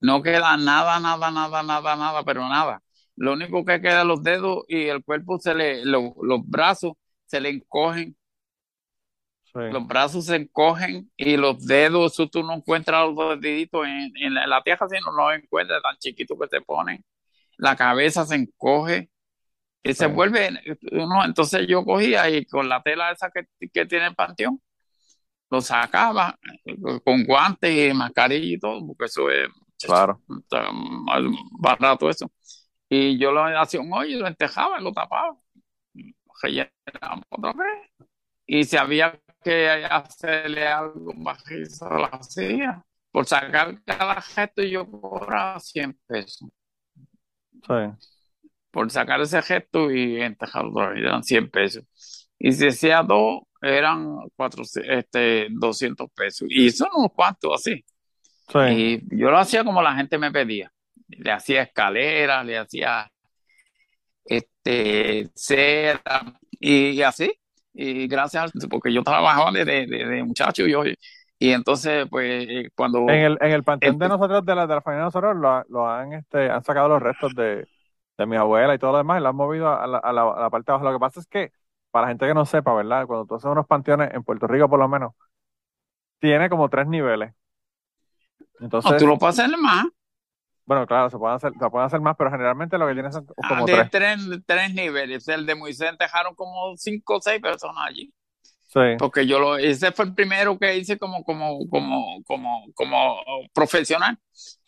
[0.01, 2.83] No queda nada, nada, nada, nada, nada, pero nada.
[3.17, 6.13] Lo único que queda los dedos y el cuerpo se le, los
[6.45, 6.95] brazos
[7.35, 8.17] se le encogen.
[9.53, 14.35] Los brazos se encogen y los dedos, eso tú no encuentras los deditos en, en
[14.35, 17.05] la, tierra, si no los encuentras tan chiquitos que te ponen.
[17.57, 19.11] La cabeza se encoge
[19.83, 20.51] y se vuelve,
[20.91, 24.61] uno, entonces yo cogía y con la tela esa que, que tiene el panteón,
[25.51, 26.37] lo sacaba
[27.05, 29.49] con guantes y mascarilla y todo, porque eso es
[29.85, 30.21] claro.
[31.61, 32.31] barato eso.
[32.89, 35.37] Y yo lo hacía un hoyo, lo entejaba y lo tapaba.
[36.45, 38.09] Rellenaba otra vez.
[38.47, 42.85] Y si había que hacerle algo bajizo, lo hacía.
[43.11, 46.49] Por sacar cada gesto yo cobraba 100 pesos.
[47.67, 48.15] Sí
[48.75, 50.65] por sacar ese gesto y entejar
[50.97, 51.85] eran 100 pesos.
[52.41, 56.49] Y si hacía dos, eran cuatro, este, 200 pesos.
[56.51, 57.85] Y son unos cuantos así.
[58.73, 60.73] Y yo lo hacía como la gente me pedía.
[61.07, 63.09] Le hacía escaleras, le hacía
[64.65, 66.01] este,
[66.61, 67.33] y, así.
[67.73, 70.83] Y gracias, porque yo trabajaba desde de, muchacho yo,
[71.39, 73.01] y entonces, pues, eh, cuando...
[73.01, 75.65] En el, en el panteón de nosotros, de la, de la familia de nosotros, lo,
[75.69, 77.67] lo han, este, han sacado los restos de,
[78.17, 80.51] de mi abuela y todo lo demás, y la han movido a la, a, la,
[80.51, 80.85] parte de abajo.
[80.85, 81.53] Lo que pasa es que,
[81.91, 83.07] para la gente que no sepa, ¿verdad?
[83.07, 85.13] Cuando tú haces unos panteones, en Puerto Rico por lo menos,
[86.21, 87.35] tiene como tres niveles.
[88.61, 89.87] Entonces, tú lo puedes hacer más.
[90.67, 93.27] Bueno, claro, se pueden hacer, se pueden hacer más, pero generalmente lo que tienes son
[93.43, 93.91] ah, como tres.
[94.47, 94.75] tres.
[94.75, 95.29] niveles.
[95.29, 98.13] El de Moisés dejaron como cinco o seis personas allí.
[98.69, 98.81] Sí.
[98.99, 104.19] Porque yo lo, ese fue el primero que hice como, como, como, como, como profesional.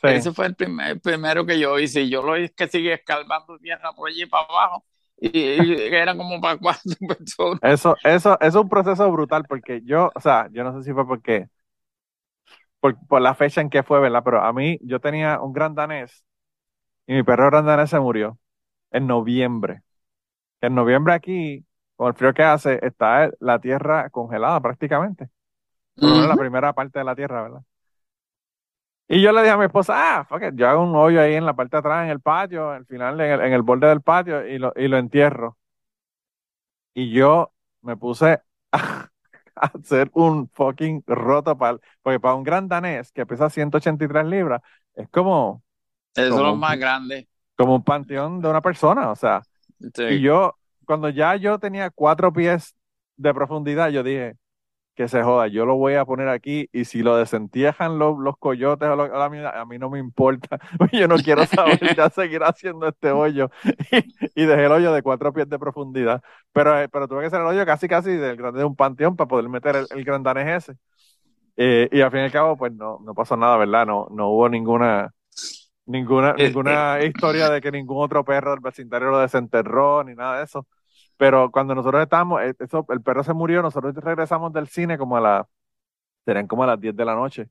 [0.03, 2.03] Ese fue el, primer, primero que yo hice.
[2.03, 4.85] Y yo lo hice que sigue escalando tierra por allí para abajo.
[5.19, 7.59] Y, era como para cuatro personas.
[7.63, 11.07] Eso, eso, es un proceso brutal porque yo, o sea, yo no sé si fue
[11.07, 11.49] porque,
[12.95, 14.23] por, por la fecha en que fue, ¿verdad?
[14.25, 16.25] Pero a mí, yo tenía un gran danés
[17.07, 18.39] y mi perro gran danés se murió
[18.91, 19.83] en noviembre.
[20.61, 21.67] En noviembre aquí,
[21.97, 25.29] con el frío que hace, está la tierra congelada prácticamente.
[25.97, 27.63] la primera parte de la tierra, ¿verdad?
[29.09, 31.35] Y yo le dije a mi esposa, ah, fuck it, yo hago un hoyo ahí
[31.35, 33.89] en la parte de atrás, en el patio, al final, en el, en el borde
[33.89, 35.57] del patio, y lo, y lo entierro.
[36.95, 38.41] Y yo me puse
[38.73, 39.11] a,
[39.75, 44.61] hacer un fucking roto para, porque para un gran danés que pesa 183 libras,
[44.95, 45.63] es como...
[46.15, 47.29] Es lo más grande.
[47.57, 49.43] Como un panteón de una persona, o sea.
[50.09, 52.75] Y yo, cuando ya yo tenía cuatro pies
[53.17, 54.35] de profundidad, yo dije,
[54.97, 58.39] que se joda, yo lo voy a poner aquí y si lo desentiejan los, los
[58.39, 60.59] coyotes o la, a mí no me importa,
[60.93, 63.51] yo no quiero saber, ya seguir haciendo este hoyo
[64.35, 66.23] y, dejé el hoyo de cuatro pies de profundidad,
[66.53, 69.17] pero, eh, pero tuve que hacer el hoyo casi casi del grande de un panteón
[69.17, 70.79] para poder meter el, el gran danés ese.
[71.57, 73.87] Eh, y al fin y al cabo, pues no, no pasó nada, ¿verdad?
[73.87, 75.13] No, no hubo ninguna,
[75.87, 80.39] ninguna, eh, ninguna historia de que ningún otro perro del vecindario lo desenterró ni nada
[80.39, 80.67] de eso.
[81.17, 85.17] Pero cuando nosotros estábamos, eh, eso, el perro se murió, nosotros regresamos del cine como
[85.17, 85.47] a las,
[86.27, 87.49] serían como a las 10 de la noche.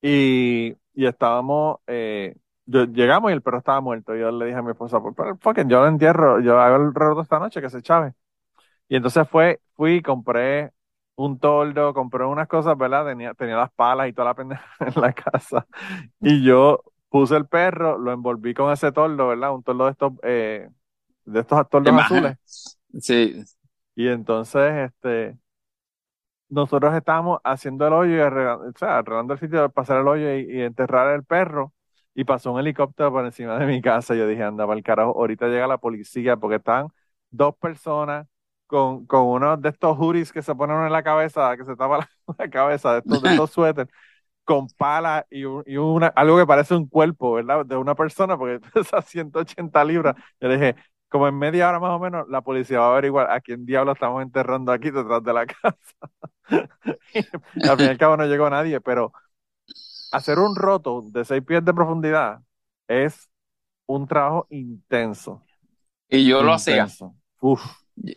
[0.00, 2.36] Y, y estábamos, eh,
[2.66, 4.14] llegamos y el perro estaba muerto.
[4.16, 6.94] Y yo le dije a mi esposa, pues, fucking, yo lo entierro, yo hago el
[6.94, 8.14] roto esta noche, que se chave.
[8.88, 10.72] Y entonces fue, fui, compré
[11.16, 13.06] un toldo, compré unas cosas, ¿verdad?
[13.06, 15.66] Tenía, tenía las palas y toda la pendeja en la casa.
[16.20, 19.54] Y yo puse el perro, lo envolví con ese toldo, ¿verdad?
[19.54, 20.68] Un toldo de estos, eh,
[21.32, 22.36] de estos actores azules.
[23.00, 23.42] Sí.
[23.94, 25.36] Y entonces, este,
[26.48, 30.08] nosotros estábamos haciendo el hoyo y arreglando, o sea, arreglando el sitio para pasar el
[30.08, 31.74] hoyo y, enterrar el perro.
[32.14, 34.14] Y pasó un helicóptero por encima de mi casa.
[34.14, 36.88] Y yo dije, anda, para el carajo, ahorita llega la policía porque están
[37.30, 38.26] dos personas
[38.66, 42.08] con, con uno de estos hoodies que se ponen en la cabeza, que se tapa
[42.38, 43.92] la, cabeza, de estos, de estos suéteres,
[44.44, 47.66] con pala y, una, algo que parece un cuerpo, ¿verdad?
[47.66, 50.16] De una persona, porque pesa 180 libras.
[50.40, 50.76] Yo dije,
[51.08, 53.92] como en media hora más o menos, la policía va a averiguar a quién diablo
[53.92, 55.74] estamos enterrando aquí detrás de la casa.
[56.48, 59.12] al fin y al cabo no llegó nadie, pero
[60.12, 62.40] hacer un roto de seis pies de profundidad
[62.86, 63.28] es
[63.86, 65.42] un trabajo intenso.
[66.08, 66.86] Y yo lo hacía.
[67.40, 67.62] Uf,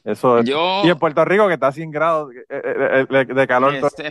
[0.03, 0.49] eso es.
[0.49, 3.75] y en Puerto Rico que está a 100 grados eh, eh, eh, de, calor.
[3.75, 4.09] Este,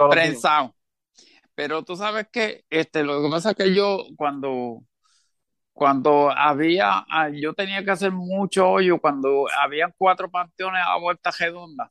[1.54, 4.82] Pero tú sabes que este, lo que pasa es que yo cuando
[5.80, 11.30] cuando había, ah, yo tenía que hacer mucho hoyo, cuando había cuatro panteones a vuelta
[11.30, 11.90] redonda,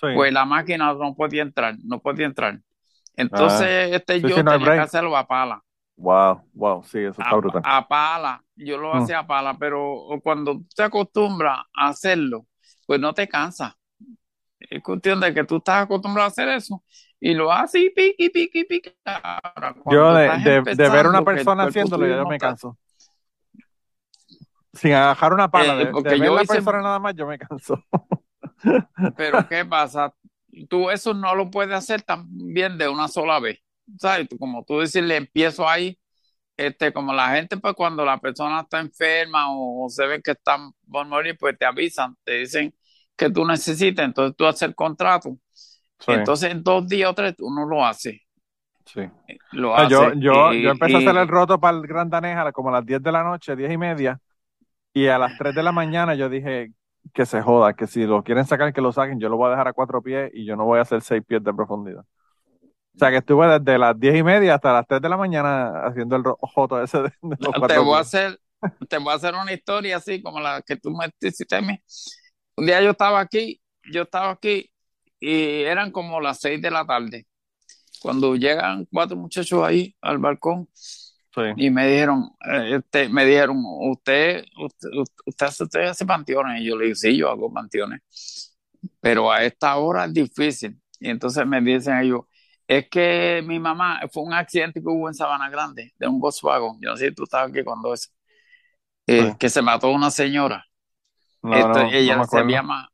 [0.00, 2.60] pues la máquina no podía entrar, no podía entrar.
[3.16, 5.60] Entonces, ah, este yo tenía que hacerlo a pala.
[5.96, 7.62] Wow, wow, sí, eso está brutal.
[7.64, 8.98] A pala, yo lo mm.
[8.98, 12.46] hacía a pala, pero cuando te acostumbras a hacerlo,
[12.86, 13.74] pues no te cansas.
[14.60, 16.80] Es cuestión de que tú estás acostumbrado a hacer eso
[17.18, 18.92] y lo haces y piqui, piqui, piqui.
[19.90, 22.78] yo de, de, ver una persona haciéndolo, yo me canso
[24.76, 27.82] sin agarrar una pala, eh, de, ver la persona nada más, yo me canso.
[29.16, 30.14] Pero ¿qué pasa?
[30.68, 33.58] Tú eso no lo puedes hacer también de una sola vez.
[33.98, 34.28] ¿Sabes?
[34.38, 35.98] Como tú decirle, empiezo ahí,
[36.56, 40.72] este, como la gente, pues cuando la persona está enferma o, se ve que están
[40.90, 42.74] por morir, pues te avisan, te dicen
[43.16, 45.36] que tú necesitas, entonces tú haces el contrato.
[46.06, 48.20] Entonces en dos días o tres tú no lo haces.
[48.84, 49.00] Sí.
[49.52, 52.68] Lo ah, yo, yo, yo empecé a hacer el roto para el Gran Daneja como
[52.68, 54.20] a las 10 de la noche, 10 y media.
[54.96, 56.72] Y a las 3 de la mañana yo dije
[57.12, 59.20] que se joda, que si lo quieren sacar, que lo saquen.
[59.20, 61.22] Yo lo voy a dejar a cuatro pies y yo no voy a hacer seis
[61.22, 62.00] pies de profundidad.
[62.00, 65.82] O sea que estuve desde las 10 y media hasta las 3 de la mañana
[65.84, 67.10] haciendo el joto ese de,
[67.68, 68.40] te voy a hacer
[68.88, 71.78] Te voy a hacer una historia así como la que tú me hiciste a mí.
[72.56, 73.60] Un día yo estaba aquí,
[73.92, 74.72] yo estaba aquí
[75.20, 77.26] y eran como las 6 de la tarde.
[78.00, 80.70] Cuando llegan cuatro muchachos ahí al balcón
[81.56, 84.88] y me dijeron, eh, este, me dijeron, usted, usted,
[85.60, 86.62] usted, hace panteones.
[86.62, 88.56] Y yo le dije, sí, yo hago panteones.
[89.00, 90.80] Pero a esta hora es difícil.
[90.98, 92.22] Y entonces me dicen ellos,
[92.66, 96.78] es que mi mamá fue un accidente que hubo en Sabana Grande de un Volkswagen.
[96.80, 98.10] Yo no sé si tú estabas aquí cuando eso.
[99.06, 100.64] Eh, que se mató una señora.
[101.44, 102.88] ella se llama,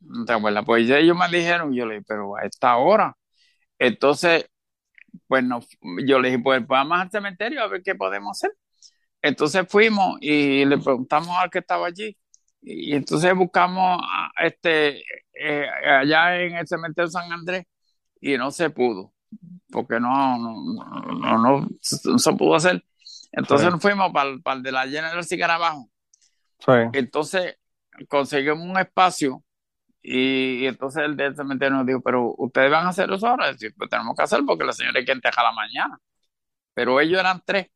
[0.00, 3.16] no te acuerdas, pues ellos me dijeron, yo le dije, pero a esta hora.
[3.78, 4.50] Entonces,
[5.26, 5.60] pues no,
[6.06, 8.56] yo le dije, pues vamos al cementerio a ver qué podemos hacer.
[9.22, 12.16] Entonces fuimos y le preguntamos al que estaba allí.
[12.60, 14.02] Y entonces buscamos
[14.42, 15.02] este,
[15.32, 15.66] eh,
[16.00, 17.66] allá en el cementerio San Andrés
[18.20, 19.12] y no se pudo,
[19.70, 22.84] porque no, no, no, se pudo hacer.
[23.32, 25.88] Entonces nos fuimos para, el de la llena del Cigarabajo.
[26.58, 26.72] Sí.
[26.92, 27.56] Entonces
[28.08, 29.42] conseguimos un espacio
[30.02, 33.50] y, entonces el del cementerio nos dijo, pero ustedes van a hacer eso ahora.
[33.50, 35.98] Y pues tenemos que hacer porque la señora hay que entejar la mañana.
[36.74, 37.68] Pero ellos eran tres.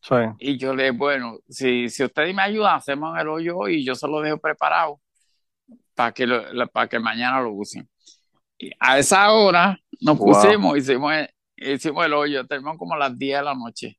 [0.00, 0.14] Sí.
[0.38, 3.94] Y yo le dije, bueno, si, si ustedes me ayudan, hacemos el hoyo y yo
[3.94, 5.00] se lo dejo preparado
[5.94, 6.26] para que,
[6.72, 7.88] para que mañana lo usen.
[8.58, 11.14] Y a esa hora nos pusimos, hicimos,
[11.56, 13.98] hicimos el hoyo, tenemos como las 10 de la noche.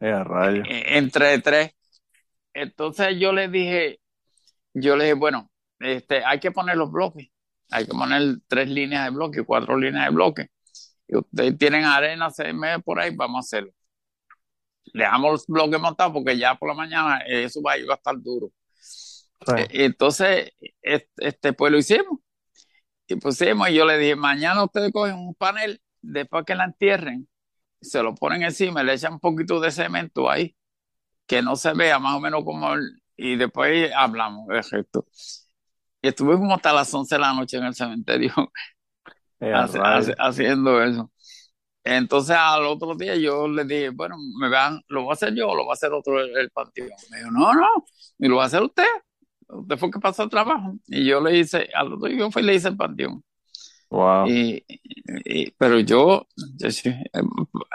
[0.00, 1.70] Eh, e, entre tres.
[2.52, 4.00] Entonces yo le dije,
[4.74, 7.28] yo le dije, bueno, este, hay que poner los bloques,
[7.70, 10.50] hay que poner tres líneas de bloque, cuatro líneas de bloque.
[11.08, 13.72] Y ustedes tienen arena, se me por ahí, vamos a hacerlo.
[14.92, 18.14] Dejamos los bloques montados porque ya por la mañana eso va a ir a estar
[18.20, 18.50] duro.
[19.56, 22.20] E, entonces, este, pues lo hicimos.
[23.06, 27.28] Y pusimos, y yo le dije, mañana ustedes cogen un panel, después que la entierren,
[27.80, 30.56] se lo ponen encima, le echan un poquito de cemento ahí,
[31.26, 32.70] que no se vea más o menos como,
[33.16, 35.06] y después hablamos de esto.
[36.04, 38.30] Y estuvimos hasta las 11 de la noche en el cementerio
[40.18, 41.10] haciendo eso.
[41.82, 45.48] Entonces al otro día yo le dije, bueno, me vean, ¿lo voy a hacer yo
[45.48, 46.90] o lo va a hacer otro el, panteón?
[47.10, 47.68] Me dijo, no, no,
[48.18, 48.84] y lo va a hacer usted.
[49.48, 50.74] Usted fue que pasó el trabajo.
[50.88, 53.24] Y yo le hice, al otro día yo fui y le hice el panteón.
[53.88, 54.26] Wow.
[54.28, 54.62] Y,
[55.56, 56.26] pero yo,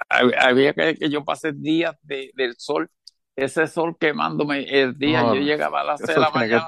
[0.07, 2.91] había que, que, yo pasé días de, del sol,
[3.35, 6.67] ese sol quemándome el día, yo llegaba a las 6 de la mañana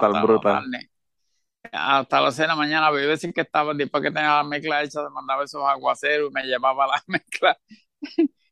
[1.71, 4.83] hasta las 6 de la mañana, había veces que estaba, después que tenía la mezcla
[4.83, 7.57] hecha, mandaba esos aguaceros y me llevaba la mezcla.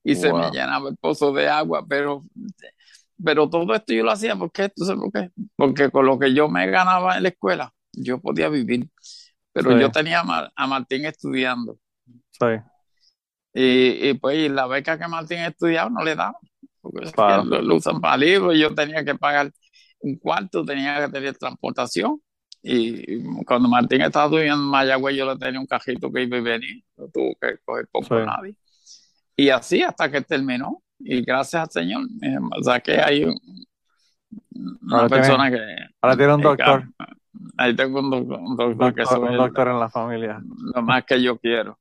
[0.04, 2.24] Y se me llenaba el pozo de agua, pero,
[3.24, 5.30] pero todo esto yo lo hacía, porque ¿Tú sabes por qué?
[5.56, 8.90] Porque con lo que yo me ganaba en la escuela, yo podía vivir,
[9.52, 10.24] pero yo tenía
[10.56, 11.78] a, Martín estudiando.
[12.32, 12.46] Sí.
[13.54, 16.40] Y, y, pues la beca que Martín estudiaba no le daba,
[16.82, 17.12] porque
[17.46, 19.52] lo, usan para libros, yo tenía que pagar
[20.00, 22.22] un cuarto, tenía que tener transportación
[22.62, 26.42] y cuando Martín estaba estudiando en Mayagüez, yo le tenía un cajito que iba y
[26.42, 28.56] venía, no tuvo que coger poco nadie.
[29.36, 30.82] Y así hasta que terminó.
[31.00, 32.02] Y gracias al Señor,
[32.58, 33.26] o sea que hay
[34.82, 35.60] una persona que...
[36.02, 36.84] Ahora tiene un doctor.
[37.58, 40.42] ahí tengo un, doctor, que un doctor en la familia.
[40.76, 41.80] Lo más que yo quiero.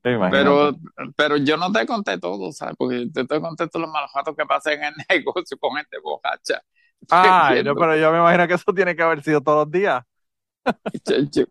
[0.00, 0.76] Pero,
[1.16, 2.74] pero yo no te conté todo, ¿sabes?
[2.78, 6.62] Porque te, te conté todos los malos que pasé en el negocio con gente bocacha.
[7.10, 10.04] Ah, pero yo me imagino que eso tiene que haber sido todos los días.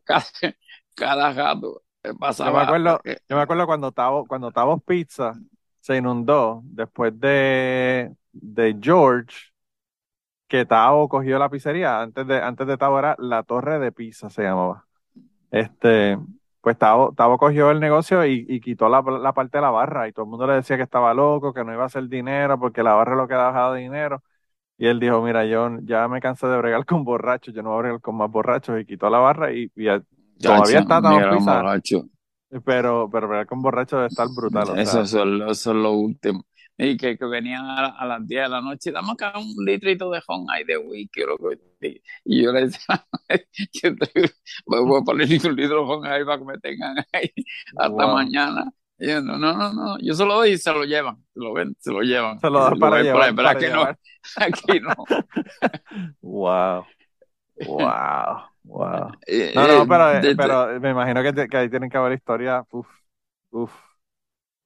[0.04, 0.26] cada,
[0.96, 1.56] cada
[2.20, 2.50] pasaba.
[2.50, 5.34] Yo me acuerdo, yo me acuerdo cuando Tavo, cuando Pizza
[5.80, 9.54] se inundó después de, de George,
[10.48, 12.02] que Tavo cogió la pizzería.
[12.02, 14.86] Antes de, antes de Tavo era la Torre de Pizza, se llamaba.
[15.52, 16.18] Este,
[16.62, 19.04] pues Tavo, cogió el negocio y, quitó la,
[19.34, 21.74] parte de la barra y todo el mundo le decía que estaba loco, que no
[21.74, 24.24] iba a hacer dinero porque la barra lo que daba dinero.
[24.84, 27.78] Y él dijo, mira, yo ya me cansé de bregar con borrachos, yo no voy
[27.78, 29.70] a bregar con más borrachos y quitó la barra y,
[30.42, 31.82] todavía está tan
[32.66, 34.78] Pero, pero bregar con borrachos debe estar brutal.
[34.78, 35.04] Eso,
[35.50, 36.44] es lo último.
[36.78, 40.22] Y que, que venían a, las 10 de la noche, dame acá un litrito de
[40.28, 41.22] Honai de whisky,
[42.26, 43.06] y yo le decía,
[44.66, 47.32] voy a poner un litro de Honai para que me tengan ahí
[47.78, 48.70] hasta mañana.
[49.00, 51.40] Y yo, no, no, no, no, yo se lo doy y se lo llevan, se
[51.40, 52.40] lo ven, se lo llevan.
[52.40, 53.84] Se lo dan para, llevar, pero aquí no,
[54.38, 54.96] aquí no.
[56.22, 56.86] wow,
[57.66, 59.12] wow, wow.
[59.56, 62.88] No, no, pero, pero me imagino que, que ahí tienen que haber historias, uff,
[63.52, 63.74] uff.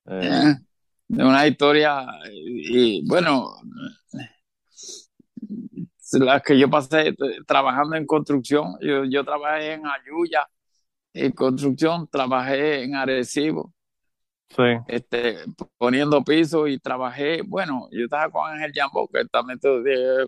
[0.09, 0.67] Eh, eh
[1.07, 3.53] de una historia y bueno,
[6.11, 10.47] las que yo pasé trabajando en construcción, yo, yo trabajé en Ayuya,
[11.13, 13.73] en construcción, trabajé en Arecibo,
[14.49, 14.63] sí.
[14.87, 15.37] este,
[15.77, 19.69] poniendo piso y trabajé, bueno, yo estaba con Ángel Jambo, que también te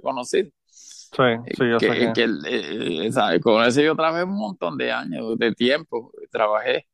[0.02, 0.50] conocido.
[0.72, 1.24] Sí,
[1.58, 6.12] sí, yo sé que, eh, con ese yo trabajé un montón de años, de tiempo,
[6.32, 6.88] trabajé.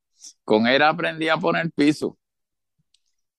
[0.43, 2.17] Con él aprendí a poner piso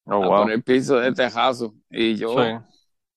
[0.06, 1.74] oh, a poner piso de tejazo.
[1.90, 2.60] Y yo eh,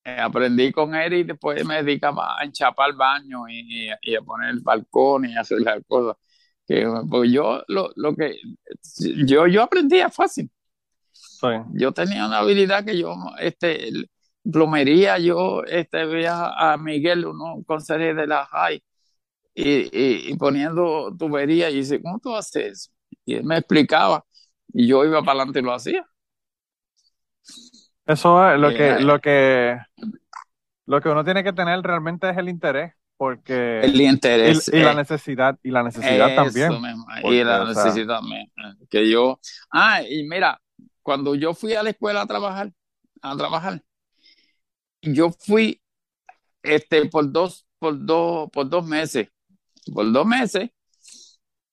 [0.06, 4.62] aprendí con él y después me dedicaba a enchapar el baño y, a poner el
[4.62, 6.16] balcón y hacer las cosas.
[6.68, 8.38] Que, pues yo lo, lo que
[9.26, 10.50] yo, yo aprendía fácil.
[11.74, 13.90] Yo tenía una habilidad que yo, este,
[14.52, 18.84] plomería, yo este, veía a Miguel, uno conserje de la high,
[19.54, 22.92] y, y, poniendo tubería y dice, ¿cómo tú haces eso?
[23.26, 24.24] Y él me explicaba
[24.74, 26.06] y yo iba para adelante y lo hacía.
[28.06, 29.78] Eso es lo que, eh, lo que,
[30.86, 34.94] lo que uno tiene que tener realmente es el interés, porque el interés y, la
[34.94, 36.72] necesidad y la necesidad también.
[37.24, 38.52] y la necesidad también.
[38.90, 39.40] Que yo,
[39.72, 40.60] ah, y mira,
[41.10, 42.72] cuando yo fui a la escuela a trabajar,
[43.24, 43.84] a trabajar,
[45.02, 45.82] yo fui,
[46.62, 49.28] este, por dos, por dos, por dos meses,
[49.92, 50.70] por dos meses.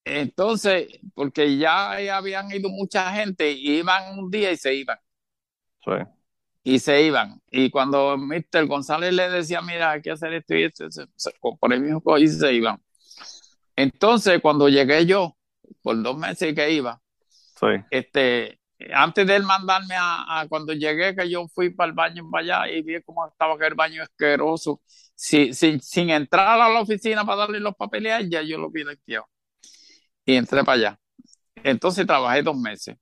[0.06, 4.98] Entonces, porque ya habían ido mucha gente, iban un día y se iban.
[5.84, 5.92] Sí
[6.64, 7.42] y se iban.
[7.50, 8.66] Y cuando Mr.
[8.66, 10.88] González le decía, mira, hay que hacer esto y esto,
[11.60, 12.82] por el mismo y se iban.
[13.76, 15.36] Entonces, cuando llegué yo,
[15.82, 17.02] por dos meses que iba,
[17.90, 18.55] este,
[18.92, 22.72] antes de él mandarme a, cuando llegué, que yo fui para el baño para allá
[22.72, 24.82] y vi cómo estaba aquel baño asqueroso,
[25.14, 28.84] sin, sin entrar a la oficina para darle los papeles a ella, yo lo vi
[28.84, 29.26] limpiado.
[30.24, 31.00] Y entré para allá.
[31.64, 32.96] Entonces trabajé dos meses.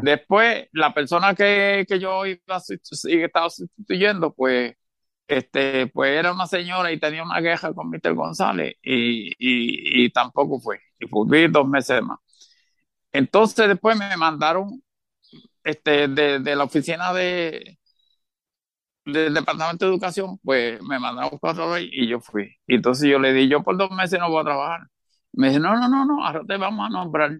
[0.00, 2.40] Después, la persona que, que yo iba
[3.04, 4.74] estaba sustituyendo, pues,
[5.28, 8.14] este, pues era una señora y tenía una queja con Mr.
[8.14, 10.80] González y, y, y tampoco fue.
[11.00, 12.18] Y fui dos meses más.
[13.12, 14.82] Entonces después me mandaron
[15.64, 17.78] este, de, de la oficina de,
[19.04, 22.56] del Departamento de Educación, pues me mandaron cuatro veces y yo fui.
[22.66, 24.88] Y entonces yo le di, yo por dos meses no voy a trabajar.
[25.32, 27.38] Me dice, no, no, no, no, ahora te vamos a nombrar.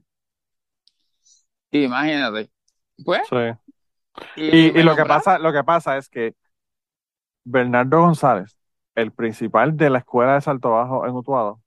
[1.70, 2.50] Imagínate.
[3.04, 3.22] Pues.
[4.36, 6.34] Y, lo que pasa, lo que pasa es que
[7.44, 8.56] Bernardo González,
[8.94, 11.60] el principal de la escuela de Salto Bajo en Utuado,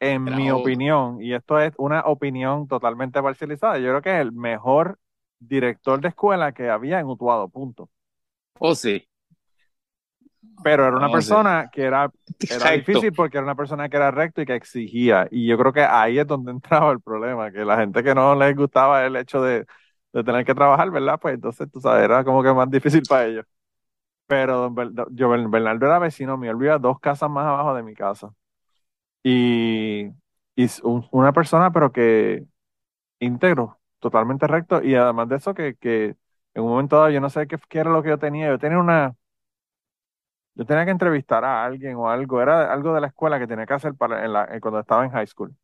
[0.00, 4.32] en mi opinión, y esto es una opinión totalmente parcializada, yo creo que es el
[4.32, 4.98] mejor
[5.48, 7.90] director de escuela que había en Utuado, punto.
[8.60, 9.06] Oh, sí.
[10.62, 12.10] Pero era una persona que era,
[12.48, 15.26] era difícil porque era una persona que era recto y que exigía.
[15.30, 18.34] Y yo creo que ahí es donde entraba el problema, que la gente que no
[18.34, 19.66] les gustaba el hecho de,
[20.12, 21.18] de tener que trabajar, ¿verdad?
[21.20, 23.44] Pues entonces, tú sabes, era como que más difícil para ellos.
[24.26, 24.74] Pero
[25.12, 28.32] yo, Bernardo era vecino mío, él vivía dos casas más abajo de mi casa.
[29.22, 30.08] Y,
[30.56, 30.68] y
[31.12, 32.44] una persona, pero que
[33.20, 34.82] íntegro, totalmente recto.
[34.82, 36.16] Y además de eso, que, que
[36.54, 38.48] en un momento dado yo no sé qué, qué era lo que yo tenía.
[38.48, 39.14] Yo tenía una
[40.54, 43.64] yo tenía que entrevistar a alguien o algo, era algo de la escuela que tenía
[43.64, 45.54] que hacer para en la, cuando estaba en high school.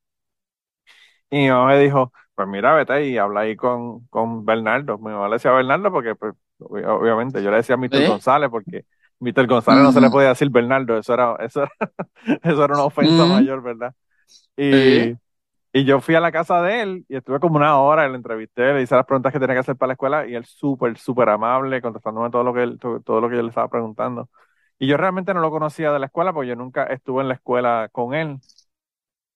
[1.31, 4.97] Y mi mamá me dijo, pues mira, vete y habla ahí con, con Bernardo.
[4.97, 8.09] Mi mamá le decía a Bernardo porque, pues, obviamente, yo le decía a Mr.
[8.09, 8.87] González porque
[9.21, 9.47] Mr.
[9.47, 11.65] González no se le podía decir Bernardo, eso era, eso
[12.43, 13.95] eso era una ofensa mayor, ¿verdad?
[14.57, 15.15] Y,
[15.79, 18.73] y yo fui a la casa de él y estuve como una hora, le entrevisté,
[18.73, 21.29] le hice las preguntas que tenía que hacer para la escuela y él súper, súper
[21.29, 24.29] amable, contestándome todo lo que él, todo, lo que yo le estaba preguntando.
[24.81, 27.35] Y yo realmente no lo conocía de la escuela porque yo nunca estuve en la
[27.35, 28.39] escuela con él,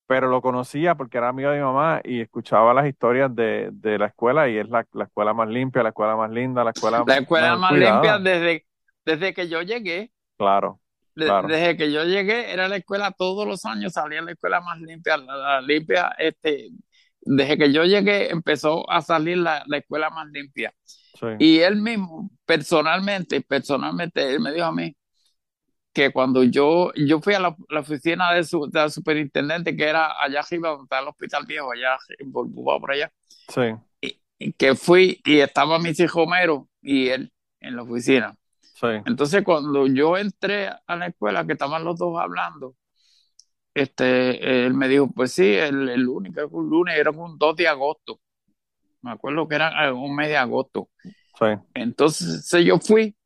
[0.09, 3.99] pero lo conocía porque era amigo de mi mamá y escuchaba las historias de, de
[3.99, 7.05] la escuela y es la, la, escuela más limpia, la escuela más linda, la escuela
[7.07, 8.67] La escuela más, limpia desde,
[9.05, 10.11] desde que yo llegué.
[10.37, 10.81] Claro.
[11.15, 15.17] Desde que yo llegué, era la escuela todos los años, salía la escuela más limpia,
[15.17, 16.71] la, limpia, este,
[17.21, 20.73] desde que yo llegué empezó a salir la, la escuela más limpia.
[21.39, 24.97] Y él mismo, personalmente, personalmente, él me dijo a mí
[25.93, 30.41] que cuando yo, yo fui a la, oficina de su, del superintendente, que era allá
[30.41, 33.13] arriba, donde está el hospital viejo, allá en por allá.
[33.49, 33.75] Sí.
[34.01, 38.35] Y, que fui y estaba mi hijo Homero y él en la oficina.
[39.05, 42.75] Entonces, cuando yo entré a la escuela, que estaban los dos hablando,
[43.75, 47.69] este, él me dijo, pues sí, el, el lunes, un lunes, era un 2 de
[47.69, 48.21] agosto.
[49.03, 50.91] Me acuerdo que era eh, un mes de agosto.
[51.75, 53.17] Entonces yo fui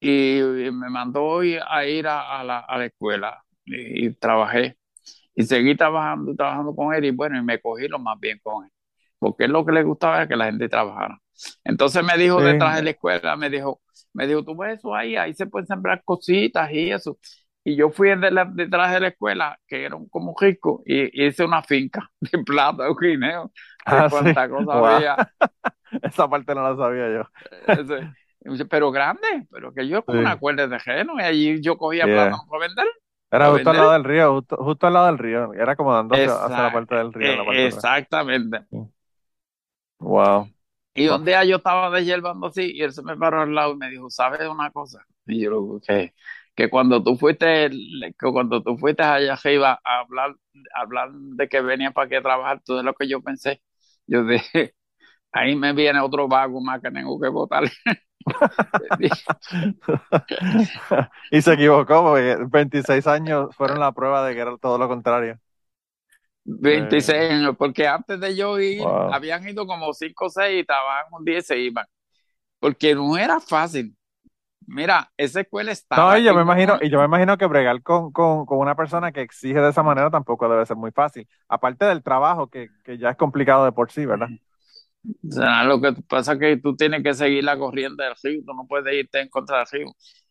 [0.00, 0.40] y
[0.72, 4.76] me mandó a ir a, la, a la, escuela y, trabajé.
[5.34, 8.64] Y seguí trabajando, trabajando con él y bueno, y me cogí lo más bien con
[8.64, 8.70] él.
[9.18, 11.21] Porque él lo que le gustaba era que la gente trabajara.
[11.64, 13.80] Entonces me dijo detrás de la escuela, me dijo,
[14.12, 17.18] me dijo, tú ves eso ahí, ahí se pueden sembrar cositas y eso.
[17.64, 22.10] Y yo fui detrás de la escuela, que era como rico, y, hice una finca
[22.20, 23.52] de plata, de guineo.
[23.86, 25.16] Ah, cuánta cosa había.
[26.02, 28.66] Esa parte no la sabía yo.
[28.68, 32.36] pero grande, pero que yo como una cuerda de geno, y allí yo cogía plata
[32.48, 32.86] para vender.
[33.30, 35.54] Era justo al lado del río, justo, al lado del río.
[35.54, 37.52] Era como dando hacia, la parte del río.
[37.52, 38.60] exactamente.
[39.98, 40.50] Wow.
[40.94, 43.76] Y un día yo estaba deshiervando así y él se me paró al lado y
[43.76, 45.04] me dijo, ¿sabes una cosa?
[45.26, 46.12] Y yo que,
[46.54, 50.34] que cuando tú fuiste, que cuando tú fuiste allá arriba a hablar,
[50.74, 53.62] a hablar de que venía para que trabajar, todo es lo que yo pensé.
[54.06, 54.74] Yo dije,
[55.32, 57.64] ahí me viene otro vago más que tengo que votar.
[61.30, 65.38] y se equivocó porque 26 años fueron la prueba de que era todo lo contrario.
[66.44, 67.32] 26 eh.
[67.32, 71.24] años, porque antes de yo ir, habían ido como 5 o 6 y estaban un
[71.24, 71.86] 10 se iban.
[72.58, 73.96] Porque no era fácil.
[74.66, 75.96] Mira, esa escuela está.
[75.96, 78.76] No, y yo me imagino, y yo me imagino que bregar con, con, con, una
[78.76, 81.28] persona que exige de esa manera tampoco debe ser muy fácil.
[81.48, 84.28] Aparte del trabajo, que, que ya es complicado de por sí, ¿verdad?
[85.04, 88.42] O sea, lo que pasa es que tú tienes que seguir la corriente del río,
[88.46, 89.86] tú no puedes irte en contra del río.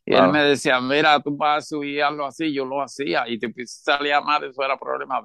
[0.06, 3.38] Y él me decía, mira, tú vas a subir algo así, yo lo hacía, y
[3.38, 5.22] te salía mal, eso era problema.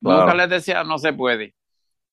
[0.00, 1.54] Nunca les decía no se puede.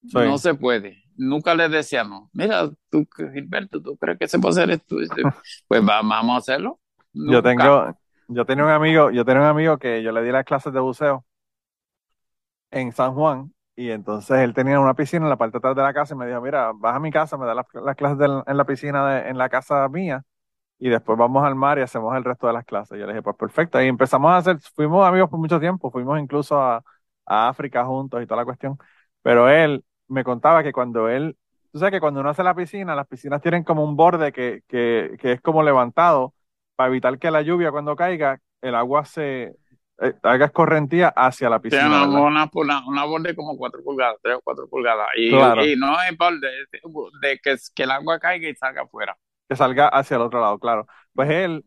[0.01, 1.03] No se puede.
[1.15, 2.29] Nunca les decía no.
[2.33, 4.95] Mira, tú, Gilberto, ¿tú crees que se puede hacer esto?
[5.67, 6.79] Pues vamos a hacerlo.
[7.13, 7.97] Yo tengo,
[8.27, 10.79] yo tenía un amigo, yo tenía un amigo que yo le di las clases de
[10.79, 11.25] buceo
[12.71, 15.81] en San Juan y entonces él tenía una piscina en la parte de atrás de
[15.81, 17.65] la casa y me dijo, mira, vas a mi casa, me da las,
[17.95, 20.23] clases en la piscina en la casa mía
[20.79, 22.99] y después vamos al mar y hacemos el resto de las clases.
[22.99, 23.81] Yo le dije, pues perfecto.
[23.81, 26.83] Y empezamos a hacer, fuimos amigos por mucho tiempo, fuimos incluso a,
[27.27, 28.77] a África juntos y toda la cuestión.
[29.21, 31.37] Pero él me contaba que cuando él,
[31.71, 34.63] tú sabes que cuando uno hace la piscina, las piscinas tienen como un borde que,
[34.67, 36.33] que, que es como levantado
[36.75, 39.55] para evitar que la lluvia cuando caiga, el agua se
[39.99, 42.03] eh, haga escorrentía hacia la piscina.
[42.03, 42.49] Sí, una,
[42.85, 45.07] una, borde como 4 pulgadas, 3 o 4 pulgadas.
[45.15, 46.47] Y, y no es borde,
[47.21, 49.17] de que, que el agua caiga y salga afuera.
[49.49, 50.87] Que salga hacia el otro lado, claro.
[51.13, 51.65] Pues él,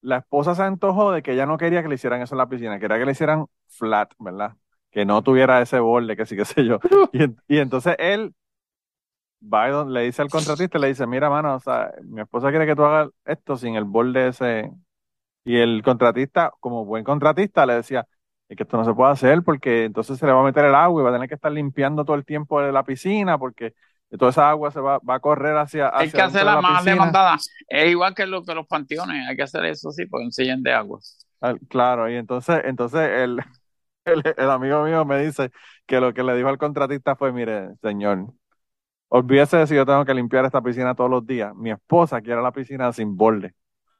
[0.00, 2.48] la esposa se antojó de que ella no quería que le hicieran eso en la
[2.48, 4.54] piscina, quería que le hicieran flat, ¿verdad?
[4.90, 6.78] Que no tuviera ese borde, que sí, qué sé yo.
[7.48, 8.34] Y, entonces él
[9.42, 12.76] va le dice al contratista, le dice, mira, mano, o sea, mi esposa quiere que
[12.76, 14.70] tú hagas esto sin el borde ese.
[15.44, 18.06] Y el contratista, como buen contratista, le decía,
[18.48, 20.74] es que esto no se puede hacer porque entonces se le va a meter el
[20.74, 23.74] agua y va a tener que estar limpiando todo el tiempo de la piscina porque
[24.18, 27.38] toda esa agua se va, va a correr hacia, hacia Hay que hacerla más demandada.
[27.68, 30.72] Es igual que, lo, que los panteones, hay que hacer eso sí, porque enseñan de
[30.72, 30.98] agua.
[31.68, 33.40] Claro, y entonces, entonces el,
[34.04, 35.50] el, amigo mío me dice
[35.86, 38.32] que lo que le dijo al contratista fue, mire, señor,
[39.08, 41.54] olvídese de si yo tengo que limpiar esta piscina todos los días.
[41.54, 43.54] Mi esposa quiere la piscina sin borde.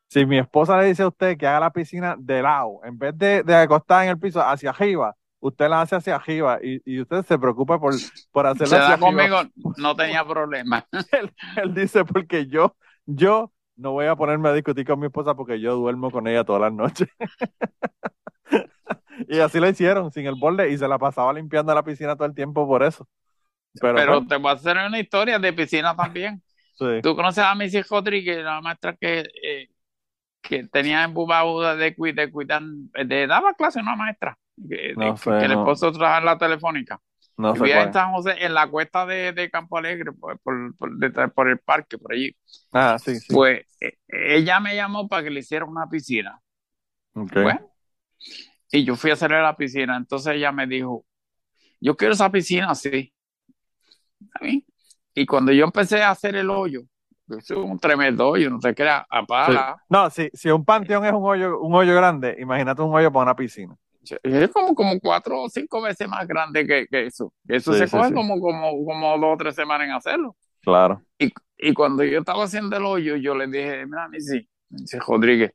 [0.08, 3.16] Si mi esposa le dice a usted que haga la piscina de lado, en vez
[3.16, 7.00] de, de acostar en el piso hacia arriba, usted la hace hacia arriba y, y
[7.00, 7.94] usted se preocupa por,
[8.32, 9.36] por hacerlo hacia conmigo,
[9.76, 10.84] no tenía problema.
[11.12, 15.34] él, él, dice, porque yo, yo no voy a ponerme a discutir con mi esposa
[15.34, 17.08] porque yo duermo con ella todas las noches.
[19.28, 22.26] Y así lo hicieron, sin el borde, y se la pasaba limpiando la piscina todo
[22.26, 23.08] el tiempo por eso.
[23.80, 26.42] Pero, te voy a hacer una historia de piscina también.
[27.02, 29.68] Tú conoces a Missy Rodríguez, la maestra que, eh,
[30.40, 35.52] que tenía en Bubauda de, de cuidar, de daba clase una maestra, que, que el
[35.52, 37.00] esposo trabajaba en la telefónica.
[37.36, 40.76] No sé en San José, en la cuesta de, de Campo Alegre, por, por,
[41.32, 42.36] por, el parque, por allí.
[42.70, 43.32] Ah, sí, sí.
[43.32, 46.38] Pues e, ella me llamó para que le hiciera una piscina.
[47.14, 47.70] Bueno,
[48.72, 49.96] y yo fui a hacerle la piscina.
[49.96, 51.04] Entonces ella me dijo,
[51.80, 53.12] yo quiero esa piscina así.
[55.14, 56.82] Y cuando yo empecé a hacer el hoyo,
[57.28, 59.76] es un tremendo hoyo, no se crea, apaga.
[59.88, 63.24] No, si, si un panteón es un hoyo, un hoyo grande, imagínate un hoyo para
[63.24, 63.76] una piscina.
[64.22, 67.32] Es como, como cuatro o cinco veces más grande que, que eso.
[67.46, 70.36] Eso se coge Como, como, como dos o tres semanas en hacerlo.
[70.62, 71.02] Claro.
[71.18, 75.52] Y, y cuando yo estaba haciendo el hoyo, yo le dije, mira, sí, dice Rodríguez,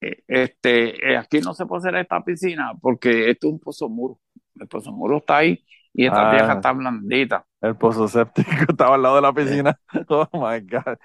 [0.00, 4.20] este, eh, aquí no se puede hacer esta piscina porque esto es un pozo muro.
[4.58, 6.54] El pozo muro está ahí y esta vieja ah.
[6.56, 7.46] está blandita.
[7.60, 9.80] El pozo séptico estaba al lado de la piscina.
[10.08, 10.98] Oh my God.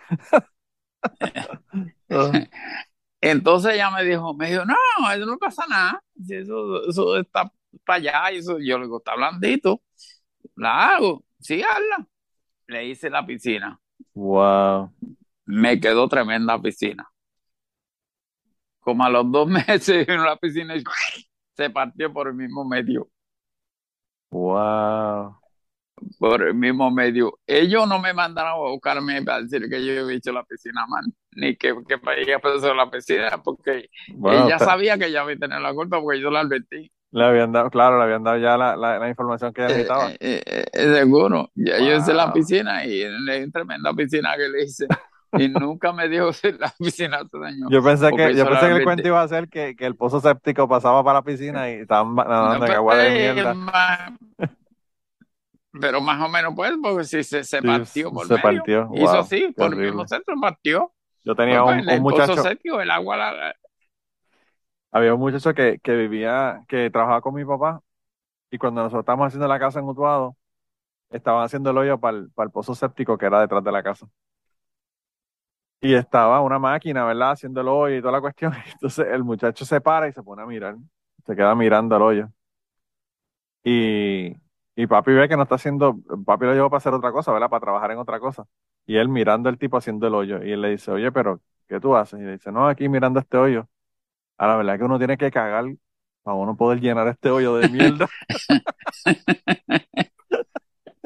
[2.14, 2.30] Oh.
[3.22, 4.76] Entonces ella me dijo, me dijo, no,
[5.12, 6.04] eso no pasa nada.
[6.28, 7.52] Eso, eso está
[7.86, 8.32] para allá.
[8.34, 9.82] Y eso, yo le digo, está blandito.
[10.56, 11.24] La hago.
[11.40, 12.06] Sí, hazla.
[12.68, 13.80] Le hice la piscina.
[14.14, 14.92] Wow.
[15.46, 17.11] Me quedó tremenda piscina.
[18.82, 20.76] Como a los dos meses en la piscina
[21.56, 23.08] se partió por el mismo medio.
[24.32, 25.42] Wow
[26.20, 27.40] por el mismo medio.
[27.46, 31.06] Ellos no me mandaron a buscarme para decir que yo había hecho la piscina man
[31.34, 35.74] ni que, que ella hacer la piscina, porque ella sabía que ella había tenido la
[35.74, 36.92] culpa porque yo la advertí.
[37.12, 40.12] Le habían dado, claro, le habían dado ya la, la, información que ella eh, necesitaba.
[40.20, 44.88] Eh, eh, seguro, ya yo hice la piscina y en tremenda piscina que le hice.
[45.34, 47.70] y nunca me dio la piscina se dañó.
[47.70, 50.20] Yo pensé que, yo pensé que el cuento iba a ser que, que, el pozo
[50.20, 54.18] séptico pasaba para la piscina y estaban nadando en agua de pues, mierda.
[55.80, 58.90] Pero más o menos, pues, porque si se, se partió por se partió.
[58.94, 60.92] Hizo así, por el mismo centro partió.
[61.24, 62.82] Yo tenía pues, un, un muchacho.
[62.82, 63.56] el agua la...
[64.92, 67.82] Había un muchacho que, que vivía, que trabajaba con mi papá,
[68.50, 70.36] y cuando nosotros estábamos haciendo la casa en Utuado,
[71.10, 73.82] estaban haciendo el hoyo para el, para el pozo séptico que era detrás de la
[73.82, 74.08] casa.
[75.82, 77.32] Y estaba una máquina, ¿verdad?
[77.32, 78.54] Haciendo el hoyo y toda la cuestión.
[78.74, 80.76] Entonces el muchacho se para y se pone a mirar.
[81.26, 82.30] Se queda mirando el hoyo.
[83.64, 84.36] Y,
[84.76, 87.50] y papi ve que no está haciendo, papi lo llevó para hacer otra cosa, ¿verdad?
[87.50, 88.46] Para trabajar en otra cosa.
[88.86, 90.44] Y él mirando al tipo haciendo el hoyo.
[90.44, 92.20] Y él le dice, oye, pero, ¿qué tú haces?
[92.20, 93.68] Y le dice, no, aquí mirando este hoyo.
[94.38, 95.66] A la verdad que uno tiene que cagar
[96.24, 98.08] para uno poder llenar este hoyo de mierda.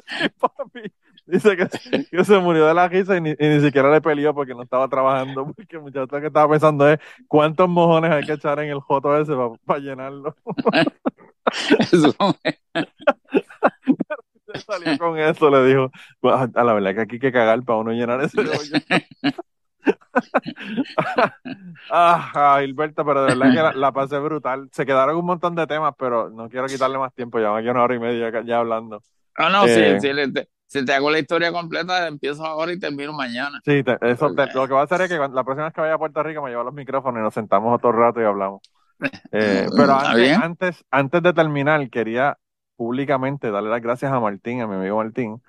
[0.40, 0.92] papi
[1.26, 1.58] dice
[2.12, 5.46] que, se murió de la risa y ni, siquiera le peleó porque no estaba trabajando.
[5.56, 9.18] Porque muchachos lo que estaba pensando es cuántos mojones hay que echar en el joto
[9.18, 9.34] ese
[9.66, 10.36] para llenarlo.
[14.66, 15.92] salió con eso, le dijo,
[16.24, 18.78] a la verdad que aquí hay que cagar para uno llenar ese hoyo.
[21.92, 24.70] ah, Gilberto, pero de verdad que la, pasé brutal.
[24.72, 27.40] Se quedaron un montón de temas, pero no quiero quitarle más tiempo.
[27.40, 29.02] Ya aquí una hora y media ya, hablando.
[29.38, 30.08] Ah, no, sí, eh, sí
[30.68, 33.60] si te hago la historia completa, empiezo ahora y termino mañana.
[33.64, 36.00] Sí, eso, lo que va a hacer es que la próxima vez que vaya a
[36.00, 38.62] Puerto Rico me llevo los micrófonos y nos sentamos otro rato y hablamos.
[39.34, 42.38] Eh, pero antes, antes, antes de terminar, quería
[42.78, 45.42] públicamente darle las gracias a Martín, a mi amigo Martín,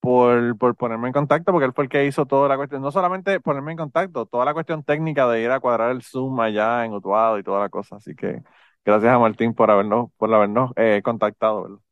[0.00, 2.90] por, por ponerme en contacto, porque él fue el que hizo toda la cuestión, no
[2.90, 6.84] solamente ponerme en contacto, toda la cuestión técnica de ir a cuadrar el Zoom allá
[6.84, 7.96] en Utuado y toda la cosa.
[7.96, 8.42] Así que
[8.84, 11.82] gracias a Martín por habernos, por habernos eh, contactado.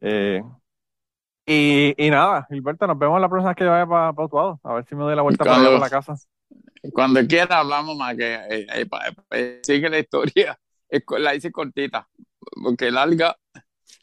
[0.00, 0.42] Eh,
[1.46, 4.60] y, y, nada, Gilberto, nos vemos la próxima vez que yo vaya para, para Utuado,
[4.62, 6.14] a ver si me doy la vuelta para la casa.
[6.92, 8.38] Cuando quiera hablamos más, que
[9.30, 10.58] eh, sigue la historia,
[11.18, 12.08] la hice cortita,
[12.62, 13.36] porque larga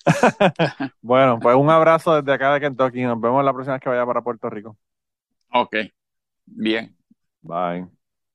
[1.01, 3.01] bueno, pues un abrazo desde acá de Kentucky.
[3.03, 4.77] Nos vemos la próxima vez que vaya para Puerto Rico.
[5.51, 5.75] Ok,
[6.45, 6.95] bien.
[7.41, 7.87] Bye.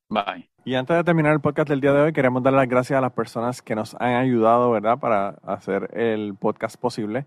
[0.08, 0.50] Bye.
[0.64, 3.00] Y antes de terminar el podcast del día de hoy, queremos dar las gracias a
[3.00, 7.26] las personas que nos han ayudado, ¿verdad?, para hacer el podcast posible.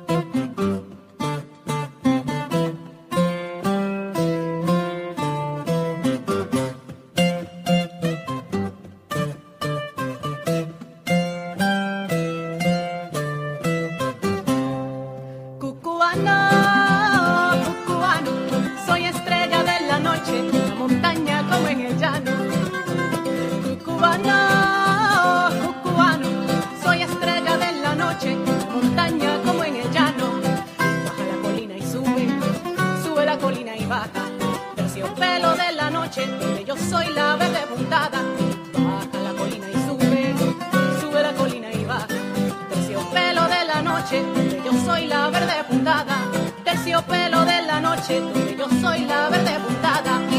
[47.01, 50.30] terciopelo de la noche, donde yo soy la verde puntada.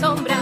[0.00, 0.39] sombra.